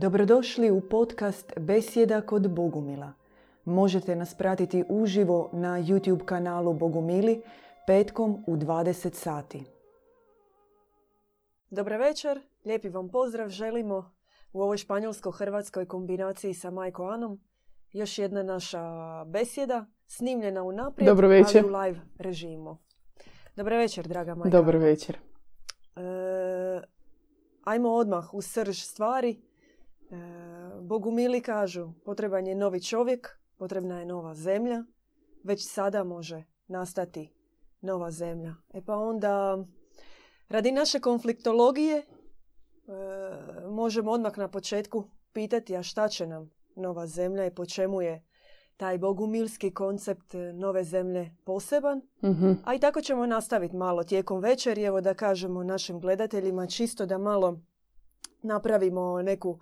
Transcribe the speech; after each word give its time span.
Dobrodošli 0.00 0.70
u 0.70 0.80
podcast 0.80 1.52
Besjeda 1.56 2.20
kod 2.20 2.50
Bogumila. 2.50 3.12
Možete 3.64 4.16
nas 4.16 4.34
pratiti 4.34 4.84
uživo 4.88 5.50
na 5.52 5.68
YouTube 5.68 6.24
kanalu 6.24 6.72
Bogumili 6.72 7.42
petkom 7.86 8.44
u 8.46 8.56
20 8.56 9.14
sati. 9.14 9.64
Dobar 11.70 11.92
večer, 11.92 12.40
lijepi 12.64 12.88
vam 12.88 13.08
pozdrav 13.08 13.48
želimo 13.48 14.10
u 14.52 14.62
ovoj 14.62 14.76
španjolsko-hrvatskoj 14.76 15.86
kombinaciji 15.86 16.54
sa 16.54 16.70
Majko 16.70 17.08
Anom. 17.08 17.40
Još 17.92 18.18
jedna 18.18 18.42
naša 18.42 18.84
besjeda, 19.24 19.86
snimljena 20.06 20.62
u 20.62 20.72
naprijed, 20.72 21.08
Dobro 21.08 21.28
večer. 21.28 21.64
ali 21.64 21.74
u 21.74 21.76
live 21.76 22.00
režimu. 22.18 22.76
Dobar 23.56 23.72
večer, 23.72 24.08
draga 24.08 24.34
Majka. 24.34 24.58
Dobar 24.58 24.76
večer. 24.76 25.18
E, 25.96 26.00
ajmo 27.64 27.88
odmah 27.88 28.34
u 28.34 28.42
srž 28.42 28.82
stvari. 28.82 29.47
E, 30.10 30.14
Bogumili 30.80 31.40
kažu, 31.40 31.92
potreban 32.04 32.46
je 32.46 32.54
novi 32.54 32.82
čovjek, 32.82 33.38
potrebna 33.56 33.98
je 34.00 34.06
nova 34.06 34.34
zemlja. 34.34 34.84
Već 35.44 35.68
sada 35.68 36.04
može 36.04 36.44
nastati 36.66 37.32
nova 37.80 38.10
zemlja. 38.10 38.54
E 38.74 38.80
pa 38.80 38.96
onda, 38.96 39.64
radi 40.48 40.72
naše 40.72 41.00
konfliktologije, 41.00 41.96
e, 41.96 42.04
možemo 43.70 44.10
odmah 44.10 44.38
na 44.38 44.48
početku 44.48 45.04
pitati, 45.32 45.76
a 45.76 45.82
šta 45.82 46.08
će 46.08 46.26
nam 46.26 46.50
nova 46.76 47.06
zemlja 47.06 47.46
i 47.46 47.54
po 47.54 47.66
čemu 47.66 48.02
je 48.02 48.24
taj 48.76 48.98
bogumilski 48.98 49.74
koncept 49.74 50.34
nove 50.54 50.84
zemlje 50.84 51.36
poseban. 51.44 52.02
Mhm. 52.24 52.52
A 52.64 52.74
i 52.74 52.78
tako 52.78 53.00
ćemo 53.00 53.26
nastaviti 53.26 53.76
malo 53.76 54.04
tijekom 54.04 54.40
večeri, 54.40 54.82
evo 54.82 55.00
da 55.00 55.14
kažemo 55.14 55.62
našim 55.62 56.00
gledateljima 56.00 56.66
čisto 56.66 57.06
da 57.06 57.18
malo 57.18 57.60
napravimo 58.42 59.22
neku, 59.22 59.58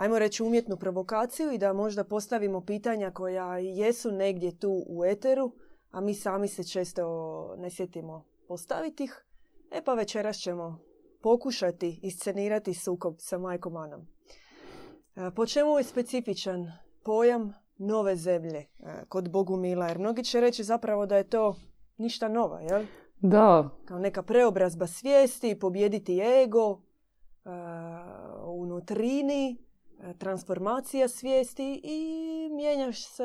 ajmo 0.00 0.18
reći, 0.18 0.42
umjetnu 0.42 0.76
provokaciju 0.76 1.52
i 1.52 1.58
da 1.58 1.72
možda 1.72 2.04
postavimo 2.04 2.60
pitanja 2.60 3.10
koja 3.10 3.58
jesu 3.58 4.12
negdje 4.12 4.58
tu 4.58 4.84
u 4.88 5.04
eteru, 5.04 5.52
a 5.90 6.00
mi 6.00 6.14
sami 6.14 6.48
se 6.48 6.64
često 6.64 7.04
ne 7.58 7.70
sjetimo 7.70 8.24
postaviti 8.48 9.04
ih. 9.04 9.24
E 9.70 9.82
pa 9.84 9.94
večeras 9.94 10.36
ćemo 10.36 10.78
pokušati 11.22 12.00
iscenirati 12.02 12.74
sukob 12.74 13.14
sa 13.18 13.38
Majkom 13.38 13.76
Anom. 13.76 14.00
E, 15.16 15.30
Po 15.36 15.46
čemu 15.46 15.78
je 15.78 15.84
specifičan 15.84 16.72
pojam 17.02 17.52
nove 17.78 18.16
zemlje 18.16 18.58
e, 18.58 18.66
kod 19.08 19.30
Bogumila? 19.30 19.86
Jer 19.86 19.98
mnogi 19.98 20.24
će 20.24 20.40
reći 20.40 20.64
zapravo 20.64 21.06
da 21.06 21.16
je 21.16 21.28
to 21.28 21.56
ništa 21.96 22.28
nova, 22.28 22.60
jel? 22.60 22.84
Da, 23.20 23.68
Kao 23.84 23.98
neka 23.98 24.22
preobrazba 24.22 24.86
svijesti, 24.86 25.58
pobijediti 25.58 26.20
ego, 26.20 26.80
e, 27.44 27.50
u 28.44 28.66
nutrini, 28.66 29.52
e, 29.52 29.69
transformacija 30.18 31.08
svijesti 31.08 31.80
i 31.84 32.48
mijenjaš 32.52 33.06
se, 33.06 33.24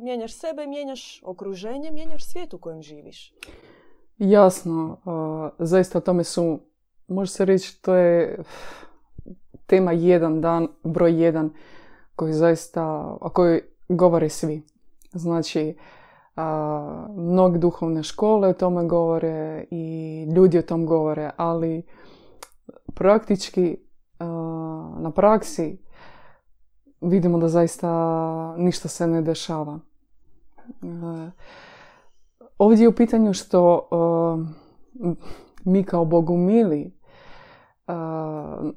mijenjaš 0.00 0.32
sebe, 0.32 0.66
mijenjaš 0.66 1.22
okruženje, 1.24 1.90
mijenjaš 1.90 2.24
svijet 2.24 2.54
u 2.54 2.58
kojem 2.58 2.82
živiš. 2.82 3.34
jasno. 4.18 4.96
a, 5.04 5.50
zaista 5.58 5.98
o 5.98 6.00
tome 6.00 6.24
su, 6.24 6.60
može 7.08 7.30
se 7.30 7.44
reći, 7.44 7.82
to 7.82 7.94
je 7.94 8.38
tema 9.66 9.92
jedan 9.92 10.40
dan, 10.40 10.68
broj 10.84 11.22
jedan, 11.22 11.50
koji 12.16 12.32
zaista, 12.32 13.16
o 13.20 13.30
kojoj 13.34 13.62
govore 13.88 14.28
svi. 14.28 14.62
Znači, 15.12 15.76
a, 16.36 17.06
mnoge 17.16 17.58
duhovne 17.58 18.02
škole 18.02 18.48
o 18.48 18.54
tome 18.54 18.84
govore 18.84 19.64
i 19.70 20.26
ljudi 20.36 20.58
o 20.58 20.62
tom 20.62 20.86
govore, 20.86 21.30
ali 21.36 21.82
praktički 22.94 23.76
na 24.98 25.10
praksi 25.14 25.78
vidimo 27.00 27.38
da 27.38 27.48
zaista 27.48 27.90
ništa 28.56 28.88
se 28.88 29.06
ne 29.06 29.22
dešava. 29.22 29.78
E, 30.82 31.30
Ovdje 32.60 32.84
je 32.84 32.88
u 32.88 32.94
pitanju 32.94 33.32
što 33.32 33.88
uh, 33.90 34.40
mi 35.64 35.84
kao 35.84 36.04
bogumili 36.04 36.98
uh, 37.86 37.94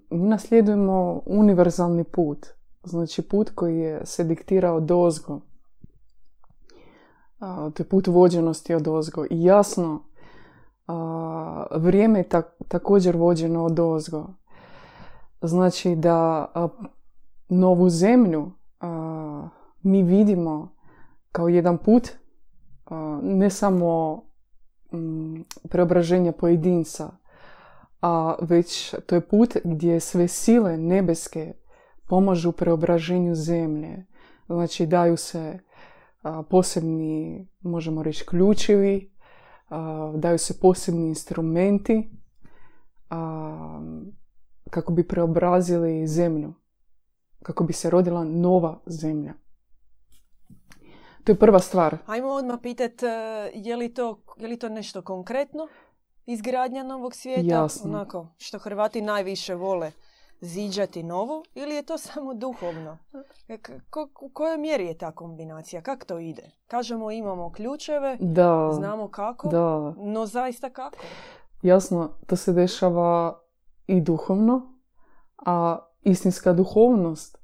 mi 0.09 0.27
nasljedujemo 0.27 1.21
univerzalni 1.25 2.03
put. 2.03 2.47
Znači 2.83 3.21
put 3.21 3.49
koji 3.55 3.77
je 3.77 4.05
se 4.05 4.23
diktirao 4.23 4.75
od 4.75 4.91
ozgo. 4.91 5.33
Uh, 5.33 5.41
to 7.73 7.83
je 7.83 7.89
put 7.89 8.07
vođenosti 8.07 8.73
od 8.73 8.87
ozgo. 8.87 9.25
I 9.29 9.43
jasno, 9.43 10.03
vrijeme 11.71 12.19
je 12.19 12.29
tak- 12.29 12.63
također 12.67 13.17
vođeno 13.17 13.65
od 13.65 13.79
ozgo. 13.79 14.27
Znači 15.41 15.95
da 15.95 16.47
novu 17.49 17.89
zemlju 17.89 18.41
uh, 18.41 19.49
mi 19.81 20.03
vidimo 20.03 20.75
kao 21.31 21.47
jedan 21.47 21.77
put 21.77 22.11
a, 22.85 23.19
ne 23.23 23.49
samo 23.49 24.23
mm, 24.93 25.41
preobraženja 25.69 26.31
pojedinca, 26.31 27.11
a 28.01 28.35
već 28.41 28.95
to 29.05 29.15
je 29.15 29.27
put 29.27 29.57
gdje 29.63 29.99
sve 29.99 30.27
sile 30.27 30.77
nebeske 30.77 31.53
pomažu 32.07 32.51
preobraženju 32.51 33.35
zemlje. 33.35 34.05
Znači 34.47 34.85
daju 34.85 35.17
se 35.17 35.59
a, 36.21 36.43
posebni, 36.49 37.47
možemo 37.61 38.03
reći, 38.03 38.25
ključevi, 38.25 39.13
a, 39.69 40.13
daju 40.15 40.37
se 40.37 40.59
posebni 40.59 41.07
instrumenti 41.07 42.09
a, 43.09 43.81
kako 44.69 44.93
bi 44.93 45.07
preobrazili 45.07 46.07
zemlju, 46.07 46.53
kako 47.43 47.63
bi 47.63 47.73
se 47.73 47.89
rodila 47.89 48.23
nova 48.23 48.79
zemlja. 48.85 49.33
To 51.23 51.31
je 51.31 51.39
prva 51.39 51.59
stvar. 51.59 51.97
Ajmo 52.05 52.27
odmah 52.29 52.59
pitat, 52.61 53.03
e, 53.03 53.07
je 53.53 53.75
li 53.75 53.93
to, 53.93 54.19
je 54.37 54.47
li 54.47 54.59
to 54.59 54.69
nešto 54.69 55.01
konkretno? 55.01 55.67
Izgradnja 56.25 56.83
novog 56.83 57.15
svijeta? 57.15 57.41
Jasno. 57.45 57.89
Onako, 57.89 58.27
što 58.37 58.59
Hrvati 58.59 59.01
najviše 59.01 59.55
vole 59.55 59.91
ziđati 60.41 61.03
novo 61.03 61.43
ili 61.53 61.75
je 61.75 61.83
to 61.83 61.97
samo 61.97 62.33
duhovno? 62.33 62.97
E, 63.47 63.57
ko- 63.89 64.09
u 64.21 64.29
kojoj 64.29 64.57
mjeri 64.57 64.85
je 64.85 64.97
ta 64.97 65.11
kombinacija? 65.11 65.81
Kako 65.81 66.05
to 66.05 66.19
ide? 66.19 66.51
Kažemo 66.67 67.11
imamo 67.11 67.51
ključeve, 67.51 68.17
Da, 68.19 68.69
znamo 68.73 69.07
kako, 69.07 69.47
da. 69.47 69.93
no 69.97 70.25
zaista 70.25 70.69
kako? 70.69 70.97
Jasno, 71.61 72.09
to 72.27 72.35
se 72.35 72.53
dešava 72.53 73.41
i 73.87 74.01
duhovno, 74.01 74.73
a 75.37 75.79
istinska 76.03 76.53
duhovnost, 76.53 77.37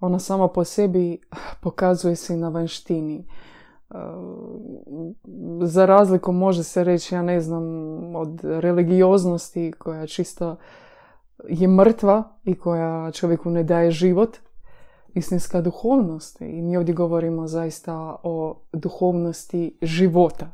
ona 0.00 0.18
sama 0.18 0.48
po 0.48 0.64
sebi 0.64 1.20
pokazuje 1.62 2.16
se 2.16 2.34
i 2.34 2.36
na 2.36 2.48
vanštini. 2.48 3.18
E, 3.18 3.24
Za 5.62 5.86
razliku 5.86 6.32
može 6.32 6.62
se 6.62 6.84
reći, 6.84 7.14
ja 7.14 7.22
ne 7.22 7.40
znam, 7.40 7.64
od 8.16 8.40
religioznosti 8.44 9.72
koja 9.78 10.06
čisto 10.06 10.56
je 11.48 11.68
mrtva 11.68 12.38
i 12.44 12.54
koja 12.54 13.10
čovjeku 13.10 13.50
ne 13.50 13.64
daje 13.64 13.90
život, 13.90 14.36
istinska 15.14 15.60
duhovnost. 15.60 16.40
I 16.40 16.62
mi 16.62 16.76
ovdje 16.76 16.94
govorimo 16.94 17.46
zaista 17.46 18.16
o 18.22 18.62
duhovnosti 18.72 19.78
života. 19.82 20.46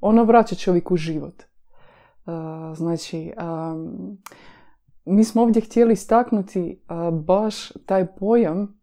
Ona 0.00 0.22
vraća 0.22 0.54
čovjeku 0.54 0.96
život. 0.96 1.34
Uh, 2.26 2.76
znači, 2.76 3.32
mi 5.04 5.24
smo 5.24 5.42
ovdje 5.42 5.62
htjeli 5.62 5.92
istaknuti 5.92 6.82
baš 7.12 7.72
taj 7.86 8.06
pojam, 8.06 8.80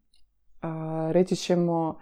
reći 1.12 1.36
ćemo, 1.36 1.98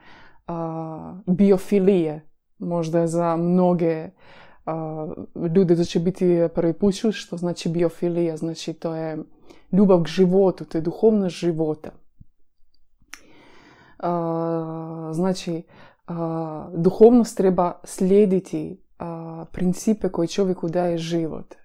biofilije. 1.25 2.29
Možda 2.57 3.07
za 3.07 3.35
mnoge 3.35 4.09
ljude 5.55 5.75
to 5.75 5.83
će 5.83 5.99
biti 5.99 6.47
prvi 6.55 6.73
put 6.73 6.93
što 7.11 7.37
znači 7.37 7.69
biofilija. 7.69 8.37
Znači, 8.37 8.73
to 8.73 8.95
je 8.95 9.17
ljubav 9.71 10.03
k 10.03 10.07
životu, 10.07 10.65
to 10.65 10.77
je 10.77 10.81
duhovnost 10.81 11.35
života. 11.35 11.89
Znači, 15.11 15.63
uh, 16.09 16.15
duhovnost 16.73 17.37
treba 17.37 17.79
slijediti 17.83 18.81
principe 19.51 20.09
koji 20.09 20.27
čovjeku 20.27 20.69
daje 20.69 20.97
život. 20.97 21.55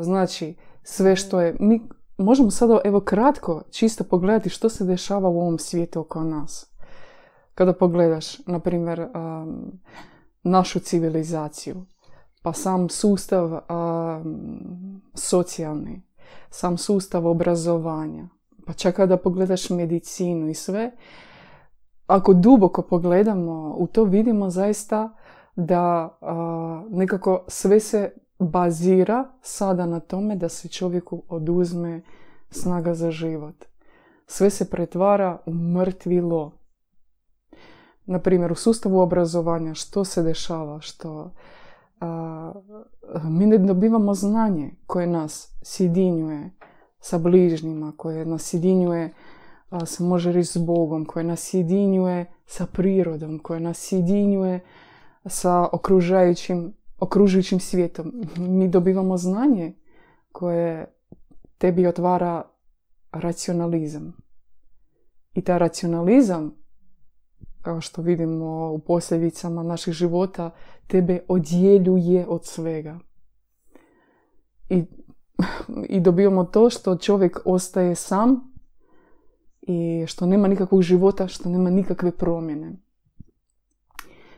Znači, 0.00 0.54
sve 0.84 1.16
što 1.16 1.40
je... 1.40 1.56
Mi 1.60 1.88
možemo 2.18 2.50
sada, 2.50 2.80
evo 2.84 3.00
kratko, 3.00 3.62
čisto 3.70 4.04
pogledati 4.04 4.48
što 4.48 4.68
se 4.68 4.84
dešava 4.84 5.28
u 5.28 5.40
ovom 5.40 5.58
svijetu 5.58 6.00
oko 6.00 6.24
nas. 6.24 6.74
Kada 7.54 7.72
pogledaš, 7.72 8.46
na 8.46 8.58
primjer, 8.58 9.08
našu 10.42 10.80
civilizaciju, 10.80 11.86
pa 12.42 12.52
sam 12.52 12.88
sustav 12.88 13.60
socijalni, 15.14 16.02
sam 16.50 16.78
sustav 16.78 17.26
obrazovanja, 17.26 18.28
pa 18.66 18.72
čak 18.72 18.96
kada 18.96 19.16
pogledaš 19.16 19.70
medicinu 19.70 20.48
i 20.48 20.54
sve, 20.54 20.92
ako 22.06 22.34
duboko 22.34 22.82
pogledamo 22.82 23.74
u 23.78 23.86
to 23.86 24.04
vidimo 24.04 24.50
zaista 24.50 25.16
da 25.56 26.18
nekako 26.90 27.44
sve 27.48 27.80
se 27.80 28.23
bazira 28.44 29.24
sada 29.42 29.86
na 29.86 30.00
tome 30.00 30.36
da 30.36 30.48
se 30.48 30.68
čovjeku 30.68 31.22
oduzme 31.28 32.02
snaga 32.50 32.94
za 32.94 33.10
život. 33.10 33.64
Sve 34.26 34.50
se 34.50 34.70
pretvara 34.70 35.38
u 35.46 35.54
mrtvilo. 35.54 36.52
Na 38.06 38.18
primjer, 38.18 38.52
u 38.52 38.54
sustavu 38.54 38.98
obrazovanja 38.98 39.74
što 39.74 40.04
se 40.04 40.22
dešava? 40.22 40.80
Što 40.80 41.30
mi 43.24 43.46
ne 43.46 43.58
dobivamo 43.58 44.14
znanje 44.14 44.74
koje 44.86 45.06
nas 45.06 45.52
sjedinjuje 45.62 46.50
sa 47.00 47.18
bližnjima, 47.18 47.92
koje 47.96 48.24
nas 48.24 48.42
sjedinjuje 48.42 49.14
se 49.86 50.02
može 50.02 50.32
reći 50.32 50.52
s 50.52 50.56
Bogom, 50.56 51.04
koje 51.04 51.24
nas 51.24 51.40
sjedinjuje 51.40 52.26
sa 52.46 52.66
prirodom, 52.66 53.38
koje 53.38 53.60
nas 53.60 53.78
sjedinjuje 53.78 54.60
sa 55.26 55.68
okružajućim, 55.72 56.74
okružujućim 56.98 57.60
svijetom. 57.60 58.12
Mi 58.36 58.68
dobivamo 58.68 59.16
znanje 59.16 59.74
koje 60.32 60.94
tebi 61.58 61.86
otvara 61.86 62.42
racionalizam. 63.12 64.16
I 65.34 65.42
taj 65.42 65.58
racionalizam, 65.58 66.54
kao 67.62 67.80
što 67.80 68.02
vidimo 68.02 68.72
u 68.72 68.78
posljedicama 68.78 69.62
naših 69.62 69.94
života, 69.94 70.50
tebe 70.86 71.20
odjeljuje 71.28 72.26
od 72.28 72.46
svega. 72.46 72.98
I, 74.68 74.84
I 75.88 76.00
dobivamo 76.00 76.44
to 76.44 76.70
što 76.70 76.96
čovjek 76.96 77.40
ostaje 77.44 77.94
sam 77.94 78.54
i 79.62 80.04
što 80.06 80.26
nema 80.26 80.48
nikakvog 80.48 80.82
života, 80.82 81.28
što 81.28 81.48
nema 81.48 81.70
nikakve 81.70 82.10
promjene. 82.10 82.76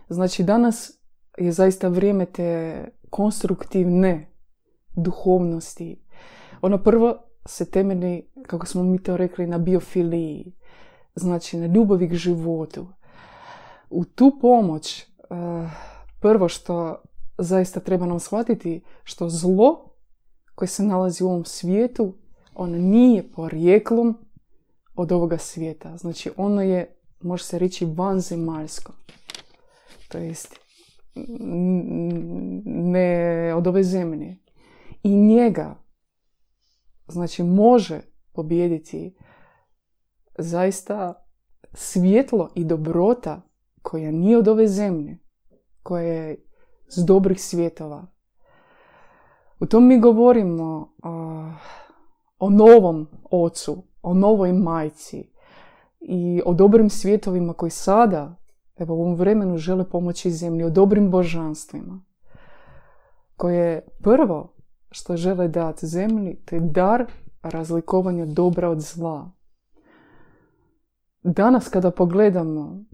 Znači 0.08 0.42
danas 0.42 0.95
je 1.38 1.52
zaista 1.52 1.88
vrijeme 1.88 2.26
te 2.26 2.84
konstruktivne 3.10 4.36
duhovnosti. 4.96 6.04
Ono 6.60 6.82
prvo 6.82 7.16
se 7.46 7.70
temelji, 7.70 8.22
kako 8.46 8.66
smo 8.66 8.82
mi 8.82 9.02
to 9.02 9.16
rekli, 9.16 9.46
na 9.46 9.58
biofiliji, 9.58 10.52
znači 11.14 11.56
na 11.56 11.66
ljubavi 11.66 12.08
k 12.08 12.14
životu. 12.14 12.86
U 13.90 14.04
tu 14.04 14.38
pomoć 14.40 15.00
eh, 15.02 15.06
prvo 16.20 16.48
što 16.48 17.02
zaista 17.38 17.80
treba 17.80 18.06
nam 18.06 18.20
shvatiti, 18.20 18.82
što 19.04 19.28
zlo 19.28 19.92
koje 20.54 20.68
se 20.68 20.82
nalazi 20.82 21.24
u 21.24 21.28
ovom 21.28 21.44
svijetu, 21.44 22.14
ono 22.54 22.78
nije 22.78 23.32
porijeklom 23.32 24.18
od 24.94 25.12
ovoga 25.12 25.38
svijeta. 25.38 25.96
Znači 25.96 26.30
ono 26.36 26.62
je, 26.62 26.96
može 27.20 27.44
se 27.44 27.58
reći, 27.58 27.84
vanzemaljsko. 27.84 28.92
To 30.08 30.18
jest 30.18 30.65
ne 32.64 33.54
od 33.56 33.66
ove 33.66 33.82
zemlje. 33.82 34.36
I 35.02 35.16
njega, 35.16 35.74
znači 37.08 37.42
može 37.42 38.00
pobijediti 38.32 39.16
zaista 40.38 41.26
svjetlo 41.72 42.50
i 42.54 42.64
dobrota 42.64 43.42
koja 43.82 44.10
nije 44.10 44.38
od 44.38 44.48
ove 44.48 44.66
zemlje, 44.66 45.18
koja 45.82 46.02
je 46.02 46.44
s 46.88 47.04
dobrih 47.04 47.42
svjetova. 47.42 48.06
U 49.60 49.66
tom 49.66 49.86
mi 49.86 50.00
govorimo 50.00 50.94
o 52.38 52.50
novom 52.50 53.06
ocu, 53.30 53.82
o 54.02 54.14
novoj 54.14 54.52
majci 54.52 55.30
i 56.00 56.42
o 56.46 56.54
dobrim 56.54 56.90
svjetovima 56.90 57.52
koji 57.52 57.70
sada, 57.70 58.36
evo 58.78 58.94
u 58.94 59.00
ovom 59.00 59.14
vremenu, 59.14 59.56
žele 59.56 59.88
pomoći 59.88 60.30
zemlji, 60.30 60.64
o 60.64 60.70
dobrim 60.70 61.10
božanstvima, 61.10 62.00
koje 63.36 63.80
prvo 64.02 64.52
što 64.90 65.16
žele 65.16 65.48
dati 65.48 65.86
zemlji, 65.86 66.36
to 66.44 66.56
je 66.56 66.60
dar 66.60 67.06
razlikovanja 67.42 68.26
dobra 68.26 68.68
od 68.68 68.80
zla. 68.80 69.30
Danas 71.22 71.68
kada 71.68 71.90
pogledamo, 71.90 72.84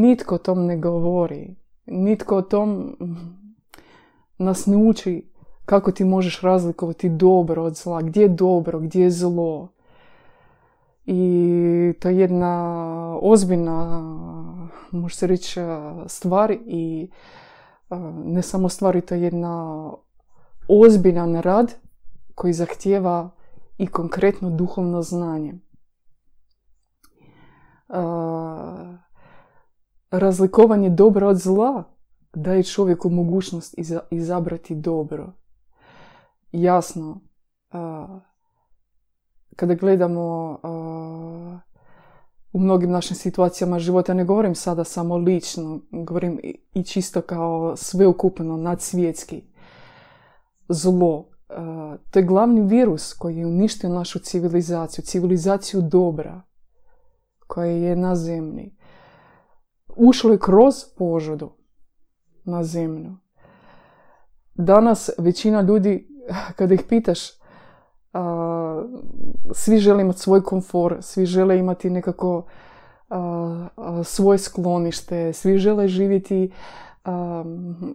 nitko 0.00 0.34
o 0.34 0.38
tom 0.38 0.66
ne 0.66 0.76
govori, 0.76 1.56
nitko 1.86 2.36
o 2.36 2.42
tom 2.42 2.96
nas 4.38 4.66
ne 4.66 4.76
uči 4.76 5.32
kako 5.64 5.92
ti 5.92 6.04
možeš 6.04 6.40
razlikovati 6.40 7.08
dobro 7.08 7.62
od 7.62 7.74
zla, 7.76 8.02
gdje 8.02 8.22
je 8.22 8.28
dobro, 8.28 8.80
gdje 8.80 9.02
je 9.02 9.10
zlo. 9.10 9.72
I 11.04 11.92
to 12.00 12.08
je 12.08 12.18
jedna 12.18 13.18
ozbiljna, 13.22 14.02
može 14.90 15.16
se 15.16 15.26
reći, 15.26 15.60
stvar 16.06 16.56
i 16.66 17.10
ne 18.24 18.42
samo 18.42 18.68
stvar, 18.68 19.00
to 19.00 19.14
je 19.14 19.22
jedna 19.22 19.90
ozbiljan 20.68 21.34
rad 21.34 21.74
koji 22.34 22.52
zahtjeva 22.52 23.30
i 23.78 23.86
konkretno 23.86 24.50
duhovno 24.50 25.02
znanje. 25.02 25.54
Razlikovanje 30.10 30.90
dobra 30.90 31.28
od 31.28 31.36
zla 31.36 31.84
daje 32.34 32.62
čovjeku 32.62 33.10
mogućnost 33.10 33.74
izabrati 34.10 34.74
dobro. 34.74 35.32
Jasno, 36.52 37.20
kada 39.56 39.74
gledamo 39.74 40.58
u 42.56 42.58
mnogim 42.58 42.90
našim 42.90 43.16
situacijama 43.16 43.78
života, 43.78 44.14
ne 44.14 44.24
govorim 44.24 44.54
sada 44.54 44.84
samo 44.84 45.16
lično, 45.16 45.80
govorim 45.90 46.40
i 46.74 46.82
čisto 46.82 47.20
kao 47.22 47.76
sveukupno, 47.76 48.56
nadsvjetski 48.56 49.42
zlo. 50.68 51.28
To 52.10 52.18
je 52.18 52.22
glavni 52.22 52.60
virus 52.60 53.12
koji 53.12 53.36
je 53.36 53.46
uništio 53.46 53.90
našu 53.90 54.18
civilizaciju, 54.18 55.04
civilizaciju 55.04 55.82
dobra 55.82 56.42
koja 57.46 57.70
je 57.70 57.96
na 57.96 58.14
zemlji. 58.16 58.76
Ušlo 59.96 60.32
je 60.32 60.38
kroz 60.38 60.74
požudu 60.98 61.50
na 62.44 62.64
zemlju. 62.64 63.16
Danas 64.54 65.10
većina 65.18 65.60
ljudi, 65.60 66.08
kada 66.56 66.74
ih 66.74 66.82
pitaš, 66.88 67.20
svi 69.52 69.78
žele 69.78 70.02
imati 70.02 70.18
svoj 70.18 70.42
komfor, 70.42 70.96
svi 71.00 71.26
žele 71.26 71.58
imati 71.58 71.90
nekako 71.90 72.42
svoje 74.04 74.38
sklonište, 74.38 75.32
svi 75.32 75.58
žele 75.58 75.88
živjeti 75.88 76.52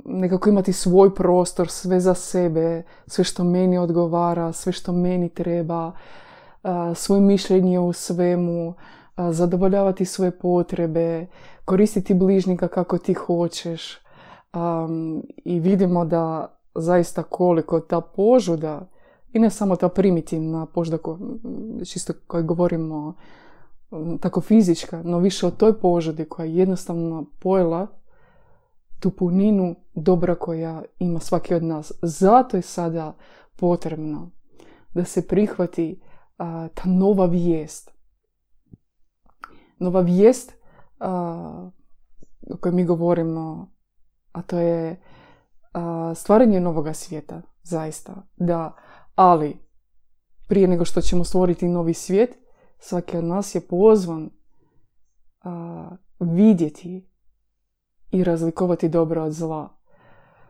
nekako 0.06 0.50
imati 0.50 0.74
svoj 0.74 1.16
prostor, 1.16 1.70
sve 1.70 2.00
za 2.00 2.14
sebe, 2.14 2.84
sve 3.08 3.24
što 3.24 3.44
meni 3.44 3.78
odgovara, 3.78 4.52
sve 4.52 4.72
što 4.72 4.92
meni 4.92 5.30
treba, 5.30 5.92
svoje 6.96 7.22
mišljenje 7.22 7.80
u 7.80 7.94
svemu, 7.94 8.74
zadovoljavati 9.18 10.06
svoje 10.06 10.32
potrebe, 10.32 11.26
koristiti 11.66 12.14
bližnika 12.14 12.68
kako 12.68 12.98
ti 12.98 13.14
hoćeš. 13.14 14.00
I 15.36 15.60
vidimo 15.60 16.06
da 16.06 16.56
zaista 16.76 17.24
koliko 17.24 17.80
ta 17.80 18.02
požuda, 18.02 18.88
i 19.34 19.40
ne 19.40 19.50
samo 19.50 19.76
ta 19.76 19.90
primitivna 19.90 20.66
požuda, 20.66 20.98
čisto 21.86 22.14
koji 22.28 22.44
govorimo 22.44 23.16
tako 24.20 24.42
fizička, 24.42 25.02
no 25.04 25.20
više 25.20 25.48
o 25.48 25.52
toj 25.52 25.80
požudi 25.80 26.26
koja 26.26 26.46
je 26.46 26.56
jednostavno 26.56 27.26
pojela 27.40 27.88
tu 29.00 29.12
puninu 29.12 29.76
dobra 29.96 30.36
koja 30.36 30.84
ima 31.00 31.20
svaki 31.20 31.54
od 31.54 31.64
nas. 31.64 31.92
Zato 32.02 32.58
je 32.58 32.62
sada 32.62 33.16
potrebno 33.56 34.32
da 34.94 35.06
se 35.06 35.28
prihvati 35.28 36.02
ta 36.74 36.84
nova 36.86 37.26
vijest. 37.26 37.92
Nova 39.80 40.02
vijest 40.02 40.54
o 42.50 42.58
kojoj 42.62 42.76
mi 42.76 42.86
govorimo, 42.86 43.72
a 44.32 44.42
to 44.42 44.58
je 44.58 45.02
stvaranje 46.16 46.60
novoga 46.60 46.94
svijeta, 46.94 47.42
zaista. 47.64 48.28
Da, 48.38 48.76
ali 49.16 49.58
prije 50.48 50.68
nego 50.68 50.86
što 50.86 51.02
ćemo 51.02 51.24
stvoriti 51.24 51.68
novi 51.68 51.94
svijet, 51.94 52.38
svaki 52.80 53.18
od 53.18 53.24
nas 53.24 53.56
je 53.56 53.62
pozvan 53.62 54.30
vidjeti 56.20 57.08
i 58.12 58.24
razlikovati 58.24 58.90
dobro 58.90 59.24
od 59.24 59.32
zla. 59.32 59.70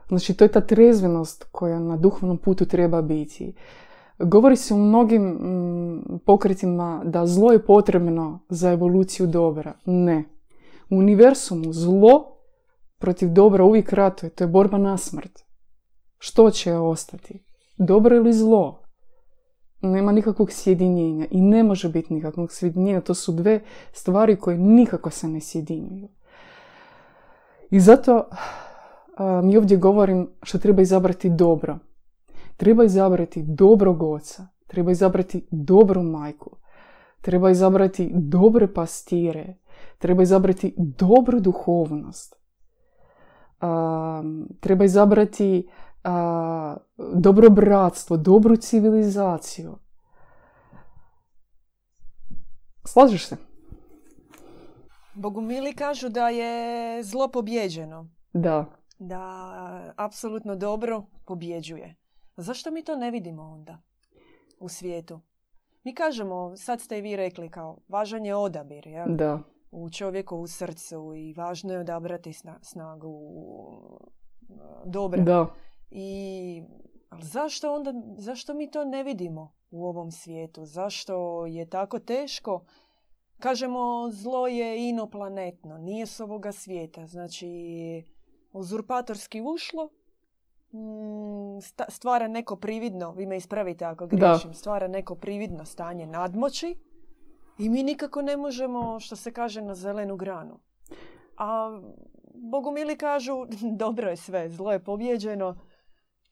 Znači, 0.08 0.34
to 0.34 0.44
je 0.44 0.52
ta 0.52 0.62
trezvenost 0.62 1.44
koja 1.52 1.80
na 1.80 1.98
duhovnom 1.98 2.38
putu 2.38 2.66
treba 2.66 3.02
biti. 3.02 3.56
Govori 4.20 4.56
se 4.56 4.74
u 4.74 4.78
mnogim 4.78 5.24
mm, 5.24 6.20
pokretima 6.26 7.02
da 7.06 7.28
zlo 7.28 7.52
je 7.52 7.66
potrebno 7.66 8.40
za 8.50 8.72
evoluciju 8.72 9.28
dobra. 9.28 9.74
Ne. 9.86 10.24
U 10.90 10.98
univerzumu 10.98 11.74
zlo 11.74 12.38
protiv 12.98 13.30
dobra 13.30 13.64
uvijek 13.64 13.94
ratuje. 13.94 14.30
To 14.30 14.44
je 14.44 14.48
borba 14.48 14.78
na 14.78 14.98
smrt. 14.98 15.40
Što 16.18 16.52
će 16.52 16.76
ostati? 16.76 17.44
Dobro 17.84 18.16
ili 18.16 18.34
zlo? 18.34 18.82
Nema 19.82 20.12
nikakvog 20.12 20.52
sjedinjenja 20.52 21.28
i 21.32 21.42
ne 21.42 21.64
može 21.64 21.90
biti 21.90 22.14
nikakvog 22.14 22.52
sjedinjenja. 22.52 23.02
To 23.02 23.14
su 23.14 23.32
dve 23.32 23.62
stvari 23.92 24.36
koje 24.36 24.58
nikako 24.58 25.10
se 25.10 25.28
ne 25.28 25.42
sjedinjuju. 25.42 26.08
I 27.70 27.80
zato 27.80 28.30
mi 29.44 29.58
ovdje 29.58 29.78
govorim 29.78 30.30
što 30.44 30.58
treba 30.58 30.82
izabrati 30.82 31.30
dobro. 31.30 31.78
Treba 32.58 32.84
izabrati 32.84 33.44
dobrog 33.44 34.04
oca. 34.04 34.48
treba 34.72 34.92
izabrati 34.92 35.48
dobru 35.52 36.04
majku, 36.04 36.58
treba 37.22 37.50
izabrati 37.50 38.12
dobre 38.14 38.74
pastire, 38.74 39.58
treba 39.98 40.24
izabrati 40.24 40.74
dobru 40.78 41.40
duhovnost, 41.40 42.36
treba 44.60 44.86
izabrati 44.86 45.70
dobro 47.14 47.50
bratstvo, 47.50 48.18
dobru 48.18 48.58
civilizaciju. 48.58 49.78
Slažeš 52.86 53.28
se? 53.28 53.38
Bogumili 55.14 55.74
kažu 55.74 56.10
da 56.10 56.30
je 56.30 57.04
zlo 57.04 57.28
pobjeđeno. 57.28 58.10
Da. 58.34 58.66
Da 59.00 59.94
apsolutno 59.98 60.56
dobro 60.56 61.06
pobjeđuje. 61.26 61.96
Zašto 62.38 62.72
mi 62.72 62.84
to 62.84 62.96
ne 62.96 63.12
vidimo 63.12 63.44
onda 63.44 63.78
u 64.60 64.70
svijetu? 64.70 65.20
Mi 65.84 65.96
kažemo, 65.96 66.58
sad 66.58 66.82
ste 66.82 66.98
i 66.98 67.02
vi 67.02 67.16
rekli 67.16 67.50
kao, 67.50 67.78
važan 67.88 68.26
je 68.26 68.36
odabir, 68.36 68.88
ja? 68.88 69.06
Da. 69.06 69.40
U 69.72 69.90
čovjeku 69.90 70.38
u 70.38 70.48
srcu 70.48 71.14
i 71.16 71.34
važno 71.34 71.74
je 71.74 71.80
odabrati 71.80 72.34
snagu 72.62 73.20
dobra. 74.86 75.24
Da. 75.24 75.48
I 75.92 76.64
ali 77.10 77.24
zašto 77.24 77.74
onda, 77.74 77.94
zašto 78.18 78.54
mi 78.54 78.72
to 78.72 78.86
ne 78.86 79.04
vidimo 79.04 79.54
u 79.72 79.86
ovom 79.86 80.12
svijetu? 80.12 80.66
Zašto 80.66 81.46
je 81.46 81.70
tako 81.70 82.00
teško? 82.00 82.66
Kažemo, 83.40 84.10
zlo 84.12 84.48
je 84.48 84.90
inoplanetno, 84.90 85.78
nije 85.78 86.06
s 86.06 86.20
ovoga 86.20 86.52
svijeta. 86.52 87.08
Znači, 87.08 87.48
uzurpatorski 88.54 89.42
ušlo, 89.42 89.90
mm, 90.72 91.60
stvara 91.90 92.28
neko 92.28 92.56
prividno, 92.56 93.12
vi 93.12 93.26
me 93.26 93.38
ispravite 93.38 93.86
ako 93.86 94.08
griješim, 94.08 94.54
stvara 94.54 94.88
neko 94.88 95.16
prividno 95.16 95.66
stanje 95.66 96.06
nadmoći 96.06 96.76
i 97.58 97.70
mi 97.70 97.84
nikako 97.84 98.22
ne 98.22 98.38
možemo, 98.38 99.00
što 99.00 99.16
se 99.16 99.32
kaže, 99.32 99.62
na 99.62 99.76
zelenu 99.76 100.16
granu. 100.16 100.60
A 101.38 101.80
bogumili 102.34 102.98
kažu, 102.98 103.46
dobro 103.84 104.10
je 104.10 104.18
sve, 104.18 104.50
zlo 104.50 104.72
je 104.72 104.84
pobjeđeno, 104.84 105.56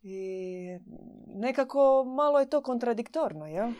i 0.01 0.79
nekako 1.27 2.03
malo 2.03 2.39
je 2.39 2.49
to 2.49 2.61
kontradiktorno, 2.61 3.47
ja? 3.47 3.71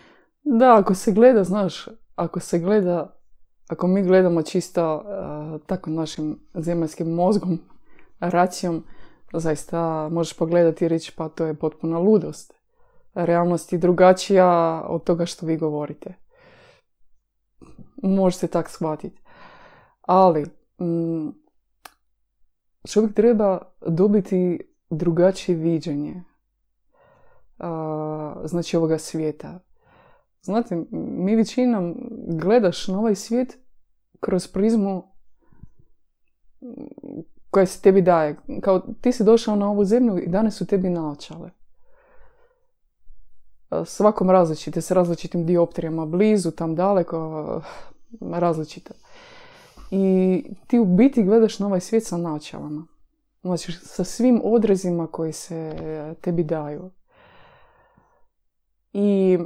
Da, 0.44 0.78
ako 0.78 0.96
se 0.96 1.12
gleda, 1.12 1.44
znaš, 1.44 1.88
ako 2.16 2.40
se 2.40 2.60
gleda, 2.60 3.16
ako 3.68 3.88
mi 3.88 4.04
gledamo 4.04 4.42
čisto 4.42 4.96
uh, 4.96 5.62
tako 5.66 5.90
našim 5.90 6.40
zemaljskim 6.54 7.10
mozgom, 7.10 7.60
racijom, 8.20 8.84
zaista 9.34 10.10
možeš 10.10 10.38
pogledati 10.38 10.86
i 10.86 10.88
reći 10.88 11.14
pa 11.18 11.30
to 11.30 11.46
je 11.46 11.54
potpuna 11.54 12.00
ludost. 12.00 12.54
Realnost 13.14 13.74
je 13.74 13.80
drugačija 13.80 14.82
od 14.88 15.04
toga 15.04 15.26
što 15.26 15.46
vi 15.46 15.58
govorite. 15.58 16.14
Može 18.04 18.38
se 18.38 18.48
tak 18.48 18.70
shvatiti. 18.70 19.22
Ali, 20.02 20.46
mm, 20.82 21.30
čovjek 22.88 23.14
treba 23.14 23.62
dobiti 23.88 24.69
drugačije 24.90 25.58
viđenje 25.58 26.24
znači 28.46 28.78
ovoga 28.78 28.98
svijeta. 28.98 29.60
Znate, 30.42 30.84
mi 30.92 31.36
većinom 31.36 31.96
gledaš 32.28 32.88
na 32.88 33.00
ovaj 33.00 33.16
svijet 33.16 33.58
kroz 34.20 34.48
prizmu 34.48 35.04
koja 37.50 37.66
se 37.66 37.82
tebi 37.82 38.02
daje. 38.02 38.36
Kao 38.62 38.80
ti 39.02 39.12
si 39.12 39.24
došao 39.24 39.56
na 39.56 39.70
ovu 39.70 39.86
zemlju 39.86 40.18
i 40.18 40.28
danas 40.28 40.56
su 40.56 40.66
tebi 40.66 40.90
naočale. 40.90 41.50
Svakom 43.86 44.30
različite, 44.30 44.82
s 44.82 44.92
različitim 44.92 45.46
dioptrijama, 45.46 46.06
blizu, 46.06 46.52
tam 46.52 46.76
daleko, 46.76 47.62
različito. 48.22 48.94
I 49.92 50.44
ti 50.68 50.80
u 50.80 50.86
biti 50.86 51.24
gledaš 51.24 51.60
na 51.60 51.66
ovaj 51.66 51.80
svijet 51.80 52.06
sa 52.06 52.18
naočalama. 52.18 52.88
Znači, 53.42 53.72
sa 53.72 54.04
svim 54.04 54.42
odrezima 54.44 55.08
koji 55.08 55.34
se 55.34 55.56
e, 55.56 56.14
tebi 56.22 56.44
daju. 56.44 56.92
I 58.94 59.38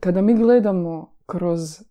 kada 0.00 0.22
mi 0.22 0.34
gledamo 0.34 1.16
kroz 1.26 1.88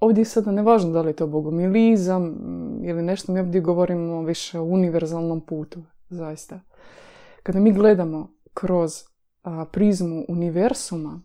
ovdje 0.00 0.24
sada 0.24 0.50
ne 0.50 0.62
važno 0.62 0.92
da 0.92 1.02
li 1.02 1.08
je 1.08 1.16
to 1.16 1.26
bogomilizam 1.26 2.36
ili 2.84 3.02
nešto, 3.02 3.32
mi 3.32 3.40
ovdje 3.40 3.60
govorimo 3.60 4.22
više 4.22 4.58
o 4.58 4.64
univerzalnom 4.64 5.40
putu, 5.40 5.82
zaista. 6.08 6.60
Kada 7.42 7.60
mi 7.60 7.72
gledamo 7.72 8.34
kroz 8.54 8.92
prizmu 9.70 10.24
universuma, 10.28 11.22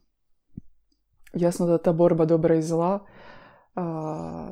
jasno 1.34 1.66
da 1.66 1.78
ta 1.78 1.92
borba 1.94 2.26
dobra 2.26 2.56
i 2.56 2.62
zla 2.62 3.00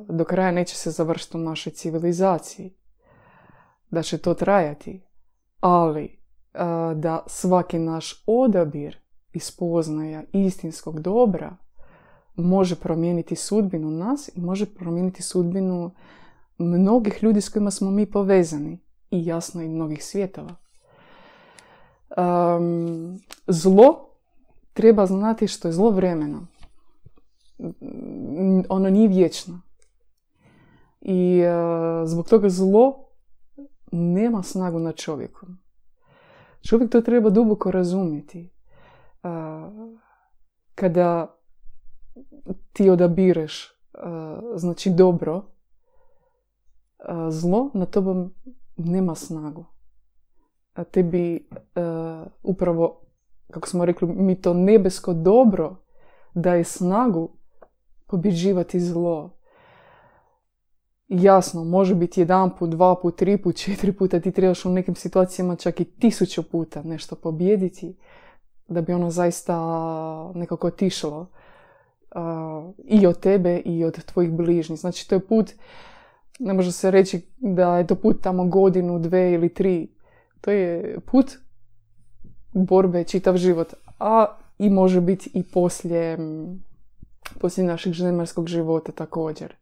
do 0.09 0.25
kraja 0.25 0.51
neće 0.51 0.75
se 0.75 0.91
završiti 0.91 1.37
u 1.37 1.39
našoj 1.39 1.73
civilizaciji 1.73 2.73
da 3.91 4.03
će 4.03 4.17
to 4.17 4.33
trajati, 4.33 5.01
ali 5.59 6.17
da 6.95 7.23
svaki 7.27 7.79
naš 7.79 8.23
odabir 8.27 8.97
ispoznaja 9.33 10.23
istinskog 10.33 10.99
dobra 10.99 11.55
može 12.35 12.75
promijeniti 12.75 13.35
sudbinu 13.35 13.91
nas 13.91 14.29
i 14.35 14.41
može 14.41 14.65
promijeniti 14.65 15.23
sudbinu 15.23 15.91
mnogih 16.57 17.23
ljudi 17.23 17.41
s 17.41 17.49
kojima 17.49 17.71
smo 17.71 17.91
mi 17.91 18.05
povezani 18.05 18.79
i 19.11 19.25
jasno 19.25 19.61
i 19.61 19.69
mnogih 19.69 20.05
svjetova. 20.05 20.55
zlo 23.47 24.09
treba 24.73 25.05
znati 25.05 25.47
što 25.47 25.67
je 25.67 25.71
zlo 25.71 25.89
vremeno. 25.89 26.47
Ono 28.69 28.89
nije 28.89 29.07
vječno. 29.07 29.61
I 31.01 31.41
zbog 32.05 32.29
toga 32.29 32.49
zlo 32.49 33.06
nema 33.91 34.43
snagu 34.43 34.79
na 34.79 34.91
čovjeku. 34.91 35.45
Čovjek 36.61 36.91
to 36.91 37.01
treba 37.01 37.29
duboko 37.29 37.71
razumjeti. 37.71 38.53
Kada 40.75 41.37
ti 42.73 42.89
odabireš 42.89 43.73
znači 44.55 44.89
dobro, 44.89 45.41
zlo 47.29 47.71
na 47.73 47.85
tobom 47.85 48.33
nema 48.75 49.15
snagu. 49.15 49.65
Tebi 50.91 51.49
upravo, 52.43 53.01
kako 53.51 53.67
smo 53.67 53.85
rekli, 53.85 54.07
mi 54.07 54.41
to 54.41 54.53
nebesko 54.53 55.13
dobro 55.13 55.75
daje 56.33 56.63
snagu 56.63 57.29
pobjeđivati 58.07 58.79
zlo 58.79 59.36
jasno, 61.07 61.63
može 61.63 61.95
biti 61.95 62.21
jedan 62.21 62.55
put, 62.57 62.69
dva 62.69 62.95
put, 62.95 63.17
tri 63.17 63.37
put, 63.37 63.55
četiri 63.55 63.91
puta, 63.91 64.19
ti 64.19 64.31
trebaš 64.31 64.65
u 64.65 64.69
nekim 64.69 64.95
situacijama 64.95 65.55
čak 65.55 65.79
i 65.79 65.85
tisuću 65.85 66.43
puta 66.43 66.83
nešto 66.83 67.15
pobijediti 67.15 67.95
da 68.67 68.81
bi 68.81 68.93
ono 68.93 69.09
zaista 69.09 69.57
nekako 70.35 70.67
otišlo 70.67 71.19
uh, 71.19 72.73
i 72.85 73.07
od 73.07 73.19
tebe 73.19 73.57
i 73.57 73.83
od 73.83 74.05
tvojih 74.05 74.31
bližnjih. 74.31 74.79
Znači 74.79 75.09
to 75.09 75.15
je 75.15 75.27
put, 75.27 75.51
ne 76.39 76.53
može 76.53 76.71
se 76.71 76.91
reći 76.91 77.21
da 77.37 77.77
je 77.77 77.87
to 77.87 77.95
put 77.95 78.21
tamo 78.21 78.45
godinu, 78.45 78.99
dve 78.99 79.31
ili 79.33 79.53
tri. 79.53 79.89
To 80.41 80.51
je 80.51 80.99
put 81.11 81.37
borbe 82.53 83.03
čitav 83.03 83.37
život, 83.37 83.73
a 83.99 84.25
i 84.59 84.69
može 84.69 85.01
biti 85.01 85.31
i 85.33 85.43
poslije, 85.43 86.17
poslije 87.39 87.67
našeg 87.67 87.93
zemaljskog 87.93 88.47
života 88.47 88.91
također. 88.91 89.55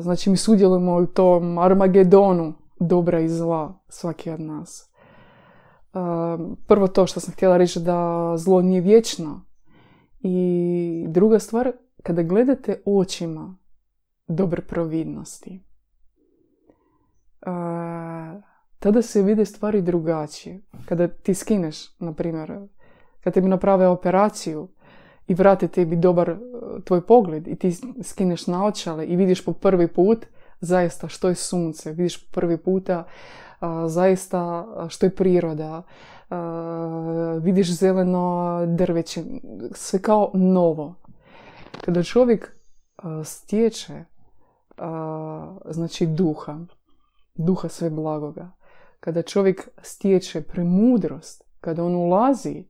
Znači 0.00 0.30
mi 0.30 0.36
sudjelujemo 0.36 0.96
u 0.96 1.06
tom 1.06 1.58
Armagedonu 1.58 2.54
dobra 2.80 3.20
i 3.20 3.28
zla 3.28 3.78
svaki 3.88 4.30
od 4.30 4.40
nas. 4.40 4.92
Prvo 6.66 6.88
to 6.88 7.06
što 7.06 7.20
sam 7.20 7.34
htjela 7.34 7.56
reći 7.56 7.80
da 7.80 8.32
zlo 8.36 8.62
nije 8.62 8.80
vječno. 8.80 9.46
I 10.20 11.06
druga 11.08 11.38
stvar, 11.38 11.72
kada 12.02 12.22
gledate 12.22 12.82
očima 12.86 13.56
dobre 14.28 14.62
providnosti, 14.62 15.64
tada 18.78 19.02
se 19.02 19.22
vide 19.22 19.44
stvari 19.44 19.82
drugačije. 19.82 20.62
Kada 20.84 21.08
ti 21.08 21.34
skineš, 21.34 21.98
na 21.98 22.12
primjer, 22.12 22.52
kada 23.20 23.34
ti 23.34 23.40
bi 23.40 23.48
naprave 23.48 23.88
operaciju, 23.88 24.68
i 25.28 25.34
vrate 25.34 25.68
tebi 25.68 25.96
dobar 25.96 26.30
e, 26.30 26.36
tvoj 26.84 27.06
pogled 27.06 27.48
i 27.48 27.56
ti 27.56 27.76
skineš 28.02 28.46
naočale 28.46 29.06
i 29.06 29.16
vidiš 29.16 29.44
po 29.44 29.52
prvi 29.52 29.88
put 29.88 30.26
zaista 30.60 31.08
što 31.08 31.28
je 31.28 31.34
sunce, 31.34 31.92
vidiš 31.92 32.26
po 32.26 32.40
prvi 32.40 32.56
puta 32.56 33.04
zaista 33.86 34.66
što 34.88 35.06
je 35.06 35.14
priroda, 35.14 35.82
vidiš 37.40 37.78
zeleno 37.78 38.58
drveće, 38.66 39.24
sve 39.72 40.02
kao 40.02 40.30
novo. 40.34 40.94
Kada 41.80 42.02
čovjek 42.02 42.56
stječe 43.24 44.04
znači 45.70 46.06
duha, 46.06 46.58
duha 47.34 47.68
sve 47.68 47.90
blagoga, 47.90 48.50
kada 49.00 49.22
čovjek 49.22 49.68
stječe 49.82 50.42
premudrost, 50.42 51.44
kada 51.60 51.84
on 51.84 51.94
ulazi 51.94 52.64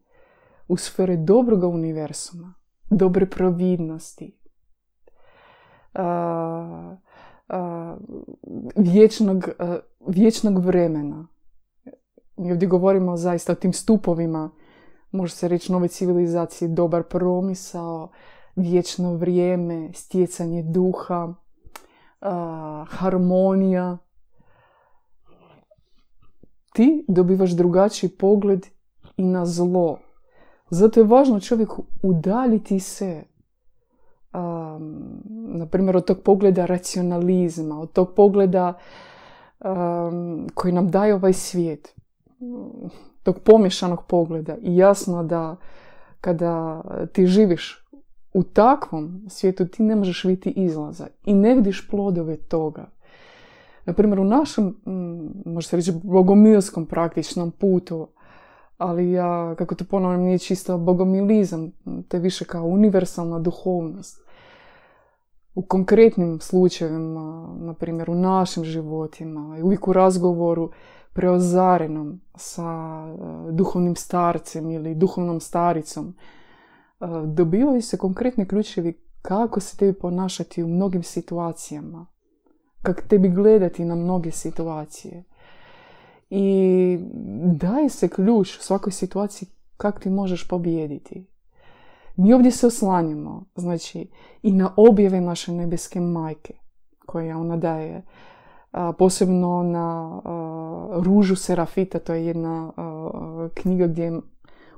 u 0.68 0.76
sfere 0.76 1.16
dobroga 1.16 1.66
univerzuma, 1.66 2.54
dobre 2.90 3.30
providnosti, 3.30 4.38
vječnog, 8.76 9.48
vječnog 10.06 10.58
vremena. 10.58 11.28
Mi 12.36 12.52
ovdje 12.52 12.68
govorimo 12.68 13.16
zaista 13.16 13.52
o 13.52 13.54
tim 13.54 13.72
stupovima, 13.72 14.50
može 15.10 15.34
se 15.34 15.48
reći 15.48 15.72
nove 15.72 15.88
civilizacije, 15.88 16.68
dobar 16.68 17.02
promisao, 17.02 18.10
vječno 18.56 19.14
vrijeme, 19.14 19.90
stjecanje 19.94 20.62
duha, 20.62 21.34
harmonija. 22.88 23.98
Ti 26.72 27.04
dobivaš 27.08 27.50
drugačiji 27.50 28.10
pogled 28.10 28.66
i 29.16 29.24
na 29.24 29.46
zlo. 29.46 29.98
Zato 30.70 31.00
je 31.00 31.04
važno 31.04 31.40
čovjeku 31.40 31.84
udaljiti 32.02 32.80
se 32.80 33.24
um, 34.34 35.22
na 35.58 35.66
primjer 35.66 35.96
od 35.96 36.04
tog 36.04 36.18
pogleda 36.22 36.66
racionalizma, 36.66 37.80
od 37.80 37.92
tog 37.92 38.14
pogleda 38.14 38.74
um, 39.64 40.48
koji 40.54 40.72
nam 40.72 40.90
daje 40.90 41.14
ovaj 41.14 41.32
svijet, 41.32 41.94
tog 43.22 43.38
pomješanog 43.38 44.02
pogleda. 44.06 44.56
I 44.62 44.76
jasno 44.76 45.24
da 45.24 45.56
kada 46.20 46.82
ti 47.12 47.26
živiš 47.26 47.86
u 48.34 48.42
takvom 48.42 49.24
svijetu 49.28 49.66
ti 49.66 49.82
ne 49.82 49.96
možeš 49.96 50.24
vidjeti 50.24 50.50
izlaza 50.50 51.06
i 51.24 51.34
ne 51.34 51.54
vidiš 51.54 51.88
plodove 51.90 52.36
toga. 52.36 52.86
Na 53.84 53.92
primjer, 53.92 54.20
u 54.20 54.24
našem, 54.24 54.76
može 55.44 55.68
se 55.68 55.76
reći, 55.76 55.92
bogomilskom 56.02 56.86
praktičnom 56.86 57.50
putu, 57.50 58.08
ali 58.78 59.12
ja, 59.12 59.54
kako 59.58 59.74
to 59.74 59.84
ponovno 59.84 60.16
nije 60.18 60.38
čisto 60.38 60.78
bogomilizam, 60.78 61.72
te 62.08 62.18
više 62.18 62.44
kao 62.44 62.64
univerzalna 62.64 63.38
duhovnost. 63.38 64.20
U 65.54 65.62
konkretnim 65.62 66.40
slučajevima, 66.40 67.54
na 67.58 67.74
primjer 67.74 68.10
u 68.10 68.14
našim 68.14 68.64
životima, 68.64 69.58
uvijek 69.62 69.88
u 69.88 69.92
razgovoru 69.92 70.70
preozarenom 71.12 72.20
sa 72.34 72.62
e, 73.08 73.52
duhovnim 73.52 73.96
starcem 73.96 74.70
ili 74.70 74.94
duhovnom 74.94 75.40
staricom, 75.40 76.14
e, 77.00 77.06
dobivaju 77.26 77.82
se 77.82 77.98
konkretni 77.98 78.48
ključevi 78.48 79.00
kako 79.22 79.60
se 79.60 79.76
tebi 79.76 79.98
ponašati 79.98 80.62
u 80.62 80.68
mnogim 80.68 81.02
situacijama, 81.02 82.06
kako 82.82 83.02
tebi 83.08 83.28
gledati 83.28 83.84
na 83.84 83.94
mnoge 83.94 84.30
situacije. 84.30 85.24
I 86.30 86.98
daje 87.42 87.88
se 87.88 88.08
ključ 88.08 88.58
u 88.58 88.62
svakoj 88.62 88.92
situaciji 88.92 89.48
kako 89.76 89.98
ti 89.98 90.10
možeš 90.10 90.48
pobijediti. 90.48 91.26
Mi 92.16 92.32
ovdje 92.32 92.50
se 92.50 92.66
oslanjamo, 92.66 93.44
znači, 93.56 94.08
i 94.42 94.52
na 94.52 94.72
objave 94.76 95.20
naše 95.20 95.52
nebeske 95.52 96.00
majke, 96.00 96.54
koje 97.06 97.36
ona 97.36 97.56
daje. 97.56 98.02
posebno 98.98 99.62
na 99.62 100.20
Ružu 101.00 101.36
Serafita, 101.36 101.98
to 101.98 102.14
je 102.14 102.26
jedna 102.26 102.72
knjiga 103.54 103.86
gdje 103.86 104.20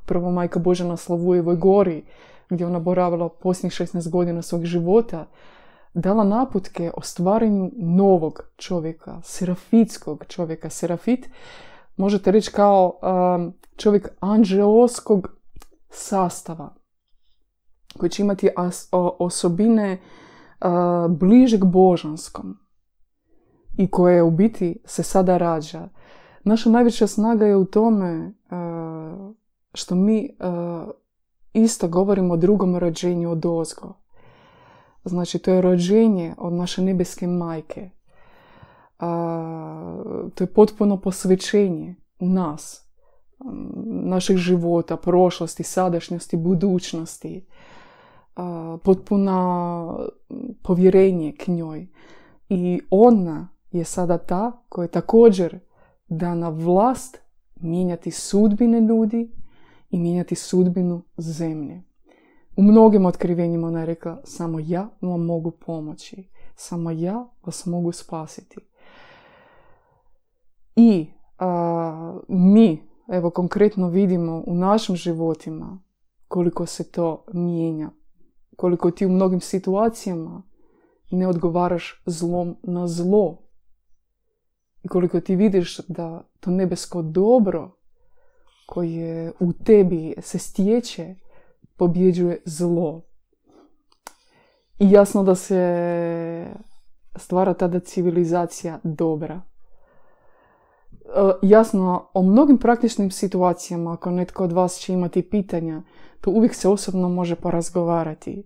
upravo 0.03 0.31
majka 0.31 0.59
Boža 0.59 0.85
na 0.85 0.97
Slavujevoj 0.97 1.57
gori, 1.57 2.05
gdje 2.49 2.67
ona 2.67 2.79
boravila 2.79 3.29
posljednjih 3.29 3.73
16 3.73 4.11
godina 4.11 4.43
svog 4.43 4.65
života, 4.65 5.27
dala 5.99 6.25
naputke 6.25 6.91
o 6.97 7.03
stvaranju 7.03 7.71
novog 7.77 8.41
čovjeka, 8.57 9.21
serafitskog 9.23 10.25
čovjeka. 10.29 10.71
Serafit 10.71 11.29
možete 11.97 12.31
reći 12.31 12.53
kao 12.53 12.99
čovjek 13.77 14.09
anđeoskog 14.21 15.29
sastava, 15.91 16.75
koji 17.99 18.11
će 18.11 18.23
imati 18.23 18.49
osobine 19.19 20.01
bližeg 21.09 21.65
božanskom 21.65 22.57
i 23.79 23.91
koje 23.91 24.23
u 24.23 24.31
biti 24.31 24.83
se 24.85 25.03
sada 25.03 25.37
rađa. 25.37 25.89
Naša 26.45 26.71
najveća 26.71 27.07
snaga 27.07 27.47
je 27.47 27.57
u 27.57 27.65
tome 27.65 28.33
što 29.75 29.95
mi 29.95 30.37
isto 31.53 31.89
govorimo 31.89 32.35
o 32.35 32.37
drugom 32.37 32.77
rođenju 32.77 33.31
od 33.31 33.47
ozgo. 33.47 33.95
Znači, 35.05 35.39
to 35.39 35.51
je 35.51 35.61
rođenje 35.61 36.35
od 36.39 36.53
naše 36.53 36.83
nebeske 36.83 37.27
majke. 37.27 37.91
to 40.35 40.45
je 40.45 40.53
potpuno 40.55 41.01
posvećenje 41.01 41.95
nas, 42.19 42.89
naših 43.85 44.37
života, 44.37 44.97
prošlosti, 44.97 45.63
sadašnjosti, 45.63 46.37
budućnosti 46.37 47.47
potpuna 48.83 49.87
povjerenje 50.63 51.33
k 51.33 51.49
njoj. 51.49 51.89
I 52.49 52.81
ona 52.91 53.49
je 53.71 53.85
sada 53.85 54.19
ta 54.19 54.65
koja 54.69 54.85
je 54.85 54.91
također 54.91 55.59
dana 56.09 56.49
vlast 56.49 57.19
mijenjati 57.57 58.11
sudbine 58.11 58.81
ljudi 58.81 59.33
i 59.91 59.99
mijenjati 59.99 60.35
sudbinu 60.35 61.03
zemlje. 61.17 61.83
U 62.59 62.63
mnogim 62.63 63.07
otkrivenjima 63.07 63.67
ona 63.67 63.81
je 63.81 63.87
rekla 63.87 64.21
samo 64.25 64.59
ja 64.61 64.89
vam 65.01 65.25
mogu 65.25 65.51
pomoći. 65.51 66.29
Samo 66.57 66.91
ja 66.91 67.29
vas 67.47 67.67
mogu 67.67 67.93
spasiti. 67.93 68.57
I 70.77 71.07
mi, 72.29 72.83
evo 73.09 73.31
konkretno 73.31 73.89
vidimo 73.89 74.43
u 74.47 74.55
našim 74.55 74.97
životima 74.97 75.83
koliko 76.29 76.67
se 76.67 76.91
to 76.91 77.25
mijenja 77.33 77.91
koliko 78.59 78.91
ti 78.91 79.07
u 79.07 79.09
mnogim 79.09 79.41
situacijama 79.41 80.43
ne 81.11 81.29
odgovaraš 81.29 82.03
zlom 82.07 82.57
na 82.63 82.89
zlo. 82.89 83.39
I 84.83 84.89
koliko 84.89 85.21
ti 85.21 85.37
vidiš 85.37 85.79
da 85.89 86.29
to 86.41 86.51
nebesko 86.51 87.03
dobro 87.03 87.77
koje 88.67 89.33
u 89.41 89.53
tebi 89.53 90.15
se 90.21 90.39
stječe 90.39 91.15
pobjeđuje 91.79 92.43
zlo. 92.45 93.03
I 94.79 94.91
jasno 94.91 95.23
da 95.23 95.35
se 95.35 96.47
stvara 97.17 97.55
tada 97.55 97.81
civilizacija 97.81 98.79
dobra. 98.83 99.41
E, 100.91 101.33
jasno, 101.43 102.11
o 102.15 102.23
mnogim 102.23 102.59
praktičnim 102.59 103.11
situacijama, 103.11 103.93
ako 103.93 104.11
netko 104.11 104.45
od 104.45 104.53
vas 104.53 104.79
će 104.79 104.93
imati 104.93 105.31
pitanja, 105.31 105.83
to 106.21 106.31
uvijek 106.31 106.55
se 106.55 106.69
osobno 106.69 107.09
može 107.09 107.35
porazgovarati. 107.35 108.43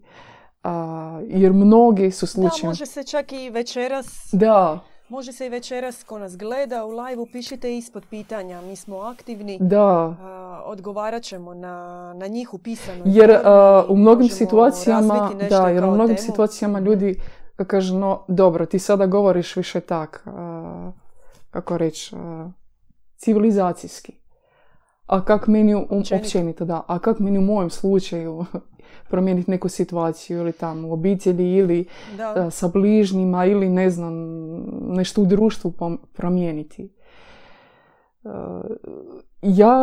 jer 1.27 1.53
mnogi 1.53 2.11
su 2.11 2.27
slučajevi... 2.27 2.63
Da, 2.63 2.69
može 2.69 2.87
se 2.87 3.05
čak 3.05 3.33
i 3.33 3.51
večeras... 3.51 4.29
Da. 4.33 4.85
Može 5.13 5.33
se 5.33 5.47
i 5.47 5.49
večeras 5.49 6.05
ko 6.05 6.19
nas 6.19 6.37
gleda 6.37 6.85
u 6.85 6.91
live 6.91 7.27
pišite 7.33 7.77
ispod 7.77 8.07
pitanja. 8.11 8.61
Mi 8.61 8.77
smo 8.77 8.99
aktivni. 8.99 9.59
Da. 9.61 10.17
odgovarat 10.65 11.23
ćemo 11.23 11.55
na, 11.55 12.13
na 12.17 12.27
njih 12.27 12.55
u 12.55 12.59
pisanu. 12.59 13.03
Jer 13.05 13.39
u 13.89 13.97
mnogim 13.97 14.29
situacijama... 14.29 15.31
Da, 15.51 15.69
jer 15.69 15.85
u 15.85 15.91
mnogim 15.91 16.17
situacijama 16.17 16.81
ljudi 16.81 17.21
kažu, 17.67 17.99
no 17.99 18.25
dobro, 18.29 18.67
ti 18.67 18.79
sada 18.79 19.07
govoriš 19.07 19.57
više 19.57 19.81
tak, 19.81 20.25
kako 21.51 21.79
reći, 21.79 22.17
civilizacijski. 23.17 24.13
A 25.07 25.25
kak 25.25 25.47
meni, 25.47 25.75
općenito. 26.21 26.65
da, 26.65 26.85
a 26.89 26.99
kak 26.99 27.19
meni 27.19 27.39
u 27.39 27.43
mojem 27.43 27.71
slučaju 27.71 28.45
promijeniti 29.09 29.51
neku 29.51 29.69
situaciju 29.69 30.39
ili 30.39 30.53
tamo 30.53 30.89
u 30.89 30.93
obitelji 30.93 31.55
ili 31.55 31.87
da. 32.17 32.51
sa 32.51 32.69
bližnjima 32.69 33.45
ili 33.45 33.69
ne 33.69 33.91
znam, 33.91 34.15
nešto 34.89 35.23
u 35.23 35.27
društvu 35.27 35.73
promijeniti. 36.13 36.93
E, 38.25 38.29
ja 39.43 39.77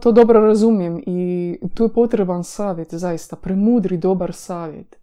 to 0.00 0.12
dobro 0.12 0.40
razumijem 0.40 1.02
i 1.06 1.58
tu 1.74 1.82
je 1.82 1.92
potreban 1.92 2.44
savjet, 2.44 2.94
zaista, 2.94 3.36
premudri 3.36 3.96
dobar 3.96 4.32
savjet. 4.32 4.96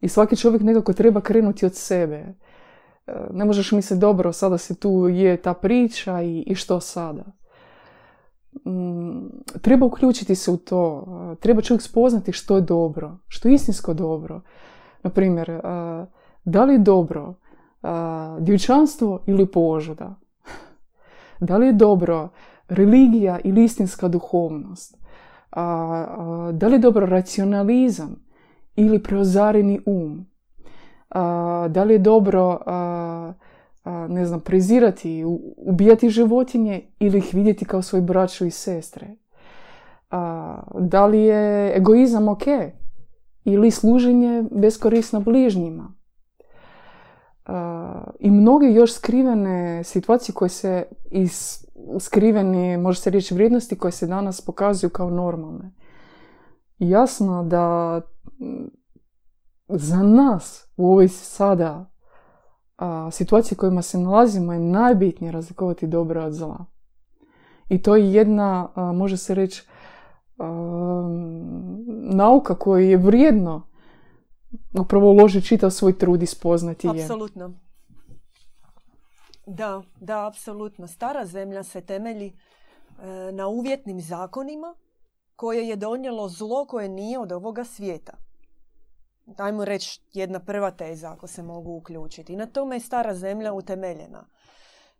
I 0.00 0.08
svaki 0.08 0.36
čovjek 0.36 0.62
nekako 0.62 0.92
treba 0.92 1.20
krenuti 1.20 1.66
od 1.66 1.74
sebe. 1.74 2.16
E, 2.16 2.34
ne 3.30 3.44
možeš 3.44 3.72
mi 3.72 3.82
se 3.82 3.96
dobro, 3.96 4.32
sada 4.32 4.58
se 4.58 4.74
tu 4.74 5.08
je 5.08 5.36
ta 5.36 5.54
priča 5.54 6.22
i, 6.22 6.44
i 6.46 6.54
što 6.54 6.80
sada. 6.80 7.24
Mm, 8.64 9.26
treba 9.62 9.86
uključiti 9.86 10.34
se 10.34 10.50
u 10.50 10.56
to. 10.56 11.04
Treba 11.40 11.62
čovjek 11.62 11.82
spoznati 11.82 12.32
što 12.32 12.56
je 12.56 12.62
dobro, 12.62 13.18
što 13.28 13.48
je 13.48 13.54
istinsko 13.54 13.94
dobro. 13.94 14.40
Naprimjer, 15.02 15.60
da 16.44 16.64
li 16.64 16.72
je 16.72 16.78
dobro 16.78 17.34
djevčanstvo 18.40 19.22
ili 19.26 19.46
požuda? 19.46 20.14
Da 21.40 21.56
li 21.56 21.66
je 21.66 21.72
dobro 21.72 22.28
religija 22.68 23.38
ili 23.44 23.64
istinska 23.64 24.08
duhovnost? 24.08 24.96
Da 26.52 26.66
li 26.66 26.72
je 26.72 26.78
dobro 26.78 27.06
racionalizam 27.06 28.16
ili 28.76 29.02
preozareni 29.02 29.80
um? 29.86 30.26
Da 31.68 31.84
li 31.84 31.94
je 31.94 31.98
dobro 31.98 32.58
ne 34.08 34.26
znam, 34.26 34.40
prezirati, 34.40 35.24
ubijati 35.56 36.10
životinje 36.10 36.86
ili 36.98 37.18
ih 37.18 37.30
vidjeti 37.34 37.64
kao 37.64 37.82
svoje 37.82 38.02
braću 38.02 38.46
i 38.46 38.50
sestre. 38.50 39.06
Da 40.80 41.06
li 41.06 41.20
je 41.20 41.76
egoizam 41.76 42.28
ok? 42.28 42.42
Ili 43.44 43.70
služenje 43.70 44.44
beskorisno 44.50 45.20
bližnjima? 45.20 45.94
I 48.18 48.30
mnoge 48.30 48.66
još 48.66 48.94
skrivene 48.94 49.84
situacije 49.84 50.34
koje 50.34 50.48
se 50.48 50.86
iz 51.10 51.66
skriveni, 52.00 52.76
može 52.76 53.00
se 53.00 53.10
reći, 53.10 53.34
vrijednosti 53.34 53.78
koje 53.78 53.92
se 53.92 54.06
danas 54.06 54.40
pokazuju 54.40 54.90
kao 54.90 55.10
normalne. 55.10 55.74
Jasno 56.78 57.44
da 57.44 58.00
za 59.68 60.02
nas 60.02 60.72
u 60.76 60.86
ovoj 60.86 61.08
sada 61.08 61.90
a, 62.76 63.10
situaciji 63.10 63.56
u 63.56 63.60
kojima 63.60 63.82
se 63.82 63.98
nalazimo 63.98 64.52
je 64.52 64.58
najbitnije 64.58 65.32
razlikovati 65.32 65.86
dobro 65.86 66.24
od 66.24 66.32
zla. 66.32 66.64
I 67.68 67.82
to 67.82 67.96
je 67.96 68.12
jedna, 68.12 68.68
može 68.94 69.16
se 69.16 69.34
reći, 69.34 69.62
nauka 72.12 72.54
koju 72.54 72.90
je 72.90 72.96
vrijedno 72.96 73.62
upravo 74.80 75.10
uložiti 75.10 75.46
čitav 75.46 75.70
svoj 75.70 75.98
trud 75.98 76.22
i 76.22 76.26
spoznati 76.26 76.86
je. 76.86 77.02
Apsolutno. 77.02 77.52
Da, 79.46 79.82
da, 80.00 80.26
apsolutno. 80.26 80.86
Stara 80.86 81.26
zemlja 81.26 81.62
se 81.62 81.80
temelji 81.80 82.26
e, 82.26 83.32
na 83.32 83.46
uvjetnim 83.46 84.00
zakonima 84.00 84.74
koje 85.36 85.68
je 85.68 85.76
donijelo 85.76 86.28
zlo 86.28 86.64
koje 86.64 86.88
nije 86.88 87.18
od 87.18 87.32
ovoga 87.32 87.64
svijeta. 87.64 88.12
Dajmo 89.26 89.64
reći 89.64 90.00
jedna 90.12 90.40
prva 90.40 90.70
teza 90.70 91.12
ako 91.12 91.26
se 91.26 91.42
mogu 91.42 91.72
uključiti. 91.72 92.32
I 92.32 92.36
na 92.36 92.46
tome 92.46 92.76
je 92.76 92.80
stara 92.80 93.14
zemlja 93.14 93.52
utemeljena. 93.52 94.26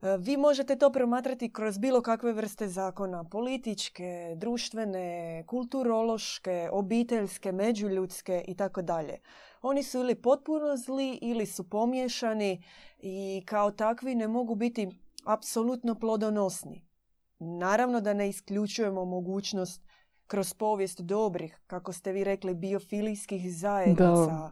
E, 0.03 0.17
vi 0.17 0.37
možete 0.37 0.77
to 0.77 0.93
promatrati 0.93 1.53
kroz 1.53 1.79
bilo 1.79 2.03
kakve 2.03 2.33
vrste 2.33 2.69
zakona, 2.69 3.25
političke, 3.25 4.35
društvene, 4.37 5.45
kulturološke, 5.47 6.69
obiteljske, 6.73 7.53
međuljudske 7.53 8.45
i 8.49 8.55
tako 8.55 8.83
dalje. 8.83 9.19
Oni 9.63 9.83
su 9.83 9.99
ili 9.99 10.15
potpuno 10.15 10.77
zli 10.77 11.19
ili 11.23 11.47
su 11.47 11.71
pomiješani 11.71 12.63
i 12.99 13.43
kao 13.47 13.71
takvi 13.71 14.15
ne 14.15 14.29
mogu 14.29 14.55
biti 14.55 14.89
apsolutno 15.25 15.95
plodonosni. 15.95 16.87
Naravno 17.39 18.01
da 18.01 18.15
ne 18.15 18.29
isključujemo 18.29 19.05
mogućnost 19.05 19.83
kroz 20.27 20.55
povijest 20.55 21.01
dobrih, 21.01 21.59
kako 21.67 21.93
ste 21.93 22.13
vi 22.13 22.25
rekli, 22.25 22.55
biofilijskih 22.55 23.57
zajednica, 23.57 24.51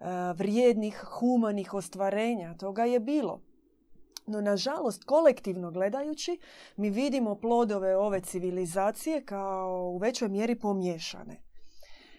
e, 0.00 0.04
vrijednih, 0.36 1.04
humanih 1.04 1.74
ostvarenja. 1.74 2.54
Toga 2.54 2.84
je 2.84 3.00
bilo. 3.00 3.40
No, 4.26 4.40
nažalost, 4.40 5.04
kolektivno 5.04 5.70
gledajući, 5.70 6.38
mi 6.76 6.90
vidimo 6.90 7.34
plodove 7.34 7.96
ove 7.96 8.20
civilizacije 8.20 9.24
kao 9.24 9.90
u 9.94 9.98
većoj 9.98 10.28
mjeri 10.28 10.58
pomiješane. 10.58 11.42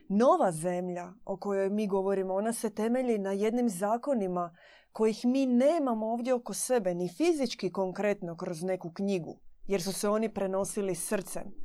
Nova 0.10 0.52
zemlja 0.52 1.13
o 1.26 1.38
kojoj 1.38 1.70
mi 1.70 1.88
govorimo, 1.88 2.34
ona 2.34 2.54
se 2.54 2.70
temelji 2.70 3.18
na 3.18 3.32
jednim 3.32 3.70
zakonima 3.70 4.56
kojih 4.91 5.26
mi 5.26 5.46
nemamo 5.46 6.08
ovdje 6.08 6.34
oko 6.34 6.54
sebe, 6.54 6.94
ni 6.94 7.10
fizički 7.10 7.72
konkretno 7.72 8.38
kroz 8.38 8.63
neku 8.63 8.91
knjigu, 8.94 9.39
jer 9.68 9.82
su 9.82 9.94
se 9.94 10.10
oni 10.10 10.34
prenosili 10.34 10.96
srcem. 10.96 11.64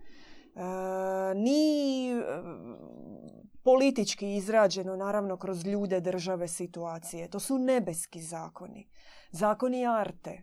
E, 0.55 1.35
ni 1.35 2.11
e, 2.11 2.23
politički 3.63 4.35
izrađeno, 4.35 4.97
naravno, 4.97 5.37
kroz 5.37 5.67
ljude, 5.67 6.01
države, 6.01 6.49
situacije. 6.49 7.29
To 7.29 7.41
su 7.41 7.59
nebeski 7.59 8.23
zakoni. 8.23 8.89
Zakoni 9.31 9.87
arte. 9.87 10.43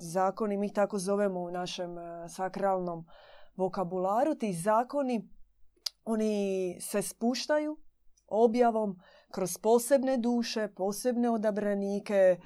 Zakoni, 0.00 0.56
mi 0.56 0.72
tako 0.72 0.98
zovemo 0.98 1.40
u 1.40 1.50
našem 1.50 1.98
e, 1.98 2.28
sakralnom 2.28 3.06
vokabularu. 3.56 4.34
Ti 4.34 4.52
zakoni, 4.52 5.28
oni 6.04 6.76
se 6.80 7.02
spuštaju 7.02 7.76
objavom 8.28 9.00
kroz 9.30 9.58
posebne 9.58 10.16
duše, 10.16 10.68
posebne 10.68 11.30
odabranike, 11.30 12.36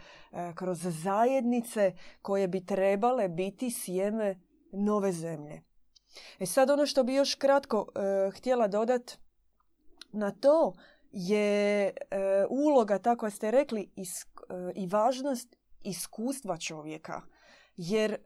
kroz 0.55 0.79
zajednice 1.03 1.93
koje 2.23 2.49
bi 2.49 2.67
trebale 2.67 3.29
biti 3.29 3.71
sjeme 3.71 4.41
nove 4.73 5.13
zemlje. 5.13 5.70
E 6.39 6.47
sad 6.47 6.71
ono 6.71 6.87
što 6.87 7.03
bi 7.03 7.15
još 7.15 7.35
kratko 7.35 7.87
e, 7.95 8.31
htjela 8.31 8.69
dodati 8.69 9.17
na 10.13 10.31
to 10.31 10.73
je 11.13 11.85
e, 11.87 11.93
uloga, 12.51 12.99
tako 12.99 13.31
ste 13.31 13.51
rekli, 13.51 13.91
i 14.75 14.87
važnost 14.87 15.57
iskustva 15.83 16.57
čovjeka. 16.57 17.23
Jer 17.77 18.17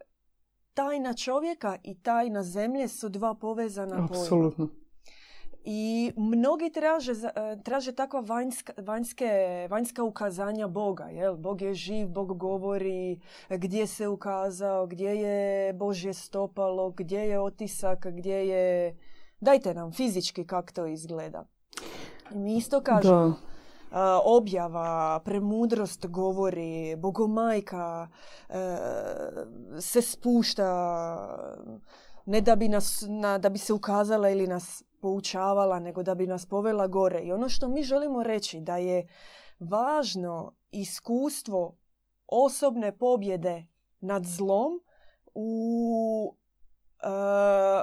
tajna 0.75 1.15
čovjeka 1.15 1.79
i 1.83 2.03
tajna 2.03 2.43
zemlje 2.43 2.89
su 2.89 3.09
dva 3.09 3.35
povezana 3.35 4.09
Apsolutno. 4.11 4.69
I 5.65 6.13
mnogi 6.17 6.71
traže, 6.71 7.13
e, 7.13 7.57
traže 7.65 7.93
takva 7.93 8.21
vanjska, 8.21 8.73
vanjske, 8.79 9.31
vanjska 9.71 10.03
ukazanja 10.03 10.69
Boga. 10.69 11.05
Jel? 11.05 11.37
Bog 11.37 11.63
je 11.63 11.75
živ, 11.75 12.09
Bog 12.09 12.39
govori 12.39 13.21
gdje 13.49 13.87
se 13.87 14.09
ukazao, 14.09 14.87
gdje 14.87 15.09
je 15.09 15.73
Božje 15.73 16.15
stopalo, 16.15 16.91
gdje 16.91 17.19
je 17.19 17.41
otisak, 17.41 18.07
gdje 18.07 18.49
je... 18.49 18.97
Dajte 19.41 19.75
nam 19.75 19.93
fizički 19.93 20.47
kako 20.47 20.73
to 20.73 20.87
izgleda. 20.87 21.45
Mi 22.31 22.57
isto 22.57 22.81
kažemo. 22.81 23.35
objava, 24.25 25.21
premudrost 25.25 26.07
govori, 26.07 26.97
bogomajka 26.97 28.09
e, 28.49 28.79
se 29.81 30.03
spušta, 30.03 30.69
ne 32.27 32.41
da 32.41 32.57
bi, 32.57 32.69
nas, 32.69 33.05
na, 33.09 33.39
da 33.39 33.49
bi 33.49 33.59
se 33.59 33.73
ukazala 33.73 34.31
ili 34.31 34.47
nas 34.47 34.85
poučavala, 35.05 35.79
nego 35.81 36.03
da 36.03 36.15
bi 36.15 36.27
nas 36.27 36.47
povela 36.47 36.87
gore. 36.87 37.21
I 37.21 37.33
ono 37.33 37.49
što 37.49 37.69
mi 37.69 37.83
želimo 37.83 38.23
reći 38.23 38.61
da 38.61 38.77
je 38.77 39.07
važno 39.59 40.55
iskustvo 40.71 41.77
osobne 42.27 42.99
pobjede 42.99 43.67
nad 44.01 44.25
zlom 44.25 44.81
u, 45.35 46.35
uh, 47.05 47.83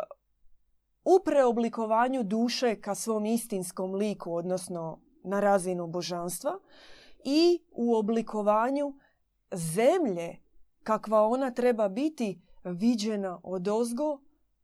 u 1.04 1.24
preoblikovanju 1.26 2.24
duše 2.24 2.76
ka 2.82 2.96
svom 2.96 3.26
istinskom 3.26 3.96
liku, 3.96 4.34
odnosno 4.34 5.00
na 5.24 5.40
razinu 5.40 5.88
božanstva 5.88 6.60
i 7.24 7.60
u 7.72 7.96
oblikovanju 7.96 8.94
zemlje 9.52 10.38
kakva 10.84 11.22
ona 11.28 11.52
treba 11.52 11.90
biti 11.90 12.42
viđena 12.64 13.40
od 13.44 13.68
ozgo 13.68 14.20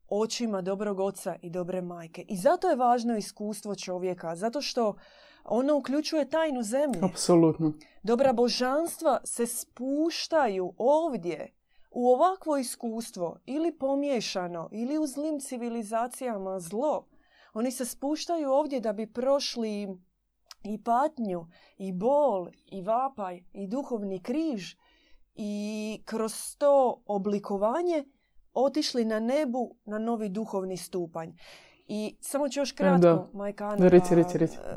očima 0.10 0.62
dobrog 0.62 1.00
oca 1.00 1.36
i 1.41 1.50
dobre 1.50 1.82
majke. 1.82 2.26
I 2.28 2.38
zato 2.38 2.70
je 2.70 2.76
važno 2.76 3.17
iskustvo 3.17 3.76
čovjeka, 3.76 4.36
zato 4.36 4.62
što 4.62 4.96
ono 5.43 5.78
uključuje 5.78 6.30
tajnu 6.30 6.63
zemlje. 6.63 7.00
Apsolutno. 7.04 7.74
Dobra 8.04 8.34
božanstva 8.34 9.20
se 9.24 9.48
spuštaju 9.48 10.74
ovdje 10.78 11.54
u 11.91 12.10
ovakvo 12.10 12.58
iskustvo 12.58 13.39
ili 13.46 13.78
pomiješano 13.78 14.70
ili 14.72 14.98
u 14.98 15.08
zlim 15.08 15.39
civilizacijama 15.39 16.60
zlo. 16.60 17.08
Oni 17.54 17.72
se 17.72 17.86
spuštaju 17.86 18.52
ovdje 18.52 18.80
da 18.80 18.93
bi 18.93 19.13
prošli 19.13 19.88
i 20.63 20.84
patnju, 20.84 21.48
i 21.78 21.91
bol, 21.93 22.48
i 22.65 22.82
vapaj, 22.82 23.43
i 23.54 23.67
duhovni 23.67 24.24
križ 24.24 24.76
i 25.36 26.02
kroz 26.06 26.56
to 26.58 27.04
oblikovanje 27.06 28.04
otišli 28.65 29.06
na 29.06 29.20
nebu 29.20 29.76
na 29.86 30.00
novi 30.00 30.30
duhovni 30.30 30.78
stupanj. 30.78 31.30
I 31.88 32.17
samo 32.22 32.50
ću 32.50 32.60
još 32.60 32.72
kratko, 32.72 33.30
majka 33.34 33.65
Ana, 33.65 33.78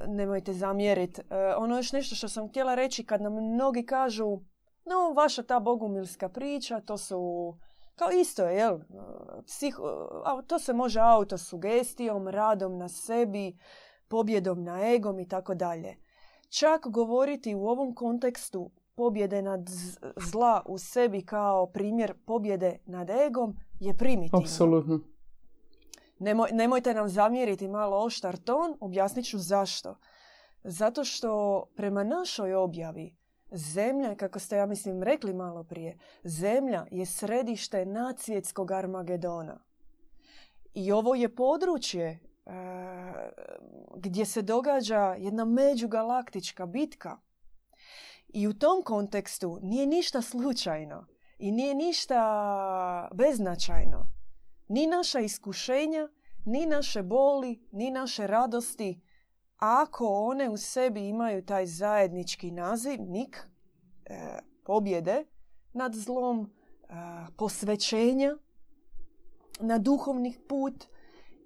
nemojte 0.07 0.53
zamjeriti. 0.53 1.21
E, 1.21 1.55
ono 1.57 1.77
još 1.77 1.93
nešto 1.93 2.15
što 2.15 2.29
sam 2.29 2.49
htjela 2.49 2.75
reći 2.75 3.05
kad 3.05 3.23
nam 3.23 3.33
mnogi 3.55 3.87
kažu 3.87 4.41
no, 4.85 5.13
vaša 5.17 5.43
ta 5.43 5.61
bogumilska 5.61 6.29
priča, 6.29 6.81
to 6.81 6.99
su 6.99 7.19
kao 7.95 8.11
isto 8.11 8.45
je, 8.45 8.57
jel? 8.57 8.79
Psih, 9.47 9.77
to 10.47 10.59
se 10.59 10.73
može 10.73 11.01
autosugestijom, 11.01 12.29
radom 12.29 12.79
na 12.79 12.89
sebi, 12.89 13.59
pobjedom 14.09 14.65
na 14.65 14.95
egom 14.95 15.19
i 15.19 15.29
tako 15.29 15.55
dalje. 15.55 15.97
Čak 16.49 16.87
govoriti 16.87 17.55
u 17.55 17.67
ovom 17.67 17.95
kontekstu 17.95 18.71
pobjede 18.95 19.43
nad 19.43 19.61
zla 20.17 20.63
u 20.67 20.79
sebi 20.79 21.25
kao 21.27 21.67
primjer 21.67 22.15
pobjede 22.27 22.79
nad 22.87 23.11
egom 23.11 23.57
je 23.81 23.97
primitivno. 23.97 24.39
Apsolutno. 24.39 25.01
Nemoj, 26.19 26.49
nemojte 26.53 26.95
nam 26.95 27.09
zamjeriti 27.09 27.69
malo 27.69 28.05
oštar 28.05 28.37
ton, 28.37 28.77
objasnit 28.81 29.29
ću 29.29 29.39
zašto. 29.39 29.97
Zato 30.65 31.05
što 31.05 31.65
prema 31.77 32.05
našoj 32.05 32.55
objavi 32.55 33.17
zemlja, 33.53 34.15
kako 34.15 34.39
ste 34.39 34.57
ja 34.57 34.67
mislim 34.67 35.03
rekli 35.03 35.35
malo 35.35 35.65
prije, 35.65 35.99
zemlja 36.25 36.87
je 36.91 37.07
središte 37.07 37.87
nacijetskog 37.87 38.71
Armagedona. 38.71 39.65
I 40.75 40.93
ovo 40.93 41.15
je 41.15 41.35
područje 41.35 42.07
e, 42.07 42.19
gdje 43.97 44.27
se 44.27 44.43
događa 44.43 45.15
jedna 45.19 45.45
međugalaktička 45.45 46.67
bitka. 46.67 47.19
I 48.29 48.49
u 48.49 48.55
tom 48.55 48.83
kontekstu 48.83 49.59
nije 49.63 49.87
ništa 49.87 50.23
slučajno 50.23 51.07
i 51.41 51.53
nije 51.53 51.75
ništa 51.75 53.09
beznačajno. 53.15 54.07
Ni 54.69 54.87
naša 54.87 55.21
iskušenja, 55.21 56.09
ni 56.45 56.67
naše 56.67 57.03
boli, 57.03 57.69
ni 57.73 57.91
naše 57.91 58.27
radosti, 58.27 59.01
ako 59.57 60.07
one 60.07 60.51
u 60.51 60.57
sebi 60.57 61.09
imaju 61.09 61.45
taj 61.45 61.67
zajednički 61.67 62.51
nazivnik 62.51 63.37
e, 64.05 64.39
pobjede 64.65 65.25
nad 65.73 65.95
zlom, 65.95 66.51
e, 66.83 66.95
posvećenja 67.37 68.37
na 69.61 69.79
duhovni 69.79 70.35
put, 70.49 70.85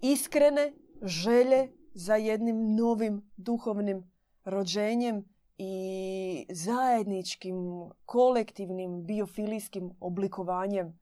iskrene 0.03 0.73
želje 1.03 1.73
za 1.95 2.17
jednim 2.17 2.75
novim 2.75 3.31
duhovnim 3.37 4.11
rođenjem 4.45 5.34
i 5.59 6.47
zajedničkim, 6.51 7.57
kolektivnim, 8.05 9.07
biofilijskim 9.07 9.91
oblikovanjem 10.01 10.99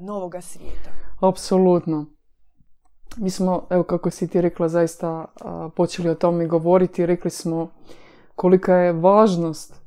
novoga 0.00 0.40
svijeta. 0.40 0.90
Apsolutno. 1.20 2.06
Mi 3.16 3.30
smo, 3.30 3.66
evo 3.70 3.82
kako 3.82 4.10
si 4.10 4.28
ti 4.28 4.40
rekla, 4.40 4.68
zaista 4.68 5.24
počeli 5.76 6.08
o 6.08 6.14
tome 6.14 6.46
govoriti. 6.46 7.06
Rekli 7.06 7.30
smo 7.30 7.70
kolika 8.34 8.74
je 8.74 8.92
važnost 8.92 9.82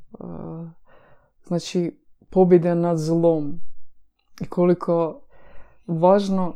znači 1.47 2.01
pobjede 2.29 2.75
nad 2.75 2.97
zlom 2.97 3.59
i 4.41 4.45
koliko 4.45 5.21
važno 5.87 6.53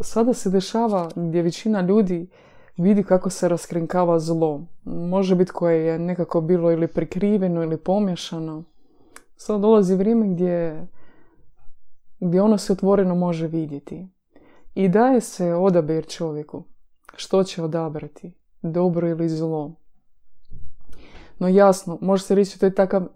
sada 0.00 0.34
se 0.34 0.50
dešava 0.50 1.08
gdje 1.16 1.42
većina 1.42 1.80
ljudi 1.80 2.30
vidi 2.80 3.02
kako 3.02 3.30
se 3.30 3.48
raskrinkava 3.48 4.18
zlo. 4.18 4.60
Može 4.84 5.34
biti 5.34 5.52
koje 5.52 5.86
je 5.86 5.98
nekako 5.98 6.40
bilo 6.40 6.72
ili 6.72 6.88
prikriveno 6.88 7.62
ili 7.62 7.76
pomješano. 7.76 8.64
Sada 9.36 9.58
dolazi 9.58 9.96
vrijeme 9.96 10.28
gdje, 10.28 10.86
gdje 12.20 12.42
ono 12.42 12.58
se 12.58 12.72
otvoreno 12.72 13.14
može 13.14 13.46
vidjeti. 13.46 14.08
I 14.74 14.88
daje 14.88 15.20
se 15.20 15.54
odabir 15.54 16.06
čovjeku. 16.06 16.64
Što 17.16 17.44
će 17.44 17.62
odabrati? 17.62 18.32
Dobro 18.62 19.08
ili 19.08 19.28
zlo? 19.28 19.74
No 21.38 21.48
jasno, 21.48 21.98
može 22.00 22.22
se 22.22 22.34
reći 22.34 22.60
to 22.60 22.66
je 22.66 22.74
takav, 22.74 23.06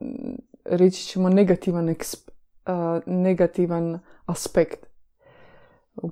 reći 0.64 1.04
ćemo 1.04 1.28
negativan, 1.28 1.94
negativan 3.06 3.98
aspekt. 4.26 4.93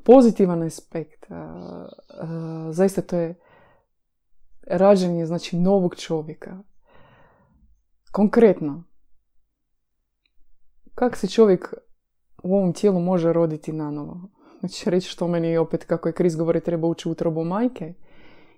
Pozitivan 0.04 0.62
aspekt, 0.62 1.26
zaista 2.70 3.02
to 3.02 3.16
je 3.16 3.34
rađenje 4.66 5.26
znači 5.26 5.56
novog 5.56 5.96
čovjeka. 5.96 6.58
Konkretno, 8.12 8.84
kako 10.94 11.16
se 11.16 11.28
čovjek 11.28 11.74
u 12.42 12.56
ovom 12.56 12.72
tijelu 12.72 13.00
može 13.00 13.32
roditi 13.32 13.72
na 13.72 13.90
novo? 13.90 14.28
Znači 14.60 14.90
reći 14.90 15.08
što 15.08 15.28
meni 15.28 15.56
opet, 15.56 15.84
kako 15.84 16.08
je 16.08 16.12
Kris 16.12 16.36
govori, 16.36 16.60
treba 16.60 16.88
ući 16.88 17.08
u 17.08 17.14
trobu 17.14 17.44
majke 17.44 17.94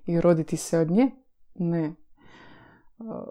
i 0.06 0.20
roditi 0.20 0.56
se 0.56 0.78
od 0.78 0.90
nje? 0.90 1.10
Ne. 1.54 1.94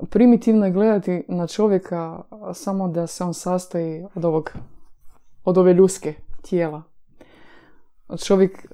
Primitivno 0.09 0.65
je 0.65 0.71
gledati 0.71 1.25
na 1.27 1.47
čovjeka 1.47 2.23
samo 2.53 2.87
da 2.87 3.07
se 3.07 3.23
on 3.23 3.33
sastoji 3.33 4.05
od 4.15 4.25
ovog, 4.25 4.51
od 5.43 5.57
ove 5.57 5.73
ljuske 5.73 6.13
tijela. 6.41 6.92
Čovjek 8.17 8.67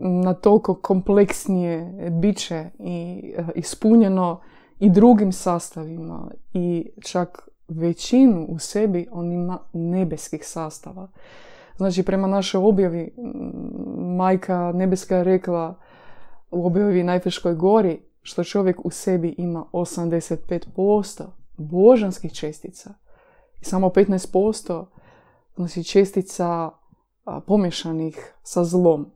na 0.00 0.34
toliko 0.34 0.74
kompleksnije 0.74 2.10
biće 2.10 2.70
i 2.78 3.22
ispunjeno 3.54 4.40
i 4.78 4.90
drugim 4.90 5.32
sastavima 5.32 6.30
i 6.52 6.90
čak 7.00 7.48
većinu 7.68 8.46
u 8.48 8.58
sebi 8.58 9.06
on 9.10 9.32
ima 9.32 9.58
nebeskih 9.72 10.46
sastava. 10.46 11.08
Znači, 11.76 12.02
prema 12.02 12.26
našoj 12.26 12.60
objavi, 12.64 13.14
majka 13.96 14.72
nebeska 14.74 15.16
je 15.16 15.24
rekla 15.24 15.74
u 16.50 16.66
objavi 16.66 17.02
Najfeškoj 17.02 17.54
gori, 17.54 18.00
što 18.22 18.44
čovjek 18.44 18.84
u 18.84 18.90
sebi 18.90 19.34
ima 19.38 19.64
85% 19.72 21.22
božanskih 21.56 22.32
čestica 22.32 22.94
i 23.60 23.64
samo 23.64 23.88
15% 23.88 24.84
znači 25.56 25.84
čestica 25.84 26.70
pomješanih 27.46 28.34
sa 28.42 28.64
zlom. 28.64 29.10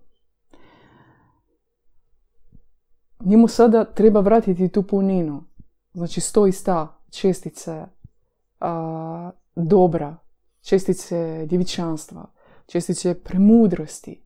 Njemu 3.20 3.48
sada 3.48 3.84
treba 3.84 4.20
vratiti 4.20 4.68
tu 4.68 4.82
puninu. 4.82 5.44
Znači 5.92 6.20
sto 6.20 6.46
i 6.46 6.52
sta 6.52 7.02
čestice 7.10 7.86
dobra, 9.56 10.16
čestice 10.60 11.46
djevičanstva, 11.46 12.26
čestice 12.66 13.22
premudrosti. 13.22 14.24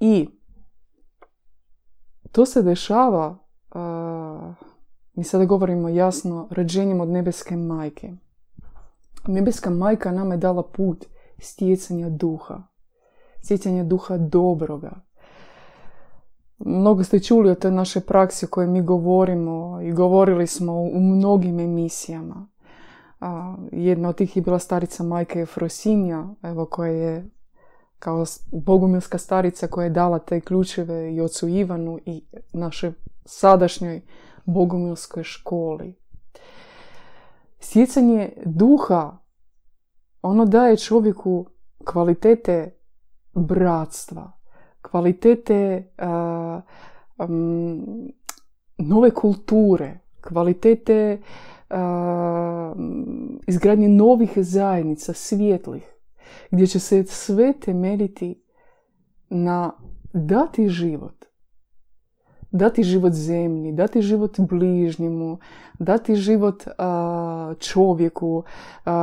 I 0.00 0.28
to 2.32 2.46
se 2.46 2.62
dešava, 2.62 3.38
mi 5.14 5.24
sada 5.24 5.44
govorimo 5.44 5.88
jasno, 5.88 6.48
rođenjem 6.50 7.00
od 7.00 7.08
nebeske 7.08 7.56
majke. 7.56 8.12
Nebeska 9.26 9.70
majka 9.70 10.12
nam 10.12 10.30
je 10.30 10.36
dala 10.36 10.62
put 10.62 11.06
stjecanja 11.38 12.08
duha. 12.08 12.62
Stjecanja 13.42 13.84
duha 13.84 14.16
dobroga. 14.18 15.06
Mnogo 16.58 17.04
ste 17.04 17.20
čuli 17.20 17.50
o 17.50 17.54
toj 17.54 17.70
našoj 17.70 18.02
praksi 18.02 18.46
o 18.46 18.48
kojoj 18.48 18.68
mi 18.68 18.82
govorimo 18.82 19.80
i 19.82 19.92
govorili 19.92 20.46
smo 20.46 20.72
u 20.72 21.00
mnogim 21.00 21.60
emisijama. 21.60 22.48
jedna 23.72 24.08
od 24.08 24.16
tih 24.16 24.36
je 24.36 24.42
bila 24.42 24.58
starica 24.58 25.02
majka 25.02 25.40
Efrosinja, 25.40 26.24
evo 26.42 26.66
koja 26.66 26.92
je 26.92 27.30
kao 27.98 28.24
bogumilska 28.52 29.18
starica 29.18 29.66
koja 29.66 29.84
je 29.84 29.90
dala 29.90 30.18
te 30.18 30.40
ključeve 30.40 31.14
i 31.14 31.20
ocu 31.20 31.48
Ivanu 31.48 31.98
i 32.04 32.24
našoj 32.52 32.92
sadašnjoj 33.24 34.00
bogumilskoj 34.44 35.22
školi. 35.22 35.94
Sjecanje 37.60 38.32
duha, 38.44 39.18
ono 40.26 40.44
daje 40.44 40.76
čovjeku 40.76 41.46
kvalitete 41.84 42.78
bratstva, 43.34 44.32
kvalitete 44.82 45.92
nove 48.78 49.10
kulture, 49.10 49.98
kvalitete 50.20 51.20
izgradnje 53.46 53.88
novih 53.88 54.32
zajednica, 54.36 55.12
svijetlih 55.12 55.96
gdje 56.50 56.66
će 56.66 56.80
se 56.80 57.04
sve 57.04 57.52
temeljiti 57.60 58.42
na 59.28 59.72
dati 60.12 60.68
život. 60.68 61.25
Dati 62.56 62.82
život 62.82 63.12
zemlji, 63.12 63.72
dati 63.72 64.02
život 64.02 64.40
bližnjemu, 64.40 65.38
dati 65.78 66.16
život 66.16 66.64
čovjeku, 67.58 68.44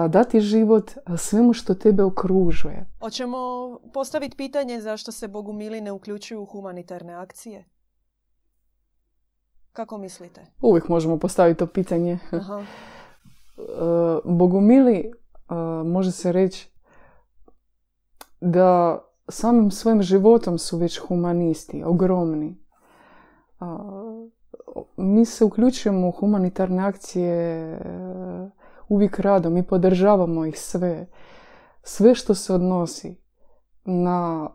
dati 0.10 0.42
život 0.42 0.92
svemu 1.18 1.54
što 1.54 1.74
tebe 1.74 2.04
okružuje. 2.04 2.86
Hoćemo 3.00 3.38
postaviti 3.94 4.38
pitanje 4.38 4.82
zašto 4.82 5.12
se 5.12 5.28
Bogumili 5.28 5.82
ne 5.82 5.92
uključuju 5.92 6.42
u 6.42 6.46
humanitarne 6.46 7.14
akcije? 7.14 7.66
Kako 9.74 9.98
mislite? 9.98 10.46
Uvijek 10.62 10.90
možemo 10.90 11.20
postaviti 11.20 11.60
to 11.60 11.68
pitanje. 11.68 12.20
Aha. 12.32 12.64
Bogumili, 14.40 15.12
može 15.86 16.12
se 16.12 16.32
reći, 16.32 16.70
da 18.42 19.00
samim 19.30 19.72
svojim 19.72 20.02
životom 20.02 20.58
su 20.58 20.78
već 20.78 21.00
humanisti, 21.00 21.84
ogromni. 21.84 22.63
Mi 24.98 25.26
se 25.26 25.46
uključujemo 25.46 26.08
u 26.08 26.12
humanitarne 26.12 26.84
akcije 26.84 27.34
e, 27.34 27.80
uvijek 28.90 29.20
rado, 29.20 29.50
mi 29.50 29.64
podržavamo 29.64 30.46
ih 30.46 30.60
sve. 30.60 31.08
Sve 31.84 32.16
što 32.16 32.36
se 32.36 32.54
odnosi 32.54 33.16
na 33.86 34.50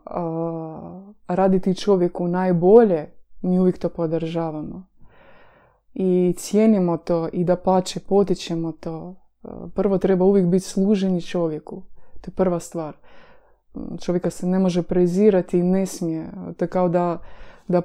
raditi 1.27 1.75
čovjeku 1.75 2.27
najbolje, 2.27 3.05
mi 3.41 3.59
uvijek 3.59 3.77
to 3.77 3.89
podržavamo. 3.89 4.87
I 5.93 6.35
cijenimo 6.37 6.97
to 6.97 7.29
i 7.33 7.43
da 7.43 7.55
pače, 7.55 7.99
potičemo 7.99 8.71
to. 8.71 9.15
Prvo 9.75 9.97
treba 9.97 10.25
uvijek 10.25 10.47
biti 10.47 10.65
služeni 10.65 11.21
čovjeku. 11.21 11.83
To 12.21 12.31
je 12.31 12.35
prva 12.35 12.59
stvar 12.59 12.95
čovjeka 14.01 14.29
se 14.29 14.47
ne 14.47 14.59
može 14.59 14.83
prezirati 14.83 15.59
i 15.59 15.63
ne 15.63 15.85
smije. 15.85 16.31
To 16.57 16.65
je 16.65 16.69
kao 16.69 16.89
da, 16.89 17.17
da, 17.67 17.81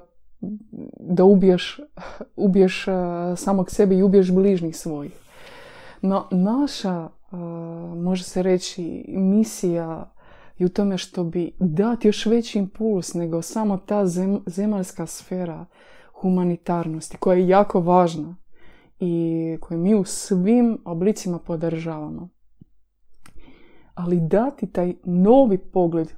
da 1.00 1.24
ubiješ, 1.24 1.80
ubiješ 2.36 2.86
samog 3.36 3.70
sebe 3.70 3.96
i 3.96 4.02
ubiješ 4.02 4.32
bližnjih 4.32 4.76
svojih. 4.76 5.12
No 6.02 6.28
naša, 6.30 7.08
može 7.96 8.24
se 8.24 8.42
reći, 8.42 9.04
misija 9.08 10.12
je 10.58 10.66
u 10.66 10.68
tome 10.68 10.98
što 10.98 11.24
bi 11.24 11.52
dati 11.58 12.08
još 12.08 12.26
veći 12.26 12.58
impuls 12.58 13.14
nego 13.14 13.42
samo 13.42 13.76
ta 13.76 14.06
zem, 14.06 14.40
zemaljska 14.46 15.06
sfera 15.06 15.66
humanitarnosti 16.20 17.16
koja 17.16 17.36
je 17.36 17.48
jako 17.48 17.80
važna 17.80 18.36
i 19.00 19.56
koju 19.60 19.78
mi 19.78 19.94
u 19.94 20.04
svim 20.04 20.78
oblicima 20.84 21.38
podržavamo 21.38 22.28
ali 23.94 24.20
dati 24.20 24.66
taj 24.66 24.94
novi 25.04 25.58
pogled 25.58 26.12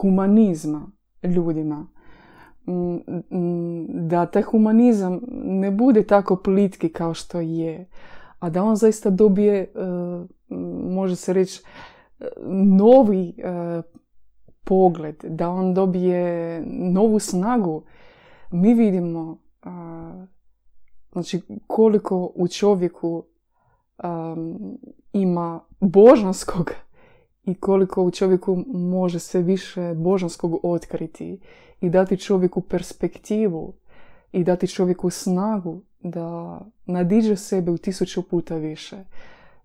humanizma 0.00 0.90
ljudima. 1.22 1.86
Da 3.88 4.26
taj 4.26 4.42
humanizam 4.42 5.20
ne 5.32 5.70
bude 5.70 6.06
tako 6.06 6.36
plitki 6.36 6.88
kao 6.88 7.14
što 7.14 7.40
je, 7.40 7.88
a 8.38 8.50
da 8.50 8.64
on 8.64 8.76
zaista 8.76 9.10
dobije, 9.10 9.60
e, 9.60 9.66
može 10.88 11.16
se 11.16 11.32
reći, 11.32 11.62
novi 12.78 13.28
e, 13.28 13.82
pogled, 14.64 15.24
da 15.24 15.50
on 15.50 15.74
dobije 15.74 16.62
novu 16.66 17.18
snagu. 17.18 17.82
Mi 18.50 18.74
vidimo 18.74 19.38
znači, 21.12 21.40
koliko 21.66 22.32
u 22.34 22.48
čovjeku 22.48 23.24
ima 25.12 25.60
božanskog 25.80 26.72
i 27.44 27.54
koliko 27.54 28.02
u 28.02 28.10
čovjeku 28.10 28.64
može 28.66 29.18
se 29.18 29.42
više 29.42 29.94
božanskog 29.94 30.60
otkriti 30.62 31.40
i 31.80 31.90
dati 31.90 32.16
čovjeku 32.16 32.60
perspektivu 32.60 33.72
i 34.32 34.44
dati 34.44 34.68
čovjeku 34.68 35.10
snagu 35.10 35.82
da 36.00 36.60
nadiđe 36.86 37.36
sebe 37.36 37.70
u 37.70 37.78
tisuću 37.78 38.28
puta 38.28 38.56
više 38.56 39.04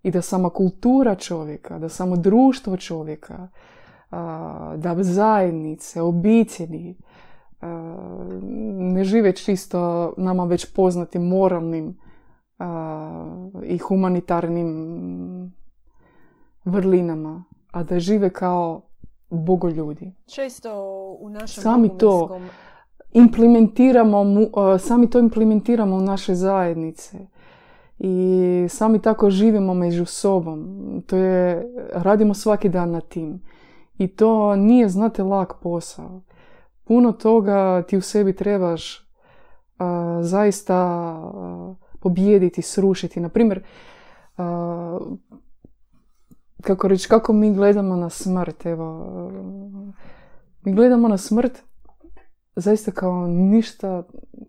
i 0.02 0.10
da 0.10 0.22
sama 0.22 0.50
kultura 0.50 1.14
čovjeka, 1.14 1.78
da 1.78 1.88
samo 1.88 2.16
društvo 2.16 2.76
čovjeka, 2.76 3.48
da 4.76 4.96
zajednice, 5.00 6.02
obitelji 6.02 6.96
ne 8.72 9.04
žive 9.04 9.32
čisto 9.32 10.12
nama 10.16 10.44
već 10.44 10.74
poznatim 10.74 11.26
moralnim 11.26 11.98
i 13.64 13.78
humanitarnim 13.78 15.52
vrlinama, 16.64 17.44
a 17.70 17.82
da 17.82 18.00
žive 18.00 18.30
kao 18.30 18.82
bogoljudi. 19.30 20.12
Često 20.26 20.70
u 21.20 21.28
našem 21.28 21.62
sami 21.62 21.98
to 21.98 22.40
implementiramo, 23.12 24.24
sami 24.78 25.10
to 25.10 25.18
implementiramo 25.18 25.96
u 25.96 26.00
naše 26.00 26.34
zajednice 26.34 27.18
i 27.98 28.66
sami 28.68 29.02
tako 29.02 29.30
živimo 29.30 29.74
među 29.74 30.04
sobom. 30.04 30.66
To 31.06 31.16
je, 31.16 31.68
radimo 31.92 32.34
svaki 32.34 32.68
dan 32.68 32.90
na 32.90 33.00
tim. 33.00 33.42
I 33.98 34.08
to 34.08 34.56
nije, 34.56 34.88
znate, 34.88 35.22
lak 35.22 35.54
posao. 35.62 36.20
Puno 36.84 37.12
toga 37.12 37.82
ti 37.82 37.96
u 37.96 38.00
sebi 38.00 38.36
trebaš 38.36 39.08
zaista 40.20 41.20
pobijediti, 42.00 42.62
srušiti. 42.62 43.20
Na 43.20 43.28
primjer, 43.28 43.62
kako 46.62 46.88
reći, 46.88 47.08
kako 47.08 47.32
mi 47.32 47.54
gledamo 47.54 47.96
na 47.96 48.10
smrt, 48.10 48.66
evo, 48.66 49.06
mi 50.62 50.72
gledamo 50.72 51.08
na 51.08 51.18
smrt 51.18 51.62
zaista 52.56 52.90
kao 52.90 53.26
ništa 53.26 54.02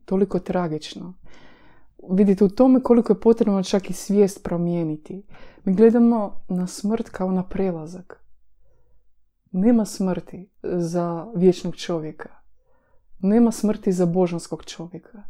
toliko 0.05 0.39
tragično. 0.39 1.13
Vidite 2.11 2.43
u 2.43 2.49
tome 2.49 2.83
koliko 2.83 3.13
je 3.13 3.19
potrebno 3.19 3.63
čak 3.63 3.89
i 3.89 3.93
svijest 3.93 4.43
promijeniti. 4.43 5.25
Mi 5.63 5.73
gledamo 5.73 6.41
na 6.49 6.67
smrt 6.67 7.09
kao 7.09 7.31
na 7.31 7.43
prelazak. 7.43 8.25
Nema 9.51 9.85
smrti 9.85 10.49
za 10.63 11.27
vječnog 11.35 11.75
čovjeka. 11.75 12.29
Nema 13.19 13.51
smrti 13.51 13.91
za 13.91 14.05
božanskog 14.05 14.65
čovjeka. 14.65 15.23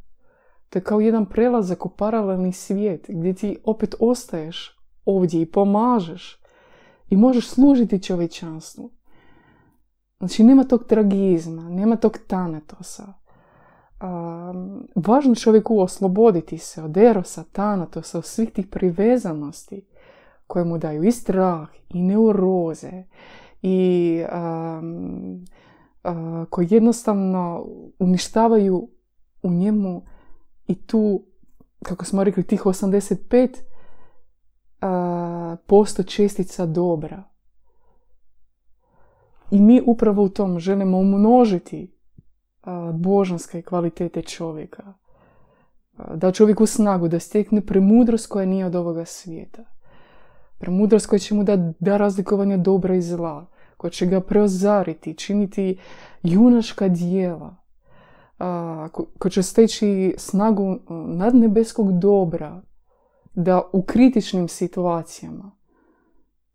To 0.70 0.80
je 0.80 0.84
kao 0.84 1.00
jedan 1.00 1.26
prelazak 1.26 1.86
u 1.86 1.89
paralelni 1.89 2.54
svijet 2.54 3.06
gdje 3.10 3.34
ti 3.34 3.58
opet 3.63 3.96
ostaješ 4.00 4.78
ovdje 5.06 5.42
i 5.42 5.52
pomažeš 5.52 6.38
i 7.10 7.17
možeš 7.17 7.50
služiti 7.50 8.04
čovječanstvu. 8.04 8.91
Znači 10.19 10.43
nema 10.43 10.63
tog 10.63 10.84
tragizma, 10.84 11.69
nema 11.69 11.95
tog 11.95 12.17
tanatosa. 12.28 13.13
Um, 14.02 14.88
važno 14.95 15.36
čovjeku 15.36 15.80
osloboditi 15.80 16.58
se 16.58 16.84
od 16.84 16.98
erosa, 16.98 17.43
tanatosa, 17.52 18.17
od 18.17 18.26
svih 18.26 18.52
tih 18.52 18.67
privezanosti 18.67 19.86
koje 20.48 20.65
mu 20.65 20.78
daju 20.78 21.04
i 21.04 21.12
strah, 21.12 21.69
i 21.89 22.02
neuroze, 22.02 23.04
i 23.62 24.24
um, 24.34 25.45
koji 26.50 26.67
jednostavno 26.69 27.67
uništavaju 28.00 28.89
u 29.43 29.50
njemu 29.50 30.02
i 30.67 30.76
tu, 30.76 31.24
kako 31.84 32.06
smo 32.06 32.24
rekli, 32.24 32.43
tih 32.43 32.62
85 32.65 33.56
posto 35.55 36.03
čestica 36.03 36.65
dobra. 36.65 37.23
I 39.51 39.62
mi 39.62 39.81
upravo 39.85 40.23
u 40.23 40.29
tom 40.29 40.59
želimo 40.59 40.97
umnožiti 40.97 41.99
božanske 42.93 43.62
kvalitete 43.62 44.21
čovjeka. 44.21 44.93
Da 46.15 46.31
čovjeku 46.31 46.65
snagu, 46.65 47.07
da 47.07 47.19
stekne 47.19 47.65
premudrost 47.65 48.27
koja 48.27 48.45
nije 48.45 48.65
od 48.65 48.75
ovoga 48.75 49.05
svijeta. 49.05 49.63
Premudrost 50.57 51.07
koja 51.07 51.19
će 51.19 51.35
mu 51.35 51.43
da, 51.43 51.73
da 51.79 51.97
razlikovanje 51.97 52.57
dobra 52.57 52.95
i 52.95 53.01
zla, 53.01 53.45
koja 53.77 53.91
će 53.91 54.05
ga 54.05 54.21
preozariti, 54.21 55.13
činiti 55.13 55.79
junaška 56.23 56.88
dijela, 56.88 57.55
ko 59.19 59.29
će 59.29 59.43
steći 59.43 60.15
snagu 60.17 60.79
nadnebeskog 61.07 61.99
dobra, 61.99 62.62
da 63.43 63.62
u 63.73 63.82
kritičnim 63.82 64.47
situacijama 64.47 65.52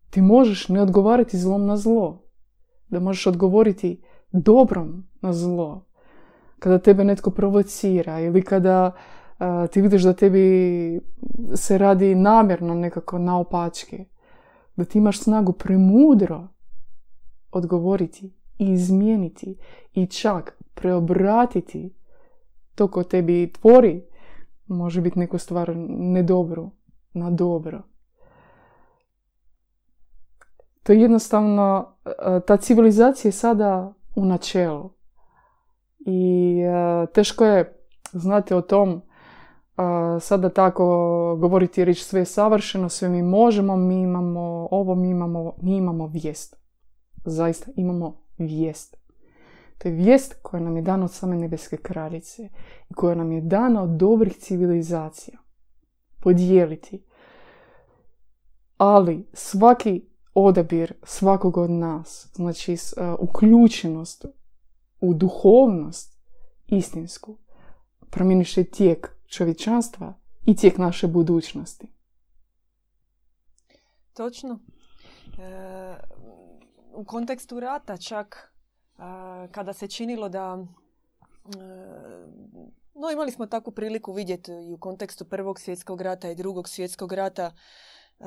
ti 0.09 0.21
možeš 0.21 0.69
ne 0.69 0.81
odgovarati 0.81 1.37
zlom 1.37 1.65
na 1.65 1.77
zlo, 1.77 2.21
da 2.87 2.99
možeš 2.99 3.27
odgovoriti 3.27 4.01
dobrom 4.31 5.07
na 5.21 5.33
zlo. 5.33 5.85
Kada 6.59 6.79
tebe 6.79 7.03
netko 7.03 7.31
provocira 7.31 8.19
ili 8.19 8.41
kada 8.41 8.91
ti 9.71 9.81
vidiš 9.81 10.03
da 10.03 10.13
tebi 10.13 11.01
se 11.55 11.77
radi 11.77 12.15
namjerno 12.15 12.73
nekako 12.73 13.19
naopačke, 13.19 14.05
da 14.75 14.85
ti 14.85 14.97
imaš 14.97 15.19
snagu 15.19 15.53
premudro 15.53 16.47
odgovoriti 17.51 18.33
i 18.57 18.71
izmijeniti 18.71 19.57
i 19.93 20.07
čak 20.07 20.57
preobratiti 20.73 21.95
to 22.75 22.87
ko 22.87 23.03
tebi 23.03 23.53
tvori 23.53 24.05
može 24.67 25.01
biti 25.01 25.19
neku 25.19 25.37
stvar 25.37 25.75
nedobru 25.87 26.71
na 27.13 27.31
dobro. 27.31 27.81
To 30.83 30.93
je 30.93 31.01
jednostavno, 31.01 31.95
e, 32.05 32.39
ta 32.47 32.57
civilizacija 32.57 33.29
je 33.29 33.33
sada 33.33 33.93
u 34.15 34.25
načelu. 34.25 34.89
I 35.99 36.59
e, 36.61 37.05
teško 37.13 37.45
je, 37.45 37.79
znate, 38.11 38.55
o 38.55 38.61
tom 38.61 38.89
e, 38.91 39.01
sada 40.19 40.49
tako 40.49 40.85
govoriti 41.39 41.85
reći 41.85 42.03
sve 42.03 42.21
je 42.21 42.25
savršeno, 42.25 42.89
sve 42.89 43.09
mi 43.09 43.21
možemo, 43.21 43.75
mi 43.75 44.01
imamo 44.01 44.67
ovo, 44.71 44.95
mi 44.95 45.09
imamo, 45.09 45.53
mi 45.61 45.77
imamo 45.77 46.07
vijest. 46.07 46.55
Zaista 47.25 47.71
imamo 47.75 48.21
vijest. 48.37 49.04
To 49.77 49.87
je 49.87 49.95
vijest 49.95 50.35
koja 50.41 50.63
nam 50.63 50.75
je 50.75 50.81
dana 50.81 51.05
od 51.05 51.11
same 51.11 51.35
nebeske 51.35 51.77
kraljice 51.77 52.49
i 52.89 52.93
koja 52.93 53.15
nam 53.15 53.31
je 53.31 53.41
dana 53.41 53.83
od 53.83 53.89
dobrih 53.89 54.37
civilizacija. 54.37 55.37
Podijeliti. 56.19 57.03
Ali 58.77 59.27
svaki 59.33 60.05
odabir 60.33 60.93
svakog 61.03 61.57
od 61.57 61.69
nas, 61.69 62.29
znači 62.33 62.73
uh, 62.73 62.79
uključenost 63.19 64.25
u 64.99 65.13
duhovnost 65.13 66.17
istinsku, 66.67 67.37
promjeniše 68.09 68.63
tijek 68.63 69.15
čovječanstva 69.27 70.13
i 70.45 70.55
tijek 70.55 70.77
naše 70.77 71.07
budućnosti. 71.07 71.87
Točno. 74.13 74.59
E, 75.37 75.95
u 76.93 77.05
kontekstu 77.05 77.59
rata 77.59 77.97
čak 77.97 78.54
kada 79.51 79.73
se 79.73 79.87
činilo 79.87 80.29
da 80.29 80.57
e, 80.57 81.59
no 82.93 83.11
imali 83.11 83.31
smo 83.31 83.45
takvu 83.45 83.71
priliku 83.71 84.13
vidjeti 84.13 84.51
i 84.51 84.73
u 84.73 84.77
kontekstu 84.77 85.25
prvog 85.25 85.59
svjetskog 85.59 86.01
rata 86.01 86.29
i 86.29 86.35
drugog 86.35 86.69
svjetskog 86.69 87.13
rata 87.13 87.51
e, 88.19 88.23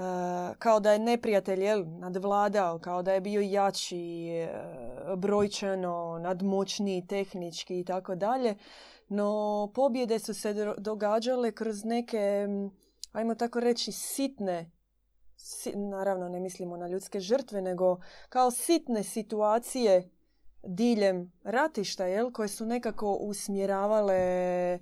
kao 0.59 0.81
da 0.81 0.93
je 0.93 0.99
neprijatelj 0.99 1.65
jel, 1.65 1.85
nadvladao, 1.87 2.79
kao 2.79 3.03
da 3.03 3.13
je 3.13 3.21
bio 3.21 3.41
jači, 3.41 4.29
e, 4.29 4.49
brojčano, 5.17 6.19
nadmoćniji, 6.23 7.07
tehnički 7.07 7.81
i 7.81 7.85
tako 7.85 8.15
dalje. 8.15 8.57
No 9.09 9.71
pobjede 9.75 10.19
su 10.19 10.35
se 10.35 10.75
događale 10.79 11.53
kroz 11.53 11.85
neke, 11.85 12.47
ajmo 13.13 13.35
tako 13.35 13.61
reći, 13.61 13.93
sitne 13.93 14.71
naravno 15.75 16.29
ne 16.29 16.41
mislimo 16.41 16.77
na 16.77 16.89
ljudske 16.89 17.21
žrtve, 17.21 17.63
nego 17.63 17.97
kao 18.29 18.51
sitne 18.51 19.03
situacije 19.03 20.11
diljem 20.63 21.33
ratišta, 21.45 22.07
jel, 22.07 22.33
koje 22.33 22.49
su 22.49 22.67
nekako 22.67 23.13
usmjeravale 23.13 24.15
e, 24.15 24.79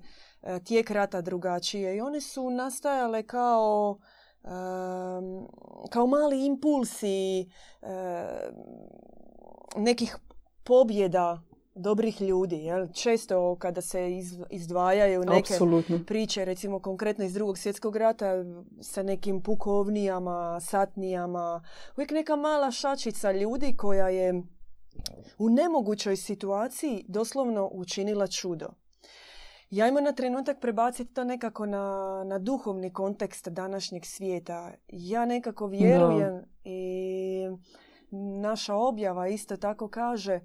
tijek 0.63 0.91
rata 0.91 1.21
drugačije 1.21 1.95
i 1.95 2.01
one 2.01 2.21
su 2.21 2.49
nastajale 2.49 3.23
kao 3.23 3.97
kao 5.89 6.07
mali 6.07 6.45
impulsi 6.45 7.49
nekih 9.75 10.17
pobjeda 10.63 11.41
dobrih 11.77 12.21
ljudi. 12.21 12.55
Jel? 12.55 12.87
Često 12.93 13.55
kada 13.59 13.81
se 13.81 14.11
izdvajaju 14.49 15.19
neke 15.19 15.53
Apsolutno. 15.53 15.99
priče, 16.07 16.45
recimo 16.45 16.79
konkretno 16.79 17.25
iz 17.25 17.33
drugog 17.33 17.57
svjetskog 17.57 17.95
rata, 17.95 18.33
sa 18.81 19.03
nekim 19.03 19.41
pukovnijama, 19.41 20.59
satnijama, 20.59 21.63
uvijek 21.97 22.11
neka 22.11 22.35
mala 22.35 22.71
šačica 22.71 23.31
ljudi 23.31 23.75
koja 23.77 24.09
je 24.09 24.43
u 25.37 25.49
nemogućoj 25.49 26.15
situaciji 26.15 27.05
doslovno 27.07 27.69
učinila 27.73 28.27
čudo. 28.27 28.67
Ja 29.69 29.87
imam 29.87 30.03
na 30.03 30.11
trenutak 30.11 30.59
prebaciti 30.59 31.13
to 31.13 31.23
nekako 31.23 31.65
na, 31.65 32.23
na 32.25 32.39
duhovni 32.39 32.93
kontekst 32.93 33.47
današnjeg 33.47 34.05
svijeta. 34.05 34.71
Ja 34.87 35.25
nekako 35.25 35.67
vjerujem 35.67 36.41
i 36.63 37.47
naša 38.41 38.75
objava 38.75 39.27
isto 39.27 39.57
tako 39.57 39.87
kaže 39.87 40.33
e, 40.33 40.41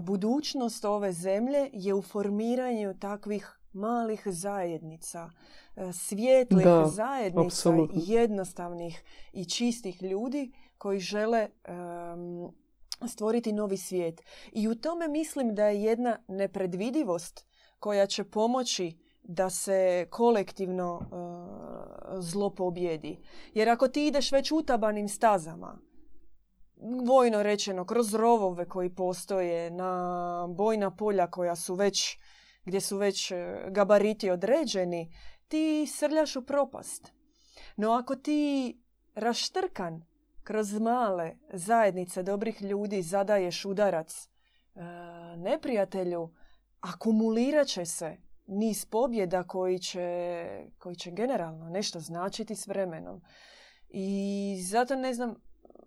budućnost 0.00 0.84
ove 0.84 1.12
zemlje 1.12 1.70
je 1.72 1.94
u 1.94 2.02
formiranju 2.02 2.94
takvih 2.98 3.58
malih 3.72 4.22
zajednica, 4.26 5.30
e, 5.76 5.92
svijetlih 5.92 6.66
zajednica, 6.86 7.70
jednostavnih 7.92 9.02
i 9.32 9.44
čistih 9.44 10.02
ljudi 10.02 10.52
koji 10.78 11.00
žele 11.00 11.48
stvoriti 13.08 13.52
novi 13.52 13.76
svijet. 13.76 14.22
I 14.52 14.68
u 14.68 14.74
tome 14.74 15.08
mislim 15.08 15.54
da 15.54 15.66
je 15.66 15.82
jedna 15.82 16.18
nepredvidivost 16.28 17.46
koja 17.78 18.06
će 18.06 18.24
pomoći 18.24 18.98
da 19.22 19.50
se 19.50 20.06
kolektivno 20.10 20.96
uh, 20.96 22.18
zlo 22.18 22.50
pobjedi. 22.50 23.18
Jer 23.54 23.68
ako 23.68 23.88
ti 23.88 24.06
ideš 24.06 24.32
već 24.32 24.52
utabanim 24.52 25.08
stazama, 25.08 25.78
vojno 27.06 27.42
rečeno, 27.42 27.84
kroz 27.84 28.14
rovove 28.14 28.68
koji 28.68 28.94
postoje, 28.94 29.70
na 29.70 30.48
bojna 30.56 30.96
polja 30.96 31.30
koja 31.30 31.56
su 31.56 31.74
već, 31.74 32.18
gdje 32.64 32.80
su 32.80 32.96
već 32.96 33.30
uh, 33.30 33.38
gabariti 33.70 34.30
određeni, 34.30 35.12
ti 35.48 35.86
srljaš 35.86 36.36
u 36.36 36.42
propast. 36.42 37.12
No 37.76 37.92
ako 37.92 38.16
ti 38.16 38.72
raštrkan 39.14 40.04
kroz 40.44 40.78
male 40.78 41.36
zajednice 41.52 42.22
dobrih 42.22 42.62
ljudi 42.62 43.02
zadaješ 43.02 43.64
udarac 43.64 44.28
uh, 44.74 44.82
neprijatelju, 45.36 46.34
akumulirat 46.80 47.66
će 47.66 47.84
se 47.84 48.16
niz 48.46 48.84
pobjeda 48.84 49.42
koji 49.42 49.78
će, 49.78 50.46
koji 50.78 50.96
će 50.96 51.10
generalno 51.10 51.68
nešto 51.68 52.00
značiti 52.00 52.54
s 52.54 52.66
vremenom. 52.66 53.20
I 53.88 54.56
zato 54.70 54.96
ne 54.96 55.14
znam 55.14 55.34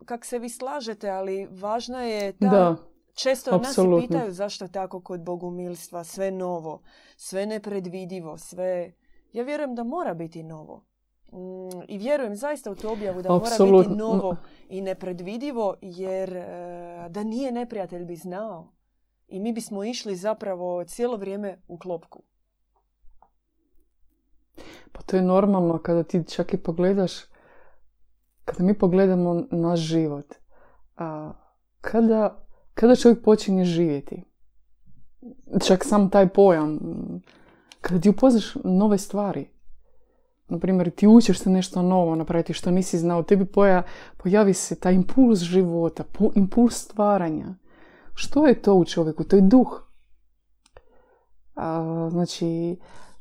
kak 0.06 0.26
se 0.26 0.40
vi 0.40 0.50
slažete, 0.50 1.10
ali 1.10 1.48
važno 1.52 2.02
je 2.02 2.34
da, 2.40 2.50
da 2.50 2.76
često 3.14 3.56
apsolutno. 3.56 3.98
nas 3.98 4.08
pitaju 4.08 4.32
zašto 4.32 4.66
je 4.66 4.72
tako 4.72 5.02
kod 5.02 5.24
bogumilstva, 5.24 6.04
sve 6.04 6.32
novo, 6.32 6.82
sve 7.18 7.46
nepredvidivo, 7.46 8.38
sve... 8.38 8.94
Ja 9.34 9.44
vjerujem 9.44 9.76
da 9.76 9.84
mora 9.84 10.14
biti 10.14 10.44
novo. 10.44 10.86
Mm, 11.32 11.82
I 11.88 11.98
vjerujem 11.98 12.36
zaista 12.36 12.72
u 12.72 12.76
tu 12.76 12.92
objavu 12.92 13.22
da 13.22 13.30
mora 13.30 13.82
biti 13.82 13.96
novo 13.96 14.36
i 14.70 14.82
nepredvidivo, 14.82 15.76
jer 15.82 16.38
e, 16.38 16.46
da 17.10 17.24
nije 17.24 17.52
neprijatelj 17.52 18.06
bi 18.06 18.16
znao 18.16 18.72
i 19.28 19.40
mi 19.40 19.54
bismo 19.54 19.84
išli 19.84 20.16
zapravo 20.16 20.84
cijelo 20.84 21.18
vrijeme 21.18 21.62
u 21.68 21.78
klopku. 21.78 22.24
Pa 24.92 25.02
to 25.02 25.16
je 25.16 25.22
normalno 25.22 25.78
kada 25.78 26.04
ti 26.04 26.24
čak 26.28 26.54
i 26.54 26.58
pogledaš, 26.58 27.12
kada 28.46 28.64
mi 28.64 28.78
pogledamo 28.78 29.44
naš 29.52 29.80
život, 29.80 30.34
a, 30.98 31.34
kada, 31.82 32.46
kada 32.74 32.96
čovjek 32.96 33.24
počinje 33.24 33.66
živjeti, 33.66 34.24
čak 35.68 35.86
sam 35.86 36.10
taj 36.10 36.30
pojam, 36.30 36.80
kada 37.82 38.02
ti 38.02 38.10
upoznaš 38.10 38.56
nove 38.64 38.98
stvari, 38.98 39.50
na 40.48 40.60
primjer, 40.60 40.90
ti 40.90 41.08
učiš 41.08 41.40
se 41.40 41.50
nešto 41.50 41.82
novo 41.82 42.16
napraviti 42.16 42.54
što 42.54 42.72
nisi 42.72 42.98
znao, 42.98 43.24
tebi 43.24 43.46
poja, 43.46 43.84
pojavi 44.18 44.54
se 44.54 44.76
taj 44.76 44.94
impuls 44.94 45.40
života, 45.40 46.04
impuls 46.36 46.76
stvaranja. 46.76 47.56
Što 48.14 48.48
je 48.48 48.62
to 48.62 48.74
u 48.74 48.86
čovjeku? 48.86 49.24
To 49.24 49.36
je 49.36 49.42
duh. 49.42 49.84
A, 51.56 52.08
znači, 52.12 52.78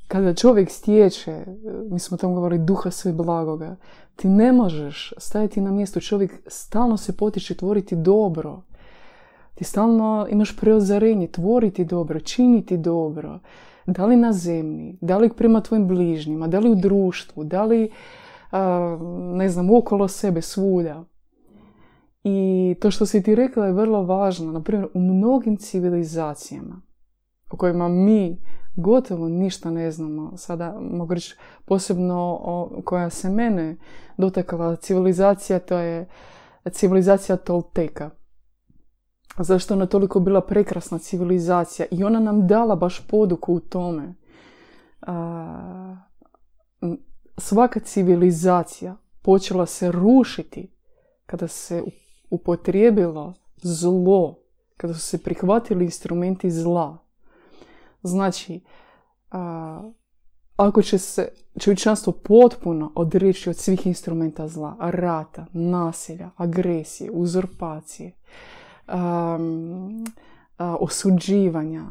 kada 0.09 0.35
čovjek 0.35 0.71
stječe, 0.71 1.45
mi 1.91 1.99
smo 1.99 2.17
tamo 2.17 2.35
govorili, 2.35 2.65
duha 2.65 2.91
sve 2.91 3.13
blagoga, 3.13 3.77
ti 4.17 4.29
ne 4.29 4.53
možeš 4.53 5.13
stajati 5.19 5.61
na 5.61 5.71
mjestu. 5.71 6.01
Čovjek 6.01 6.33
stalno 6.47 6.97
se 6.97 7.17
potiče 7.17 7.55
tvoriti 7.55 7.97
dobro. 7.97 8.63
Ti 9.55 9.65
stalno 9.65 10.27
imaš 10.31 10.57
preozarenje, 10.57 11.27
tvoriti 11.27 11.85
dobro, 11.85 12.21
činiti 12.21 12.77
dobro. 12.77 13.41
Da 13.87 14.07
li 14.07 14.17
na 14.17 14.33
zemlji, 14.33 14.99
da 15.01 15.19
li 15.19 15.31
prema 15.31 15.61
tvojim 15.61 15.89
bližnjima, 15.89 16.49
da 16.49 16.59
li 16.59 16.71
u 16.71 16.75
društvu, 16.75 17.45
da 17.45 17.65
li, 17.65 17.91
ne 19.35 19.49
znam, 19.49 19.71
okolo 19.71 20.09
sebe, 20.09 20.43
svuda. 20.43 21.05
I 22.25 22.75
to 22.81 22.91
što 22.91 23.07
si 23.07 23.23
ti 23.23 23.35
rekla 23.35 23.67
je 23.67 23.73
vrlo 23.73 24.03
važno. 24.03 24.53
Naprimjer, 24.53 24.89
u 24.95 25.01
mnogim 25.01 25.57
civilizacijama 25.57 26.83
o 27.51 27.57
kojima 27.57 27.89
mi 27.89 28.41
gotovo 28.77 29.29
ništa 29.29 29.71
ne 29.71 29.91
znamo. 29.91 30.37
Sada 30.37 30.79
mogu 30.81 31.15
reći 31.15 31.37
posebno 31.65 32.41
koja 32.85 33.11
se 33.11 33.31
mene 33.31 33.77
dotakala 34.17 34.77
civilizacija, 34.77 35.59
to 35.59 35.79
je 35.79 36.09
civilizacija 36.71 37.37
Tolteka. 37.37 38.11
Zašto 39.39 39.75
ona 39.75 39.87
toliko 39.87 40.21
bila 40.21 40.41
prekrasna 40.41 40.99
civilizacija 40.99 41.87
i 41.91 42.05
ona 42.05 42.21
nam 42.21 42.47
dala 42.47 42.77
baš 42.77 43.07
poduku 43.07 43.55
u 43.55 43.61
tome. 43.61 44.15
A, 45.01 45.97
svaka 47.39 47.81
civilizacija 47.81 48.97
počela 49.23 49.67
se 49.67 49.93
rušiti 49.93 50.73
kada 51.27 51.49
se 51.49 51.83
upotrijebilo 52.31 53.35
zlo, 53.63 54.39
kada 54.77 54.95
su 54.95 55.01
se 55.01 55.23
prihvatili 55.23 55.85
instrumenti 55.85 56.51
zla. 56.51 56.99
Znači, 58.03 58.61
a, 59.31 59.91
ako 60.57 60.83
će 60.83 60.99
se 60.99 61.29
čovječanstvo 61.59 62.13
potpuno 62.13 62.93
odreći 62.95 63.51
od 63.51 63.57
svih 63.57 63.87
instrumenta 63.87 64.49
zla, 64.49 64.77
rata, 64.81 65.47
nasilja, 65.53 66.31
agresije, 66.37 67.11
uzurpacije, 67.11 68.13
a, 68.87 69.39
osuđivanja, 70.81 71.85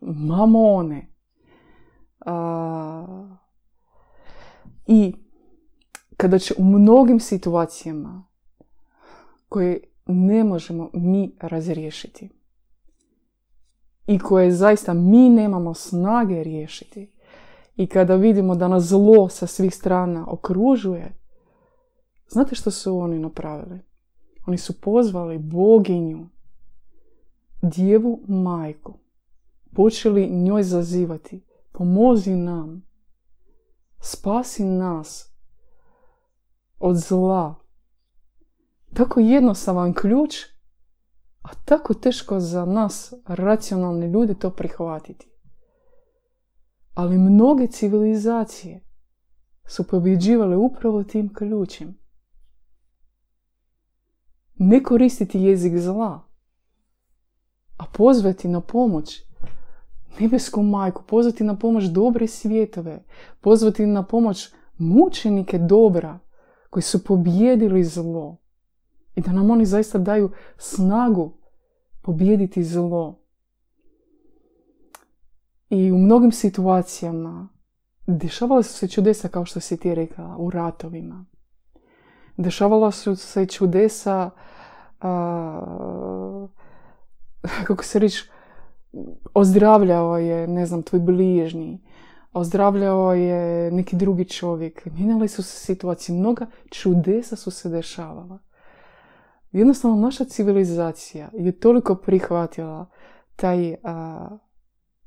mamone 0.00 1.12
i 4.86 5.14
kada 6.16 6.38
će 6.38 6.54
u 6.58 6.64
mnogim 6.64 7.20
situacijama 7.20 8.26
koje 9.48 9.80
ne 10.06 10.44
možemo 10.44 10.90
mi 10.92 11.36
razriješiti 11.40 12.30
i 14.06 14.18
koje 14.18 14.50
zaista 14.50 14.94
mi 14.94 15.28
nemamo 15.30 15.74
snage 15.74 16.42
riješiti 16.42 17.12
i 17.76 17.86
kada 17.86 18.14
vidimo 18.14 18.54
da 18.54 18.68
nas 18.68 18.84
zlo 18.84 19.28
sa 19.28 19.46
svih 19.46 19.74
strana 19.74 20.26
okružuje, 20.28 21.18
znate 22.28 22.54
što 22.54 22.70
su 22.70 22.98
oni 22.98 23.18
napravili? 23.18 23.80
Oni 24.46 24.58
su 24.58 24.80
pozvali 24.80 25.38
boginju, 25.38 26.28
djevu 27.62 28.24
majku, 28.28 28.98
počeli 29.74 30.30
njoj 30.30 30.62
zazivati, 30.62 31.44
pomozi 31.72 32.34
nam, 32.34 32.86
spasi 34.00 34.64
nas 34.64 35.36
od 36.78 36.96
zla. 36.96 37.54
Tako 38.94 39.20
jednostavan 39.20 39.94
ključ, 39.94 40.36
a 41.42 41.48
tako 41.64 41.94
teško 41.94 42.40
za 42.40 42.64
nas, 42.64 43.14
racionalne 43.26 44.08
ljude, 44.08 44.34
to 44.34 44.50
prihvatiti. 44.50 45.30
Ali 46.94 47.18
mnoge 47.18 47.66
civilizacije 47.66 48.84
su 49.66 49.86
pobjeđivale 49.86 50.56
upravo 50.56 51.04
tim 51.04 51.34
ključem. 51.34 52.05
Ne 54.58 54.82
koristiti 54.82 55.40
jezik 55.40 55.78
zla, 55.78 56.22
a 57.76 57.84
pozvati 57.92 58.48
na 58.48 58.60
pomoć 58.60 59.22
nebesku 60.20 60.62
majku, 60.62 61.02
pozvati 61.02 61.44
na 61.44 61.56
pomoć 61.56 61.84
dobre 61.84 62.26
svjetove, 62.26 63.04
pozvati 63.40 63.86
na 63.86 64.02
pomoć 64.02 64.48
mučenike 64.78 65.58
dobra, 65.58 66.18
koji 66.70 66.82
su 66.82 67.04
pobjedili 67.04 67.84
zlo. 67.84 68.36
I 69.14 69.20
da 69.20 69.32
nam 69.32 69.50
oni 69.50 69.66
zaista 69.66 69.98
daju 69.98 70.30
snagu 70.58 71.32
pobijediti 72.02 72.64
zlo. 72.64 73.20
I 75.70 75.92
u 75.92 75.98
mnogim 75.98 76.32
situacijama 76.32 77.48
dešavala 78.06 78.62
su 78.62 78.72
se 78.72 78.88
čudesa, 78.88 79.28
kao 79.28 79.44
što 79.44 79.60
si 79.60 79.76
ti 79.76 79.94
rekla, 79.94 80.36
u 80.38 80.50
ratovima. 80.50 81.24
Dešavala 82.36 82.90
su 82.90 83.16
se 83.16 83.46
čudesa 83.46 84.30
kako 87.66 87.84
se 87.84 87.98
reći, 87.98 88.30
ozdravljao 89.34 90.18
je, 90.18 90.46
ne 90.46 90.66
znam, 90.66 90.82
tvoj 90.82 91.00
bližnji, 91.00 91.82
ozdravljao 92.32 93.14
je 93.14 93.70
neki 93.70 93.96
drugi 93.96 94.24
čovjek, 94.24 94.86
mijenjali 94.86 95.28
su 95.28 95.42
se 95.42 95.58
situacije, 95.58 96.18
mnoga 96.18 96.46
čudesa 96.70 97.36
su 97.36 97.50
se 97.50 97.68
dešavala. 97.68 98.38
Jednostavno, 99.52 99.96
naša 99.96 100.24
civilizacija 100.24 101.30
je 101.32 101.58
toliko 101.60 101.94
prihvatila 101.94 102.86
taj, 103.36 103.76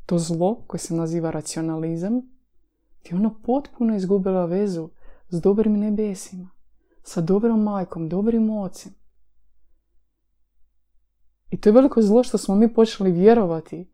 to 0.05 0.17
zlo 0.17 0.63
koje 0.67 0.79
se 0.79 0.95
naziva 0.95 1.31
racionalizam, 1.31 2.21
i 3.03 3.15
ona 3.15 3.31
potpuno 3.45 3.95
izgubila 3.95 4.45
vezu 4.45 4.89
s 5.29 5.41
dobrim 5.41 5.79
nebesima, 5.79 6.49
sa 7.09 7.21
dobrom 7.21 7.63
majkom, 7.63 8.09
dobrim 8.09 8.49
ocem. 8.49 8.91
I 11.49 11.61
to 11.61 11.69
je 11.69 11.73
veliko 11.73 12.01
zlo 12.01 12.23
što 12.23 12.37
smo 12.37 12.55
mi 12.55 12.73
počeli 12.73 13.11
vjerovati 13.11 13.91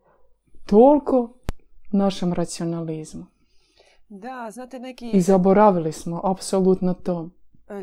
toliko 0.65 1.37
našem 1.91 2.33
racionalizmu. 2.33 3.25
Da, 4.09 4.49
znate 4.51 4.79
neki... 4.79 5.09
I 5.09 5.21
zaboravili 5.21 5.91
smo 5.91 6.21
apsolutno 6.23 6.93
to. 6.93 7.29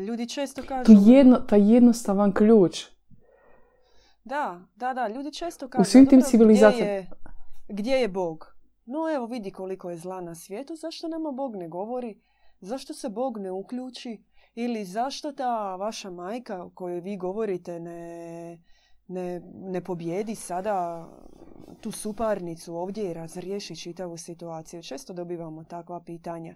Ljudi 0.07 0.29
često 0.29 0.61
kažu... 0.67 0.85
Tu 0.85 0.91
jedno, 1.05 1.37
taj 1.37 1.73
jednostavan 1.73 2.33
ključ. 2.33 2.85
Da, 4.23 4.61
da, 4.75 4.93
da. 4.93 5.07
Ljudi 5.07 5.33
često 5.33 5.67
kažu... 5.67 5.81
U 5.81 5.85
svim 5.85 6.05
tim 6.05 6.21
civilizacijama... 6.21 6.91
Gdje 6.91 6.93
je, 6.93 7.09
gdje 7.69 7.91
je 7.91 8.07
Bog? 8.07 8.55
No 8.85 8.99
evo 9.15 9.25
vidi 9.25 9.51
koliko 9.51 9.89
je 9.89 9.97
zla 9.97 10.21
na 10.21 10.35
svijetu. 10.35 10.75
Zašto 10.75 11.07
nama 11.07 11.31
Bog 11.31 11.55
ne 11.55 11.67
govori? 11.67 12.21
Zašto 12.61 12.93
se 12.93 13.09
Bog 13.09 13.37
ne 13.37 13.51
uključi? 13.51 14.23
Ili 14.55 14.85
zašto 14.85 15.31
ta 15.31 15.75
vaša 15.75 16.09
majka 16.09 16.63
o 16.63 16.69
kojoj 16.69 16.99
vi 16.99 17.17
govorite 17.17 17.79
ne, 17.79 18.59
ne, 19.07 19.41
ne 19.53 19.83
pobjedi 19.83 20.35
sada 20.35 21.07
tu 21.81 21.91
suparnicu 21.91 22.75
ovdje 22.75 23.11
i 23.11 23.13
razriješi 23.13 23.75
čitavu 23.75 24.17
situaciju. 24.17 24.83
Često 24.83 25.13
dobivamo 25.13 25.63
takva 25.63 26.01
pitanja. 26.05 26.55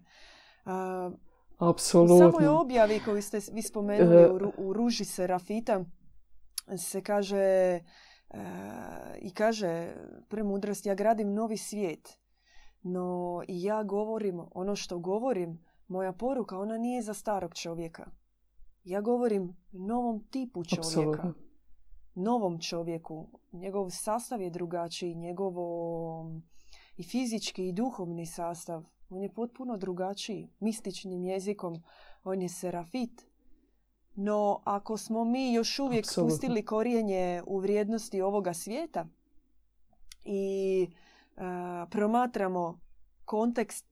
Apsolutno. 1.58 2.16
U 2.16 2.32
samoj 2.32 2.48
objavi 2.48 3.02
koju 3.06 3.22
ste 3.22 3.40
vi 3.52 3.62
spomenuli 3.62 4.22
e, 4.22 4.32
u, 4.32 4.52
u 4.58 4.74
Ruži 4.74 5.06
Serafita 5.06 5.86
se 6.78 7.02
kaže 7.02 7.38
e, 7.38 7.82
i 9.20 9.34
kaže 9.34 9.94
premudrost 10.28 10.86
ja 10.86 10.96
gradim 10.96 11.34
novi 11.34 11.58
svijet. 11.58 12.20
No 12.82 13.42
i 13.48 13.64
ja 13.64 13.84
govorim 13.84 14.42
ono 14.52 14.76
što 14.76 15.00
govorim, 15.00 15.66
moja 15.88 16.14
poruka, 16.14 16.60
ona 16.60 16.78
nije 16.78 17.02
za 17.02 17.14
starog 17.14 17.54
čovjeka. 17.54 18.12
Ja 18.84 19.02
govorim 19.02 19.56
novom 19.72 20.28
tipu 20.32 20.64
čovjeka 20.64 21.34
novom 22.18 22.60
čovjeku. 22.60 23.28
Njegov 23.52 23.90
sastav 23.90 24.42
je 24.42 24.50
drugačiji, 24.50 25.16
njegovo 25.16 26.32
i 26.98 27.04
fizički 27.04 27.68
i 27.68 27.74
duhovni 27.74 28.26
sastav. 28.26 28.86
On 29.10 29.24
je 29.24 29.34
potpuno 29.34 29.78
drugačiji, 29.78 30.50
mističnim 30.60 31.24
jezikom. 31.24 31.84
On 32.24 32.42
je 32.42 32.50
serafit. 32.50 33.26
No, 34.16 34.62
ako 34.64 34.98
smo 34.98 35.26
mi 35.26 35.54
još 35.54 35.80
uvijek 35.80 36.06
Absolutno. 36.06 36.36
spustili 36.36 36.66
korijenje 36.66 37.44
u 37.46 37.60
vrijednosti 37.60 38.22
ovoga 38.22 38.54
svijeta 38.54 39.08
i 40.26 40.88
promatramo 41.90 42.80
kontekst 43.26 43.87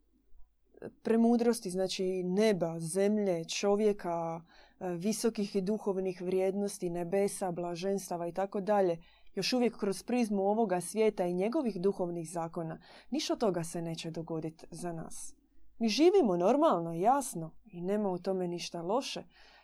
premudrosti, 1.03 1.69
znači 1.69 2.23
neba, 2.23 2.80
zemlje, 2.80 3.45
čovjeka, 3.45 4.41
E, 4.80 4.89
visokih 4.89 5.55
i 5.55 5.61
duhovnih 5.61 6.21
vrijednosti, 6.21 6.89
nebesa, 6.89 7.51
blaženstava 7.51 8.28
i 8.28 8.34
tako 8.34 8.61
dalje, 8.61 8.97
još 9.36 9.53
uvijek 9.53 9.78
kroz 9.78 10.03
prizmu 10.03 10.41
ovoga 10.41 10.82
svijeta 10.82 11.26
i 11.26 11.34
njegovih 11.34 11.82
duhovnih 11.82 12.30
zakona, 12.30 12.80
ništa 13.09 13.36
toga 13.36 13.63
se 13.63 13.82
neće 13.82 14.11
dogoditi 14.11 14.65
za 14.71 14.93
nas. 14.93 15.34
Mi 15.80 15.89
živimo 15.89 16.38
normalno, 16.38 16.93
jasno, 16.93 17.51
i 17.65 17.82
nema 17.82 18.09
u 18.09 18.17
tome 18.17 18.47
ništa 18.47 18.82
loše, 18.82 19.23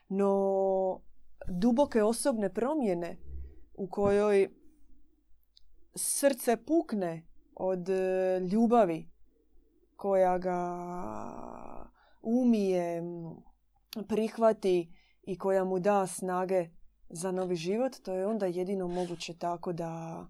no 0.09 1.01
duboke 1.47 2.03
osobne 2.03 2.53
promjene 2.53 3.17
u 3.73 3.87
kojoj 3.87 4.49
srce 5.95 6.57
pukne 6.57 7.27
od 7.55 7.89
e, 7.89 8.39
ljubavi 8.51 9.10
koja 10.01 10.37
ga 10.37 10.57
umije, 12.21 13.03
prihvati 14.07 14.93
i 15.23 15.37
koja 15.37 15.63
mu 15.63 15.79
da 15.79 16.07
snage 16.07 16.69
za 17.09 17.31
novi 17.31 17.55
život, 17.55 17.95
to 18.03 18.13
je 18.13 18.27
onda 18.27 18.45
jedino 18.45 18.87
moguće 18.87 19.37
tako 19.37 19.73
da, 19.73 20.25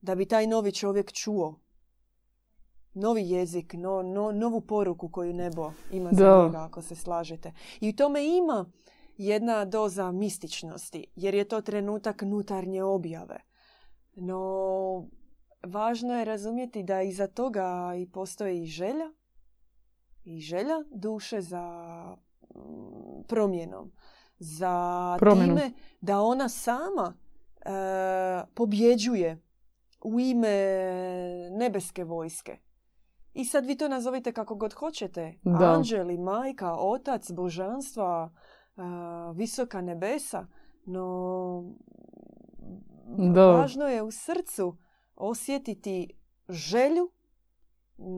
da 0.00 0.14
bi 0.14 0.24
taj 0.24 0.46
novi 0.46 0.72
čovjek 0.72 1.12
čuo 1.12 1.60
novi 2.94 3.30
jezik, 3.30 3.72
no, 3.72 4.02
no, 4.02 4.32
novu 4.32 4.60
poruku 4.60 5.08
koju 5.08 5.32
nebo 5.32 5.72
ima 5.92 6.10
za 6.12 6.44
njega, 6.44 6.64
ako 6.64 6.82
se 6.82 6.94
slažete. 6.94 7.52
I 7.80 7.88
u 7.88 7.96
tome 7.96 8.26
ima 8.26 8.66
jedna 9.16 9.64
doza 9.64 10.12
mističnosti, 10.12 11.06
jer 11.16 11.34
je 11.34 11.44
to 11.44 11.60
trenutak 11.60 12.22
nutarnje 12.22 12.82
objave. 12.82 13.40
No, 14.14 15.06
važno 15.66 16.18
je 16.18 16.24
razumjeti 16.24 16.82
da 16.82 17.02
iza 17.02 17.26
toga 17.26 17.92
i 17.98 18.06
postoji 18.06 18.66
želja, 18.66 19.12
i 20.24 20.40
želja 20.40 20.84
duše 20.90 21.40
za 21.40 21.66
mm, 22.54 23.22
promjenom 23.28 23.92
za 24.38 25.16
time 25.18 25.70
da 26.00 26.20
ona 26.20 26.48
sama 26.48 27.14
e, 27.14 27.70
pobjeđuje 28.54 29.42
u 30.04 30.20
ime 30.20 30.56
nebeske 31.50 32.04
vojske. 32.04 32.58
I 33.34 33.44
sad 33.44 33.66
vi 33.66 33.76
to 33.76 33.88
nazovite 33.88 34.32
kako 34.32 34.54
god 34.54 34.74
hoćete. 34.74 35.38
Da. 35.42 35.72
Anđeli, 35.72 36.18
majka, 36.18 36.76
otac, 36.78 37.30
božanstva, 37.30 38.30
e, 38.76 38.80
visoka 39.34 39.80
nebesa. 39.80 40.46
No, 40.86 41.74
da. 43.06 43.46
važno 43.46 43.84
je 43.84 44.02
u 44.02 44.10
srcu 44.10 44.76
osjetiti 45.16 46.10
želju 46.48 47.10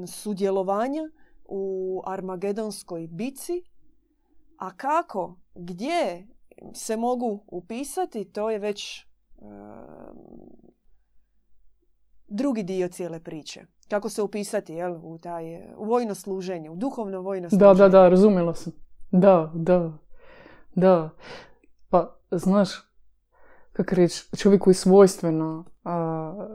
sudjelovanja 0.07 1.03
u 1.45 2.03
Armagedonskoj 2.07 3.07
bici. 3.07 3.63
A 4.59 4.77
kako 4.77 5.37
gdje 5.55 6.27
se 6.75 6.97
mogu 6.97 7.45
upisati, 7.47 8.25
to 8.25 8.51
je 8.51 8.59
već 8.59 9.07
drugi 12.29 12.63
dio 12.63 12.89
cijele 12.89 13.21
priče. 13.21 13.67
Kako 13.89 14.09
se 14.09 14.23
upisati 14.23 14.73
jel, 14.73 14.99
u, 15.03 15.19
taj, 15.19 15.75
u 15.77 15.85
vojno 15.85 16.15
služenje, 16.15 16.71
u 16.71 16.77
duhovno 16.77 17.21
vojno 17.21 17.51
služenje. 17.51 17.75
Da, 17.75 17.75
da, 17.75 17.89
da, 17.89 18.09
razumjela 18.09 18.55
sam. 18.55 18.73
Da, 19.11 19.53
da, 19.55 19.93
da. 20.75 21.11
Pa, 21.89 22.17
znaš, 22.31 22.69
kako 23.77 23.95
reći, 23.95 24.37
čovjeku 24.37 24.71
je 24.71 24.75
svojstveno, 24.75 25.65
a, 25.85 26.49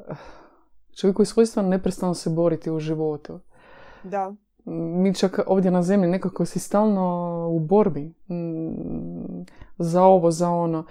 čovjeku 0.99 1.21
je 1.21 1.25
svojstveno 1.25 1.69
neprestano 1.69 2.13
se 2.13 2.29
boriti 2.29 2.71
u 2.71 2.79
životu. 2.79 3.39
Da 4.03 4.33
mi 4.65 5.15
čak 5.15 5.39
ovdje 5.47 5.71
na 5.71 5.83
zemlji 5.83 6.09
nekako 6.09 6.45
si 6.45 6.59
stalno 6.59 7.47
u 7.51 7.59
borbi 7.59 8.13
mm, 8.29 9.45
za 9.77 10.03
ovo, 10.03 10.31
za 10.31 10.49
ono. 10.49 10.85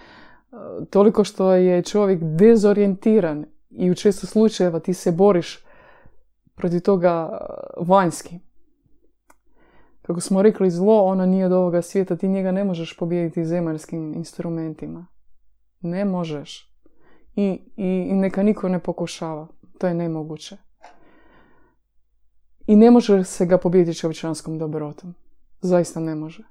Toliko 0.91 1.25
što 1.25 1.53
je 1.53 1.83
čovjek 1.83 2.21
dezorijentiran 2.23 3.45
i 3.71 3.91
u 3.91 3.95
često 3.95 4.27
slučajeva 4.27 4.81
ti 4.81 4.95
se 4.95 5.13
boriš 5.13 5.65
protiv 6.55 6.81
toga 6.81 7.39
vanjski. 7.77 8.39
Kako 10.03 10.21
smo 10.21 10.43
rekli, 10.43 10.71
zlo, 10.71 11.05
ono 11.05 11.27
nije 11.27 11.47
od 11.47 11.53
ovoga 11.53 11.83
svijeta, 11.83 12.17
ti 12.17 12.29
njega 12.29 12.53
ne 12.53 12.65
možeš 12.65 12.97
pobijediti 12.97 13.45
zemaljskim 13.45 14.15
instrumentima. 14.15 15.07
Ne 15.81 16.05
možeš. 16.05 16.71
I, 17.37 17.61
i, 17.77 18.09
i 18.11 18.15
neka 18.15 18.43
niko 18.43 18.69
ne 18.69 18.79
pokušava. 18.79 19.47
To 19.79 19.87
je 19.87 19.95
nemoguće. 19.95 20.57
I 22.67 22.77
ne 22.77 22.91
može 22.91 23.25
se 23.25 23.47
ga 23.47 23.59
pobijediti 23.59 23.99
čovječanskom 23.99 24.59
dobrotom. 24.59 25.15
Zaista 25.61 26.01
ne 26.01 26.15
može. 26.15 26.43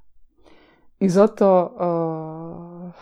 I 0.99 1.09
zato, 1.09 1.63
uh, 1.63 2.93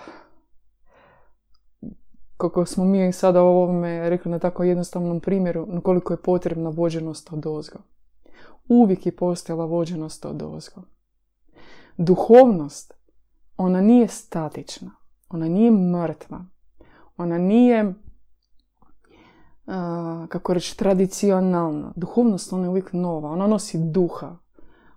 kako 2.38 2.66
smo 2.66 2.86
mi 2.86 3.14
sada 3.14 3.44
o 3.44 3.48
ovome 3.48 4.10
rekli 4.10 4.32
na 4.32 4.40
tako 4.40 4.64
jednostavnom 4.64 5.20
primjeru, 5.20 5.82
koliko 5.84 6.14
je 6.14 6.22
potrebna 6.22 6.70
vođenost 6.70 7.34
od 7.34 7.46
ozgo. 7.46 7.80
Uvijek 8.70 9.06
je 9.06 9.16
postojala 9.16 9.66
vođenost 9.66 10.26
od 10.26 10.42
ozgo. 10.42 10.82
Duhovnost, 11.98 12.94
ona 13.58 13.82
nije 13.82 14.08
statična. 14.08 14.92
Ona 15.30 15.48
nije 15.48 15.72
mrtva. 15.72 16.46
Ona 17.18 17.38
nije 17.38 17.94
kako 20.28 20.54
reći, 20.54 20.78
tradicionalna. 20.78 21.94
Duhovnost 21.96 22.54
ona 22.54 22.64
je 22.64 22.70
uvijek 22.70 22.94
nova. 22.94 23.32
Ona 23.32 23.48
nosi 23.48 23.78
duha. 23.92 24.38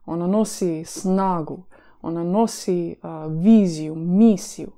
Ona 0.07 0.26
nosi 0.26 0.85
snagu. 0.85 1.64
Ona 2.03 2.24
nosi 2.24 2.97
viziju, 3.28 3.95
misiju. 3.95 4.70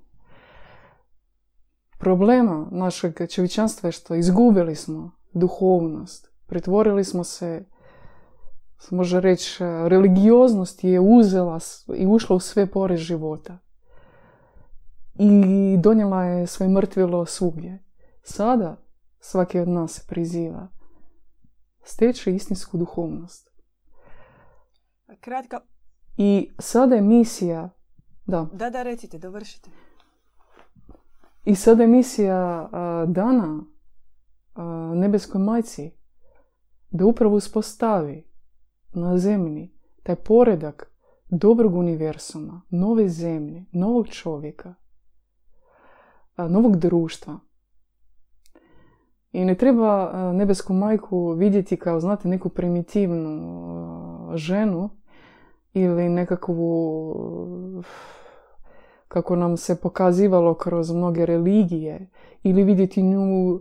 problema 1.98 2.66
našeg 2.70 3.30
čovječanstva 3.30 3.88
je 3.88 3.92
što 3.92 4.14
izgubili 4.14 4.74
smo 4.74 5.10
duhovnost. 5.32 6.32
Pretvorili 6.46 7.04
smo 7.04 7.24
se, 7.24 7.64
može 8.90 9.20
reći, 9.20 9.64
religioznost 9.86 10.84
je 10.84 11.00
uzela 11.00 11.58
i 11.96 12.06
ušla 12.06 12.36
u 12.36 12.40
sve 12.40 12.66
pore 12.66 12.96
života. 12.96 13.58
I 15.24 15.76
donijela 15.78 16.24
je 16.24 16.46
svoje 16.46 16.70
mrtvilo 16.70 17.26
svugdje. 17.26 17.84
Sada 18.22 18.76
svaki 19.18 19.58
od 19.58 19.68
nas 19.68 20.06
priziva 20.08 20.68
steći 21.82 22.34
istinsku 22.34 22.78
duhovnost. 22.78 23.50
Kratka. 25.20 25.60
I 26.16 26.50
sada 26.58 26.94
je 26.94 27.02
misija... 27.02 27.70
Da, 28.26 28.46
da, 28.52 28.70
da 28.70 28.82
recite, 28.82 29.18
dovršite. 29.18 29.70
I 31.44 31.54
sada 31.54 31.82
je 31.82 31.88
misija 31.88 32.68
dana 33.06 33.64
nebeskoj 34.94 35.40
majci 35.40 35.90
da 36.90 37.06
upravo 37.06 37.36
uspostavi 37.36 38.30
na 38.92 39.18
zemlji 39.18 39.74
taj 40.02 40.16
poredak 40.16 40.92
dobrog 41.30 41.74
univerzuma, 41.74 42.62
nove 42.70 43.08
zemlje, 43.08 43.64
novog 43.72 44.08
čovjeka, 44.08 44.74
novog 46.36 46.76
društva. 46.76 47.38
I 49.32 49.44
ne 49.44 49.54
treba 49.54 50.12
nebesku 50.32 50.72
majku 50.72 51.32
vidjeti 51.32 51.76
kao, 51.76 52.00
znate, 52.00 52.28
neku 52.28 52.48
primitivnu 52.48 54.32
ženu 54.34 54.90
ili 55.72 56.08
nekakvu 56.08 57.14
kako 59.08 59.36
nam 59.36 59.56
se 59.56 59.80
pokazivalo 59.80 60.54
kroz 60.54 60.90
mnoge 60.90 61.26
religije 61.26 62.10
ili 62.42 62.64
vidjeti 62.64 63.02
nju 63.02 63.60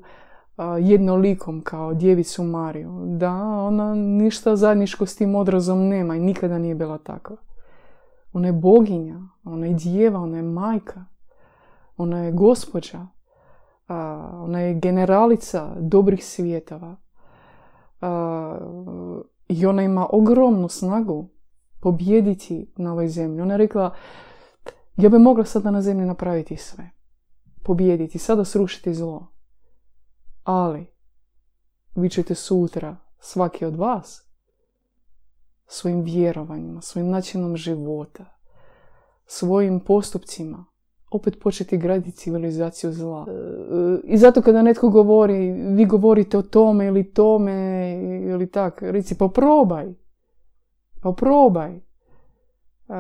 jednolikom 0.80 1.61
kao 1.61 1.93
djevicu 1.93 2.43
Mariju. 2.43 3.01
Da, 3.05 3.34
ona 3.43 3.95
ništa 3.95 4.55
zajedničko 4.55 5.05
s 5.05 5.15
tim 5.15 5.36
odrazom 5.36 5.88
nema 5.88 6.15
i 6.15 6.19
nikada 6.19 6.57
nije 6.57 6.76
bila 6.76 6.97
takva. 6.97 7.38
Ona 8.34 8.47
je 8.47 8.53
boginja, 8.53 9.19
ona 9.43 9.65
je 9.65 9.74
djeva, 9.74 10.19
ona 10.19 10.38
je 10.38 10.43
majka, 10.43 11.05
ona 12.02 12.20
je 12.20 12.32
gospođa, 12.32 13.08
ona 14.34 14.60
je 14.60 14.80
generalica 14.80 15.76
dobrih 15.80 16.26
svijetova. 16.26 16.95
I 19.47 19.66
ona 19.66 19.84
ima 19.84 20.08
ogromnu 20.12 20.68
snagu 20.68 21.30
pobjediti 21.82 22.74
na 22.78 22.91
ovoj 22.91 23.08
zemlji. 23.08 23.41
Ona 23.41 23.54
je 23.54 23.58
rekla, 23.58 23.95
ja 24.97 25.10
bi 25.10 25.20
mogla 25.20 25.45
sada 25.45 25.72
na 25.72 25.82
zemlji 25.82 26.06
napraviti 26.06 26.58
sve. 26.58 26.89
Pobijediti, 27.64 28.18
sada 28.18 28.45
srušiti 28.45 28.93
zlo. 28.93 29.34
Ali, 30.43 30.88
vi 31.95 32.10
ćete 32.10 32.36
sutra, 32.36 32.97
svaki 33.20 33.66
od 33.66 33.76
vas, 33.76 34.28
svojim 35.66 36.02
vjerovanjima, 36.02 36.82
svojim 36.82 37.10
načinom 37.10 37.58
života, 37.58 38.26
svojim 39.26 39.80
postupcima, 39.80 40.66
opet 41.12 41.39
početi 41.39 41.78
graditi 41.78 42.18
civilizaciju 42.18 42.91
zla. 42.91 43.26
E, 43.30 43.34
I 44.03 44.18
zato 44.18 44.41
kada 44.41 44.62
netko 44.62 44.89
govori, 44.89 45.51
vi 45.51 45.86
govorite 45.86 46.38
o 46.38 46.41
tome 46.41 46.86
ili 46.86 47.14
tome 47.14 47.91
ili 48.30 48.47
tak, 48.47 48.82
reci 48.82 49.18
poprobaj. 49.18 49.93
Poprobaj. 51.01 51.80
Uh, 52.88 52.97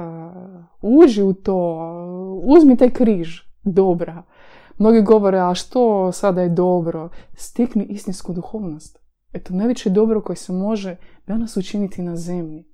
uži 0.81 1.23
u 1.23 1.33
to, 1.33 1.79
uzmi 2.43 2.77
taj 2.77 2.89
križ 2.89 3.41
dobra. 3.63 4.23
Mnogi 4.77 5.01
govore, 5.01 5.39
a 5.39 5.53
što 5.53 6.11
sada 6.11 6.41
je 6.41 6.49
dobro? 6.49 7.09
Stikni 7.33 7.85
istinsku 7.85 8.33
duhovnost. 8.33 8.99
Eto, 9.33 9.53
najveće 9.53 9.89
dobro 9.89 10.21
koje 10.21 10.35
se 10.35 10.53
može 10.53 10.95
danas 11.27 11.57
učiniti 11.57 12.01
na 12.01 12.15
zemlji. 12.15 12.70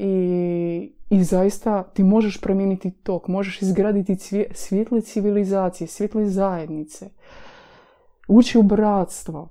I, 0.00 0.92
I 1.10 1.24
zaista 1.24 1.82
ti 1.82 2.04
možeš 2.04 2.40
promijeniti 2.40 2.90
tok, 2.90 3.28
možeš 3.28 3.62
izgraditi 3.62 4.16
svjetle 4.52 5.00
civilizacije, 5.00 5.88
svjetle 5.88 6.26
zajednice, 6.26 7.10
ući 8.28 8.58
u 8.58 8.62
bratstvo. 8.62 9.48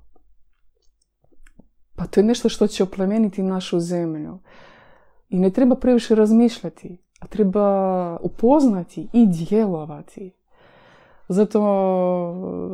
Pa 1.96 2.06
to 2.06 2.20
je 2.20 2.24
nešto 2.24 2.48
što 2.48 2.66
će 2.66 2.82
oplemeniti 2.82 3.42
našu 3.42 3.80
zemlju. 3.80 4.38
I 5.28 5.38
ne 5.38 5.50
treba 5.50 5.76
previše 5.76 6.14
razmišljati, 6.14 6.98
a 7.20 7.26
treba 7.26 8.16
upoznati 8.22 9.08
i 9.12 9.26
djelovati. 9.26 10.32
Zato 11.28 11.60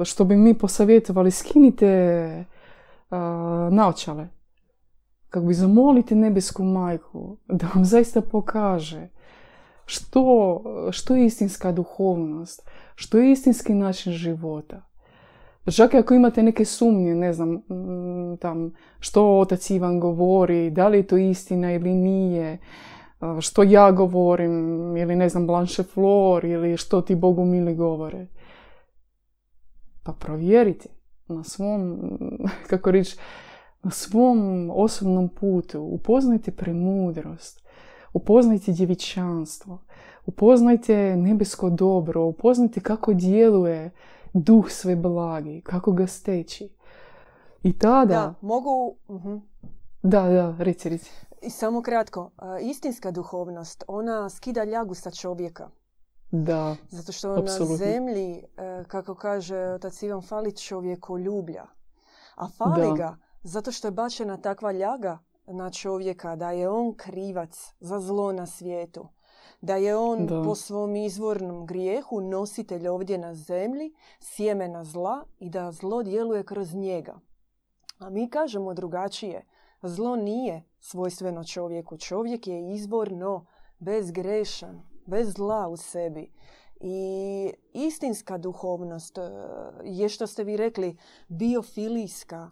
što 0.05 0.25
bi 0.25 0.37
mi 0.37 0.59
posavjetovali, 0.59 1.31
skinite 1.31 2.45
uh, 3.11 3.17
naočale. 3.71 4.29
Kako 5.35 5.47
bi 5.47 5.55
zamolite 5.55 6.15
nebesku 6.15 6.65
majku 6.65 7.37
da 7.49 7.67
vam 7.75 7.85
zaista 7.85 8.21
pokaže 8.21 9.09
što, 9.87 10.63
što 10.91 11.17
je 11.17 11.27
istinska 11.27 11.73
duhovnost, 11.73 12.71
što 12.95 13.19
je 13.19 13.33
istinski 13.33 13.75
način 13.75 14.13
života. 14.13 14.83
Čak 15.77 15.95
ako 15.95 16.15
imate 16.15 16.43
neke 16.43 16.65
sumnje, 16.65 17.15
ne 17.15 17.33
znam, 17.33 17.51
mm, 17.51 18.37
tam, 18.41 18.73
što 19.01 19.39
otac 19.39 19.71
Ivan 19.71 20.01
govori, 20.01 20.71
da 20.71 20.89
li 20.89 20.99
je 20.99 21.07
to 21.07 21.17
istina 21.17 21.73
ili 21.73 21.95
nije, 21.95 22.59
što 23.41 23.63
ja 23.63 23.91
govorim, 23.93 24.97
ili 24.97 25.17
ne 25.17 25.29
znam, 25.29 25.47
Blanche 25.47 25.83
Flor, 25.83 26.45
ili 26.45 26.77
što 26.77 27.01
ti 27.01 27.15
Bogu 27.15 27.45
mili 27.45 27.75
govore. 27.75 28.27
Pa 30.03 30.13
provjerite 30.13 30.89
na 31.29 31.45
svom, 31.45 31.99
kako 32.71 32.91
reći, 32.91 33.17
na 33.85 33.91
svom 33.91 34.71
osobnom 34.75 35.29
putu. 35.29 35.83
Upoznajte 35.83 36.51
premudrost, 36.51 37.63
upoznajte 38.13 38.73
djevičanstvo, 38.73 39.79
upoznajte 40.27 41.17
nebesko 41.17 41.71
dobro, 41.71 42.25
upoznajte 42.25 42.81
kako 42.81 43.13
djeluje 43.15 43.91
duh 44.33 44.71
sve 44.71 44.97
blagi, 44.97 45.61
kako 45.61 45.93
ga 45.93 46.07
steći. 46.07 46.69
I 47.63 47.79
tada... 47.79 48.15
Da, 48.15 48.35
mogu... 48.41 48.97
uh 49.09 49.23
Da, 50.03 50.23
da, 50.23 50.55
reci, 50.59 50.89
reci. 50.89 51.11
I 51.43 51.51
samo 51.51 51.83
kratko, 51.83 52.31
istinska 52.61 53.11
duhovnost, 53.11 53.85
ona 53.89 54.31
skida 54.31 54.65
ljagu 54.65 54.95
sa 54.95 55.11
čovjeka. 55.11 55.69
Da, 56.31 56.77
Zato 56.89 57.13
što 57.13 57.37
na 57.37 57.77
zemlji, 57.77 58.43
kako 58.89 59.15
kaže 59.15 59.57
otac 59.57 60.03
Ivan, 60.03 60.23
fali 60.23 60.57
čovjeku 60.57 61.19
ljublja. 61.19 61.65
A 62.37 62.49
fali 62.49 62.99
ga 62.99 63.17
zato 63.45 63.73
što 63.73 63.89
je 63.89 63.93
bačena 63.93 64.37
takva 64.37 64.73
ljaga 64.73 65.19
na 65.47 65.71
čovjeka 65.71 66.37
da 66.37 66.51
je 66.51 66.69
on 66.69 66.95
krivac 66.95 67.75
za 67.81 68.01
zlo 68.01 68.33
na 68.33 68.47
svijetu 68.47 69.09
da 69.65 69.77
je 69.77 69.97
on 69.97 70.29
po 70.45 70.55
svom 70.55 70.97
izvornom 70.97 71.67
grijehu 71.67 72.21
nositelj 72.21 72.89
ovdje 72.89 73.19
na 73.19 73.35
zemlji, 73.35 73.95
sjemena 74.21 74.85
zla 74.85 75.25
i 75.39 75.51
da 75.51 75.73
zlo 75.73 76.03
djeluje 76.03 76.45
kroz 76.45 76.75
njega. 76.75 77.21
A 77.99 78.11
mi 78.11 78.31
kažemo 78.31 78.75
drugačije. 78.75 79.47
Zlo 79.83 80.17
nije 80.17 80.63
svojstveno 80.81 81.45
čovjeku. 81.45 81.97
Čovjek 81.99 82.47
je 82.47 82.75
izvorno 82.75 83.47
bezgrešan, 83.79 84.83
bez 85.07 85.33
zla 85.35 85.69
u 85.69 85.77
sebi. 85.77 86.33
I 86.81 87.53
istinska 87.73 88.39
duhovnost 88.39 89.19
e, 89.19 89.31
je 89.85 90.09
što 90.09 90.27
ste 90.27 90.45
vi 90.45 90.57
rekli 90.57 90.97
biofilijska, 91.29 92.51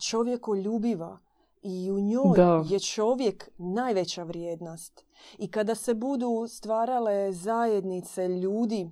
čovjekoljubiva, 0.00 1.18
i 1.62 1.90
u 1.90 2.00
njoj 2.00 2.38
je 2.68 2.80
čovjek 2.80 3.50
najveća 3.58 4.22
vrijednost. 4.22 5.04
I 5.38 5.50
kada 5.50 5.74
se 5.74 5.94
budu 5.94 6.46
stvarale 6.48 7.32
zajednice 7.32 8.28
ljudi 8.28 8.90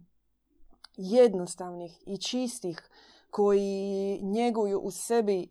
jednostavnih 0.97 2.03
i 2.07 2.19
čistih 2.19 2.91
koji 3.31 4.21
njeguju 4.23 4.81
u 4.81 4.91
sebi 4.91 5.43
e, 5.43 5.49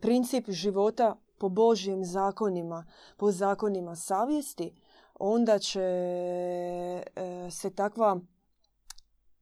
princip 0.00 0.50
života 0.50 1.16
po 1.38 1.48
Božjim 1.48 2.04
zakonima, 2.04 2.86
po 3.16 3.30
zakonima 3.30 3.96
savjesti, 3.96 4.74
onda 5.14 5.58
će 5.58 5.80
e, 5.80 7.02
se 7.50 7.70
takva 7.70 8.20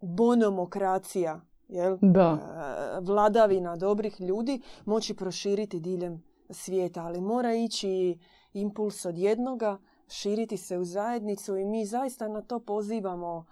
bonomokracija 0.00 1.40
jel? 1.68 1.98
Da. 2.00 2.38
E, 2.38 3.00
vladavina 3.00 3.76
dobrih 3.76 4.20
ljudi 4.20 4.60
moći 4.84 5.14
proširiti 5.14 5.80
diljem 5.80 6.22
svijeta, 6.50 7.02
ali 7.04 7.20
mora 7.20 7.54
ići 7.54 8.18
impuls 8.52 9.04
od 9.04 9.18
jednoga, 9.18 9.78
širiti 10.08 10.56
se 10.56 10.78
u 10.78 10.84
zajednicu 10.84 11.56
i 11.56 11.64
mi 11.64 11.86
zaista 11.86 12.28
na 12.28 12.42
to 12.42 12.58
pozivamo 12.58 13.44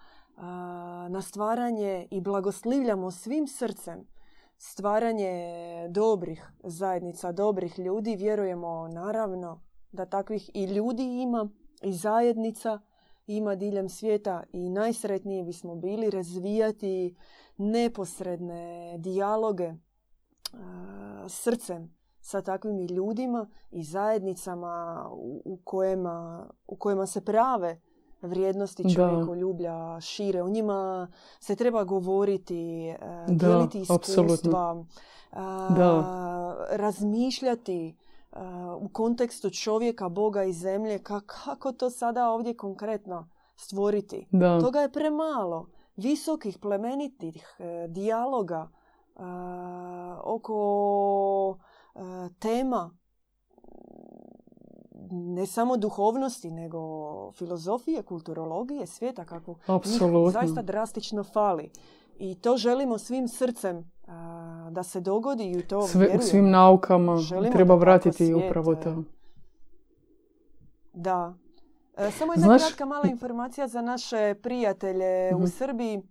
na 1.08 1.22
stvaranje 1.22 2.08
i 2.10 2.20
blagoslivljamo 2.20 3.10
svim 3.10 3.46
srcem 3.46 4.06
stvaranje 4.58 5.88
dobrih 5.90 6.52
zajednica, 6.62 7.32
dobrih 7.32 7.78
ljudi. 7.78 8.16
Vjerujemo 8.16 8.88
naravno 8.88 9.60
da 9.92 10.06
takvih 10.06 10.50
i 10.54 10.64
ljudi 10.64 11.22
ima 11.22 11.48
i 11.82 11.92
zajednica 11.92 12.80
ima 13.26 13.54
diljem 13.54 13.88
svijeta 13.88 14.42
i 14.52 14.70
najsretniji 14.70 15.42
bismo 15.42 15.74
bili 15.74 16.10
razvijati 16.10 17.16
neposredne 17.56 18.94
dijaloge 18.98 19.72
srcem 21.28 21.96
sa 22.20 22.42
takvim 22.42 22.86
ljudima 22.86 23.46
i 23.70 23.82
zajednicama 23.82 25.06
u, 25.44 25.58
kojima, 25.64 26.46
u 26.66 26.76
kojima 26.76 27.06
se 27.06 27.20
prave 27.20 27.80
vrijednosti 28.22 28.94
čovjekoljublja 28.94 30.00
šire. 30.00 30.42
O 30.42 30.48
njima 30.48 31.08
se 31.40 31.56
treba 31.56 31.84
govoriti, 31.84 32.94
da, 33.28 33.34
dijeliti 33.34 33.80
iskustva, 33.80 34.84
da. 35.76 36.66
razmišljati 36.70 37.96
u 38.80 38.88
kontekstu 38.88 39.50
čovjeka, 39.50 40.08
Boga 40.08 40.44
i 40.44 40.52
zemlje, 40.52 41.02
kako 41.26 41.72
to 41.72 41.90
sada 41.90 42.30
ovdje 42.30 42.56
konkretno 42.56 43.28
stvoriti. 43.56 44.26
Da. 44.30 44.60
Toga 44.60 44.80
je 44.80 44.92
premalo. 44.92 45.68
Visokih, 45.96 46.58
plemenitih 46.58 47.56
e, 47.58 47.88
dijaloga 47.88 48.68
oko 50.24 51.58
tema 52.38 52.96
ne 55.10 55.46
samo 55.46 55.76
duhovnosti, 55.76 56.50
nego 56.50 57.32
filozofije, 57.32 58.02
kulturologije, 58.02 58.86
svijeta 58.86 59.24
kako 59.24 59.58
zaista 60.32 60.62
drastično 60.62 61.24
fali. 61.24 61.70
I 62.18 62.34
to 62.34 62.56
želimo 62.56 62.98
svim 62.98 63.28
srcem 63.28 63.90
da 64.70 64.82
se 64.82 65.00
dogodi 65.00 65.50
i 65.50 65.62
to 65.62 65.82
Sve, 65.82 66.18
Svim 66.20 66.50
naukama 66.50 67.16
treba 67.52 67.74
vratiti 67.74 68.34
upravo 68.34 68.74
to. 68.74 69.02
Da. 70.92 71.34
E, 71.96 72.10
samo 72.10 72.32
jedna 72.32 72.46
Znaš... 72.46 72.62
kratka 72.62 72.84
mala 72.84 73.08
informacija 73.08 73.68
za 73.68 73.82
naše 73.82 74.34
prijatelje 74.42 75.34
u 75.34 75.38
mhm. 75.38 75.46
Srbiji. 75.46 76.02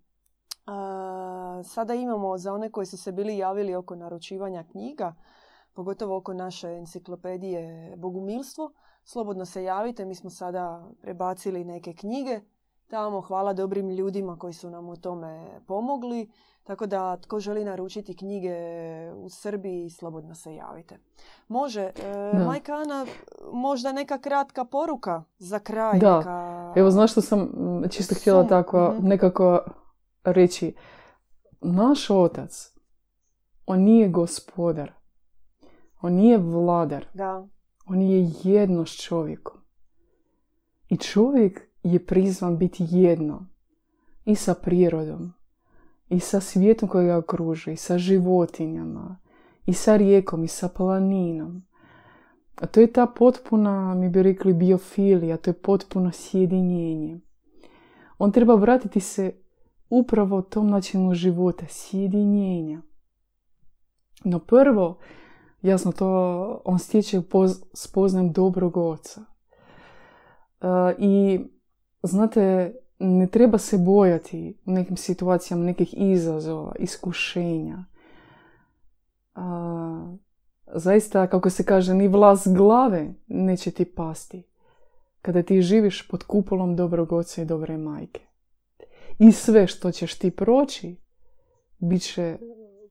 sada 1.63 1.93
imamo 1.93 2.37
za 2.37 2.53
one 2.53 2.71
koji 2.71 2.85
su 2.85 2.97
se 2.97 3.11
bili 3.11 3.37
javili 3.37 3.75
oko 3.75 3.95
naručivanja 3.95 4.63
knjiga, 4.71 5.15
pogotovo 5.73 6.17
oko 6.17 6.33
naše 6.33 6.67
enciklopedije 6.67 7.93
Bogumilstvo. 7.97 8.71
Slobodno 9.03 9.45
se 9.45 9.63
javite, 9.63 10.05
mi 10.05 10.15
smo 10.15 10.29
sada 10.29 10.89
prebacili 11.01 11.63
neke 11.63 11.93
knjige 11.93 12.39
tamo. 12.87 13.21
Hvala 13.21 13.53
dobrim 13.53 13.89
ljudima 13.89 14.37
koji 14.37 14.53
su 14.53 14.69
nam 14.69 14.89
u 14.89 14.95
tome 14.95 15.61
pomogli. 15.67 16.29
Tako 16.65 16.85
da 16.85 17.17
tko 17.17 17.39
želi 17.39 17.65
naručiti 17.65 18.17
knjige 18.17 18.55
u 19.15 19.29
Srbiji, 19.29 19.89
slobodno 19.89 20.35
se 20.35 20.55
javite. 20.55 20.97
Može, 21.47 21.81
e, 21.81 21.91
Majka 22.45 22.73
Ana, 22.73 23.05
možda 23.53 23.91
neka 23.91 24.17
kratka 24.17 24.65
poruka 24.65 25.23
za 25.37 25.59
kraj. 25.59 25.99
Da, 25.99 26.17
neka... 26.17 26.73
evo 26.75 26.91
znaš 26.91 27.11
što 27.11 27.21
sam 27.21 27.49
čisto 27.89 28.15
htjela 28.15 28.47
tako 28.47 28.93
mhm. 28.93 29.07
nekako 29.07 29.59
reći. 30.23 30.75
Naš 31.61 32.09
otac, 32.09 32.73
on 33.65 33.81
nije 33.81 34.09
gospodar. 34.09 34.91
On 36.01 36.13
nije 36.13 36.37
vladar. 36.37 37.05
Da. 37.13 37.47
On 37.85 38.01
je 38.01 38.31
jedno 38.43 38.85
s 38.85 38.95
čovjekom. 39.03 39.61
I 40.89 40.97
čovjek 40.97 41.61
je 41.83 42.05
prizvan 42.05 42.57
biti 42.57 42.85
jedno. 42.89 43.45
I 44.25 44.35
sa 44.35 44.53
prirodom. 44.53 45.33
I 46.09 46.19
sa 46.19 46.39
svijetom 46.39 46.89
koji 46.89 47.07
ga 47.07 47.17
okružuje. 47.17 47.73
I 47.73 47.77
sa 47.77 47.97
životinjama. 47.97 49.19
I 49.65 49.73
sa 49.73 49.95
rijekom. 49.95 50.43
I 50.43 50.47
sa 50.47 50.67
planinom. 50.67 51.63
A 52.55 52.67
to 52.67 52.79
je 52.79 52.93
ta 52.93 53.05
potpuna, 53.05 53.95
mi 53.95 54.09
bi 54.09 54.23
rekli, 54.23 54.53
biofilija. 54.53 55.37
To 55.37 55.49
je 55.49 55.53
potpuno 55.53 56.11
sjedinjenje. 56.11 57.19
On 58.17 58.31
treba 58.31 58.55
vratiti 58.55 58.99
se 58.99 59.33
upravo 59.89 60.41
tom 60.41 60.69
načinu 60.69 61.13
života. 61.13 61.65
Sjedinjenja. 61.69 62.81
No 64.23 64.39
prvo, 64.39 64.97
jasno 65.61 65.91
to 65.91 66.61
on 66.65 66.79
stječe 66.79 67.21
spoznam 67.73 68.31
dobrog 68.31 68.77
oca. 68.77 69.21
Uh, 70.61 70.67
I 70.97 71.39
znate, 72.03 72.75
ne 72.99 73.27
treba 73.27 73.57
se 73.57 73.77
bojati 73.77 74.57
u 74.65 74.71
nekim 74.71 74.97
situacijama 74.97 75.63
nekih 75.63 75.93
izazova, 75.97 76.75
iskušenja. 76.79 77.85
Uh, 79.35 79.41
zaista, 80.75 81.27
kako 81.27 81.49
se 81.49 81.63
kaže, 81.63 81.93
ni 81.93 82.07
vlas 82.07 82.47
glave 82.47 83.13
neće 83.27 83.71
ti 83.71 83.85
pasti 83.85 84.43
kada 85.21 85.43
ti 85.43 85.61
živiš 85.61 86.07
pod 86.07 86.23
kupolom 86.23 86.75
dobrog 86.75 87.11
oca 87.11 87.41
i 87.41 87.45
dobre 87.45 87.77
majke. 87.77 88.21
I 89.19 89.31
sve 89.31 89.67
što 89.67 89.91
ćeš 89.91 90.19
ti 90.19 90.31
proći, 90.31 90.95
bit 91.77 92.01
će, 92.01 92.37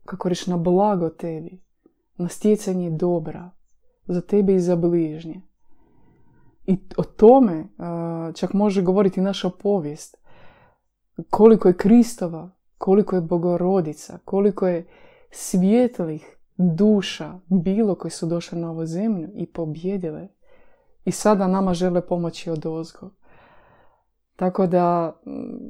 kako 0.05 0.29
reći, 0.29 0.51
na 0.51 0.57
blago 0.57 1.09
tebi 1.09 1.65
na 2.17 2.29
stjecanje 2.29 2.91
dobra 2.91 3.51
za 4.07 4.21
tebe 4.21 4.55
i 4.55 4.61
za 4.61 4.77
bližnje. 4.77 5.41
I 6.67 6.79
o 6.97 7.03
tome 7.03 7.65
čak 8.35 8.53
može 8.53 8.83
govoriti 8.83 9.21
naša 9.21 9.51
povijest. 9.51 10.17
Koliko 11.31 11.69
je 11.69 11.77
Kristova, 11.77 12.51
koliko 12.79 13.17
je 13.17 13.23
Bogorodica, 13.23 14.19
koliko 14.25 14.67
je 14.67 14.87
svjetlih 15.31 16.37
duša 16.57 17.41
bilo 17.47 17.95
koji 17.95 18.11
su 18.11 18.27
došli 18.27 18.59
na 18.59 18.71
ovu 18.71 18.87
zemlju 18.87 19.29
i 19.35 19.47
pobjedile. 19.47 20.29
I 21.05 21.11
sada 21.11 21.47
nama 21.47 21.75
žele 21.75 22.07
pomoći 22.07 22.51
od 22.51 22.67
ozgo. 22.67 23.11
Tako 24.37 24.67
da 24.67 25.17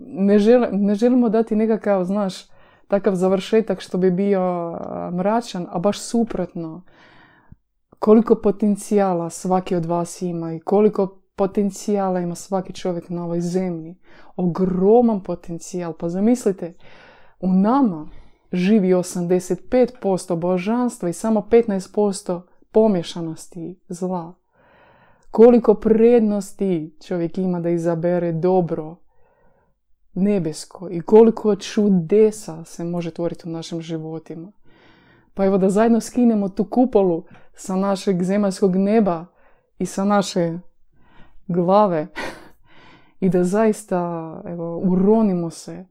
ne, 0.06 0.38
ne 0.72 0.94
želimo 0.94 1.28
dati 1.28 1.56
nekakav, 1.56 2.04
znaš, 2.04 2.34
takav 2.88 3.14
završetak 3.14 3.80
što 3.80 3.98
bi 3.98 4.10
bio 4.10 4.72
mračan, 5.12 5.66
a 5.70 5.78
baš 5.78 6.00
suprotno. 6.00 6.82
Koliko 8.04 8.34
potencijala 8.34 9.30
svaki 9.30 9.76
od 9.76 9.84
vas 9.84 10.22
ima 10.22 10.52
i 10.52 10.60
koliko 10.60 11.20
potencijala 11.36 12.20
ima 12.20 12.34
svaki 12.34 12.72
čovjek 12.72 13.08
na 13.08 13.24
ovoj 13.24 13.40
zemlji. 13.40 13.96
Ogroman 14.36 15.22
potencijal. 15.22 15.92
Pa 15.92 16.08
zamislite, 16.08 16.72
u 17.40 17.52
nama 17.52 18.08
živi 18.52 18.88
85% 18.88 20.36
božanstva 20.36 21.08
i 21.08 21.12
samo 21.12 21.46
15% 21.50 22.40
pomješanosti 22.72 23.80
zla. 23.88 24.34
Koliko 25.30 25.74
prednosti 25.74 26.96
čovjek 27.06 27.38
ima 27.38 27.60
da 27.60 27.70
izabere 27.70 28.32
dobro, 28.32 28.96
nebesko 30.14 30.88
i 30.90 31.00
koliko 31.00 31.56
čudesa 31.56 32.64
se 32.64 32.84
može 32.84 33.10
tvoriti 33.10 33.48
u 33.48 33.52
našim 33.52 33.80
životima. 33.80 34.52
Pa 35.34 35.44
evo 35.44 35.58
da 35.58 35.70
zajedno 35.70 36.00
skinemo 36.00 36.48
tu 36.48 36.64
kupolu 36.64 37.24
sa 37.54 37.76
našeg 37.76 38.22
zemaljskog 38.22 38.76
neba 38.76 39.26
i 39.78 39.86
sa 39.86 40.04
naše 40.04 40.58
glave 41.46 42.06
i 43.20 43.28
da 43.28 43.44
zaista 43.44 44.00
evo, 44.46 44.78
uronimo 44.78 45.50
se 45.50 45.84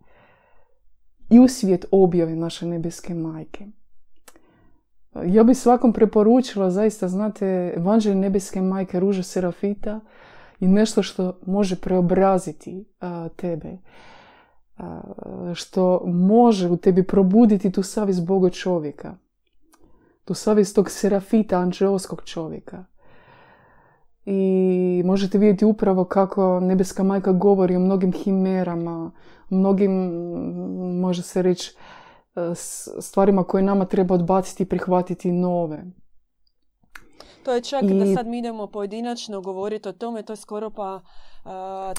i 1.30 1.40
u 1.40 1.48
svijet 1.48 1.86
objave 1.92 2.36
naše 2.36 2.66
nebeske 2.66 3.14
majke. 3.14 3.66
Ja 5.26 5.44
bih 5.44 5.58
svakom 5.58 5.94
preporučila, 5.94 6.70
zaista, 6.70 7.08
znate, 7.08 7.74
evanđelje 7.78 8.16
nebeske 8.16 8.62
majke 8.62 9.00
Ruža 9.00 9.24
Serafita 9.24 10.00
i 10.60 10.68
nešto 10.68 11.04
što 11.04 11.40
može 11.46 11.76
preobraziti 11.76 12.86
tebe 13.36 13.78
što 15.54 16.02
može 16.06 16.70
u 16.70 16.78
tebi 16.78 17.04
probuditi 17.04 17.72
tu 17.72 17.84
savjest 17.84 18.26
Boga 18.26 18.50
čovjeka. 18.50 19.16
Tu 20.26 20.34
savjest 20.34 20.76
tog 20.76 20.90
serafita, 20.90 21.58
anđelskog 21.58 22.22
čovjeka. 22.26 22.86
I 24.26 25.02
možete 25.06 25.38
vidjeti 25.38 25.66
upravo 25.66 26.06
kako 26.06 26.60
nebeska 26.60 27.04
majka 27.04 27.32
govori 27.32 27.76
o 27.76 27.80
mnogim 27.80 28.12
himerama, 28.12 29.12
mnogim, 29.50 29.92
može 31.00 31.22
se 31.22 31.42
reći, 31.42 31.76
stvarima 33.00 33.44
koje 33.44 33.64
nama 33.64 33.86
treba 33.86 34.16
odbaciti 34.16 34.64
i 34.64 34.66
prihvatiti 34.66 35.32
nove. 35.32 35.84
To 37.44 37.54
je 37.54 37.62
čak 37.62 37.84
I... 37.84 38.00
da 38.00 38.16
sad 38.16 38.28
mi 38.28 38.38
idemo 38.38 38.68
pojedinačno 38.68 39.42
govoriti 39.42 39.90
o 39.90 39.92
tome, 39.92 40.24
to 40.24 40.34
je 40.34 40.38
skoro 40.38 40.70
pa 40.70 40.96
uh, 40.96 41.52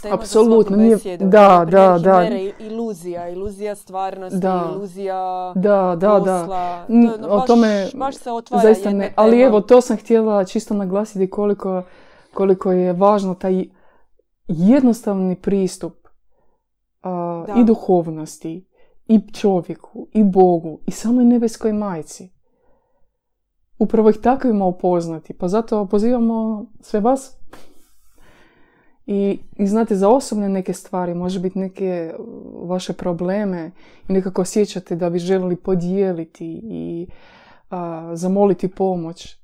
tema 0.02 0.14
Apsolutno, 0.14 0.76
za 0.76 0.82
nije, 0.82 1.16
da, 1.16 1.66
da, 1.70 1.98
da. 1.98 2.28
iluzija, 2.58 3.28
iluzija 3.28 3.74
stvarnosti, 3.74 4.38
da. 4.38 4.70
iluzija 4.74 5.52
da, 5.56 5.96
da, 5.98 6.18
posla. 6.18 6.84
Da. 6.88 7.18
To, 7.18 7.28
o 7.28 7.38
baš, 7.38 7.46
tome 7.46 7.88
baš 7.94 8.16
se 8.16 8.30
otvara 8.30 8.68
jedna 8.68 8.90
ne. 8.90 9.04
Tema. 9.04 9.12
Ali 9.16 9.40
evo, 9.40 9.60
to 9.60 9.80
sam 9.80 9.96
htjela 9.96 10.44
čisto 10.44 10.74
naglasiti 10.74 11.30
koliko, 11.30 11.82
koliko 12.34 12.72
je 12.72 12.92
važno 12.92 13.34
taj 13.34 13.64
jednostavni 14.48 15.36
pristup 15.36 15.94
uh, 17.04 17.60
i 17.60 17.64
duhovnosti, 17.64 18.68
i 19.06 19.32
čovjeku, 19.32 20.08
i 20.12 20.24
Bogu, 20.24 20.80
i 20.86 20.90
samoj 20.90 21.24
nebeskoj 21.24 21.72
majci. 21.72 22.33
Upravo 23.78 24.10
ih 24.10 24.16
tako 24.16 24.48
ima 24.48 24.66
upoznati. 24.66 25.32
Pa 25.32 25.48
zato 25.48 25.86
pozivamo 25.86 26.66
sve 26.80 27.00
vas 27.00 27.36
I, 29.06 29.38
I 29.56 29.66
znate, 29.66 29.96
za 29.96 30.08
osobne 30.08 30.48
neke 30.48 30.72
stvari, 30.72 31.14
može 31.14 31.40
biti 31.40 31.58
neke 31.58 32.14
vaše 32.62 32.92
probleme 32.92 33.70
i 34.08 34.12
nekako 34.12 34.42
osjećate 34.42 34.96
da 34.96 35.10
bi 35.10 35.18
željeli 35.18 35.56
podijeliti 35.56 36.60
i 36.64 37.06
zamoliti 38.14 38.68
pomoć. 38.68 39.36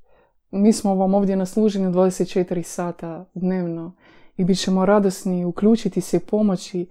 Mi 0.50 0.72
smo 0.72 0.94
vam 0.94 1.14
ovdje 1.14 1.36
na 1.36 1.46
služenju 1.46 1.90
24 1.90 2.62
sata 2.62 3.24
dnevno 3.34 3.92
i 4.36 4.44
bit 4.44 4.58
ćemo 4.58 4.86
radosni 4.86 5.44
uključiti 5.44 6.00
se 6.00 6.16
i 6.16 6.20
pomoći 6.20 6.86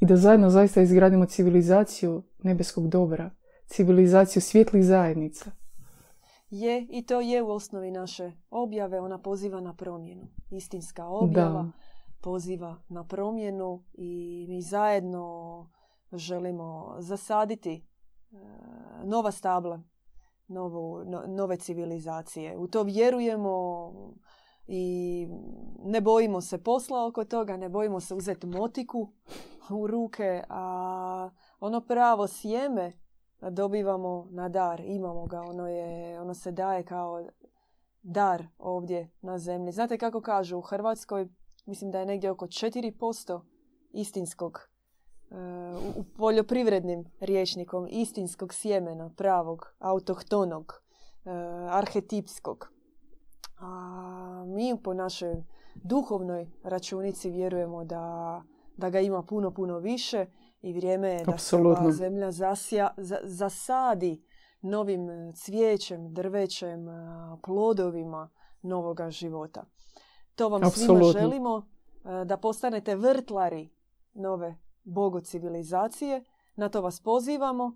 i 0.00 0.06
da 0.06 0.16
zajedno 0.16 0.50
zaista 0.50 0.82
izgradimo 0.82 1.26
civilizaciju 1.26 2.22
nebeskog 2.42 2.88
dobra, 2.88 3.30
civilizaciju 3.66 4.42
svjetlih 4.42 4.84
zajednica. 4.84 5.50
Je, 6.50 6.86
i 6.90 7.06
to 7.06 7.20
je 7.20 7.42
u 7.42 7.50
osnovi 7.50 7.90
naše 7.90 8.32
objave, 8.50 9.00
ona 9.00 9.18
poziva 9.18 9.60
na 9.60 9.74
promjenu. 9.74 10.28
Istinska 10.50 11.06
objava 11.06 11.70
poziva 12.20 12.76
na 12.88 13.04
promjenu 13.04 13.84
i 13.92 14.46
mi 14.48 14.62
zajedno 14.62 15.70
želimo 16.12 16.96
zasaditi 16.98 17.72
e, 17.74 18.36
nova 19.04 19.30
stabla, 19.30 19.82
novu, 20.48 21.04
nove 21.26 21.56
civilizacije. 21.56 22.56
U 22.56 22.68
to 22.68 22.82
vjerujemo 22.82 23.92
i 24.66 25.28
ne 25.84 26.00
bojimo 26.00 26.40
se 26.40 26.62
posla 26.62 27.06
oko 27.06 27.24
toga, 27.24 27.56
ne 27.56 27.68
bojimo 27.68 28.00
se 28.00 28.14
uzeti 28.14 28.46
motiku 28.46 29.12
u 29.70 29.86
ruke, 29.86 30.42
a 30.48 31.30
ono 31.60 31.80
pravo 31.80 32.26
sjeme 32.26 32.92
dobivamo 33.40 34.26
na 34.30 34.48
dar, 34.48 34.80
imamo 34.80 35.26
ga, 35.26 35.40
ono, 35.40 35.68
je, 35.68 36.20
ono 36.20 36.34
se 36.34 36.52
daje 36.52 36.82
kao 36.82 37.26
dar 38.02 38.46
ovdje 38.58 39.10
na 39.20 39.38
zemlji. 39.38 39.72
Znate 39.72 39.98
kako 39.98 40.20
kažu, 40.20 40.58
u 40.58 40.60
Hrvatskoj 40.60 41.28
mislim 41.66 41.90
da 41.90 42.00
je 42.00 42.06
negdje 42.06 42.30
oko 42.30 42.46
4% 42.46 43.40
istinskog 43.92 44.58
e, 44.58 45.34
u 45.96 46.04
poljoprivrednim 46.16 47.04
riječnikom 47.20 47.88
istinskog 47.90 48.54
sjemena, 48.54 49.10
pravog, 49.16 49.74
autohtonog, 49.78 50.82
e, 51.24 51.30
arhetipskog. 51.70 52.72
A 53.60 54.44
mi 54.46 54.82
po 54.84 54.94
našoj 54.94 55.44
duhovnoj 55.74 56.50
računici 56.62 57.30
vjerujemo 57.30 57.84
da, 57.84 58.42
da 58.76 58.90
ga 58.90 59.00
ima 59.00 59.22
puno, 59.22 59.50
puno 59.50 59.78
više 59.78 60.26
i 60.60 60.72
vrijeme 60.72 61.08
je 61.08 61.24
da 61.24 61.38
se 61.38 61.56
zemlja 61.90 62.30
zasja, 62.30 62.94
zasadi 63.22 64.24
novim 64.60 65.32
cvijećem, 65.34 66.14
drvećem, 66.14 66.86
plodovima 67.44 68.30
novoga 68.62 69.10
života. 69.10 69.64
To 70.34 70.48
vam 70.48 70.70
svima 70.70 71.04
želimo 71.04 71.66
da 72.24 72.36
postanete 72.36 72.96
vrtlari 72.96 73.70
nove 74.14 74.58
bogo 74.84 75.20
civilizacije. 75.20 76.24
Na 76.56 76.68
to 76.68 76.80
vas 76.80 77.00
pozivamo. 77.00 77.72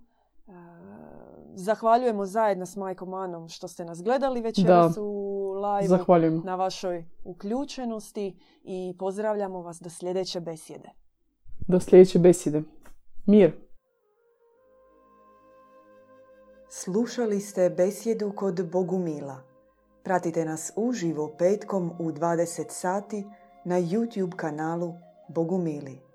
Zahvaljujemo 1.55 2.27
zajedno 2.27 2.67
s 2.67 2.77
Majkom 2.77 3.15
Anom 3.15 3.49
što 3.49 3.69
ste 3.69 3.85
nas 3.85 4.03
gledali 4.03 4.41
večeras 4.41 4.97
u 5.01 5.53
live 5.53 6.05
na 6.45 6.55
vašoj 6.55 7.05
uključenosti 7.25 8.39
i 8.63 8.95
pozdravljamo 8.99 9.63
vas 9.63 9.81
do 9.81 9.91
sljedeće 9.91 10.41
besjede. 10.41 11.02
Do 11.69 11.81
sljedeće 11.81 12.19
besjede. 12.19 12.63
Mir. 13.27 13.53
Slušali 16.71 17.41
ste 17.41 17.71
besjedu 17.71 18.33
kod 18.37 18.71
Bogumila. 18.71 19.43
Pratite 20.03 20.45
nas 20.45 20.73
uživo 20.77 21.35
petkom 21.39 21.93
u 21.99 22.13
20 22.13 22.65
sati 22.69 23.25
na 23.65 23.81
YouTube 23.81 24.37
kanalu 24.37 24.95
Bogumili. 25.29 26.12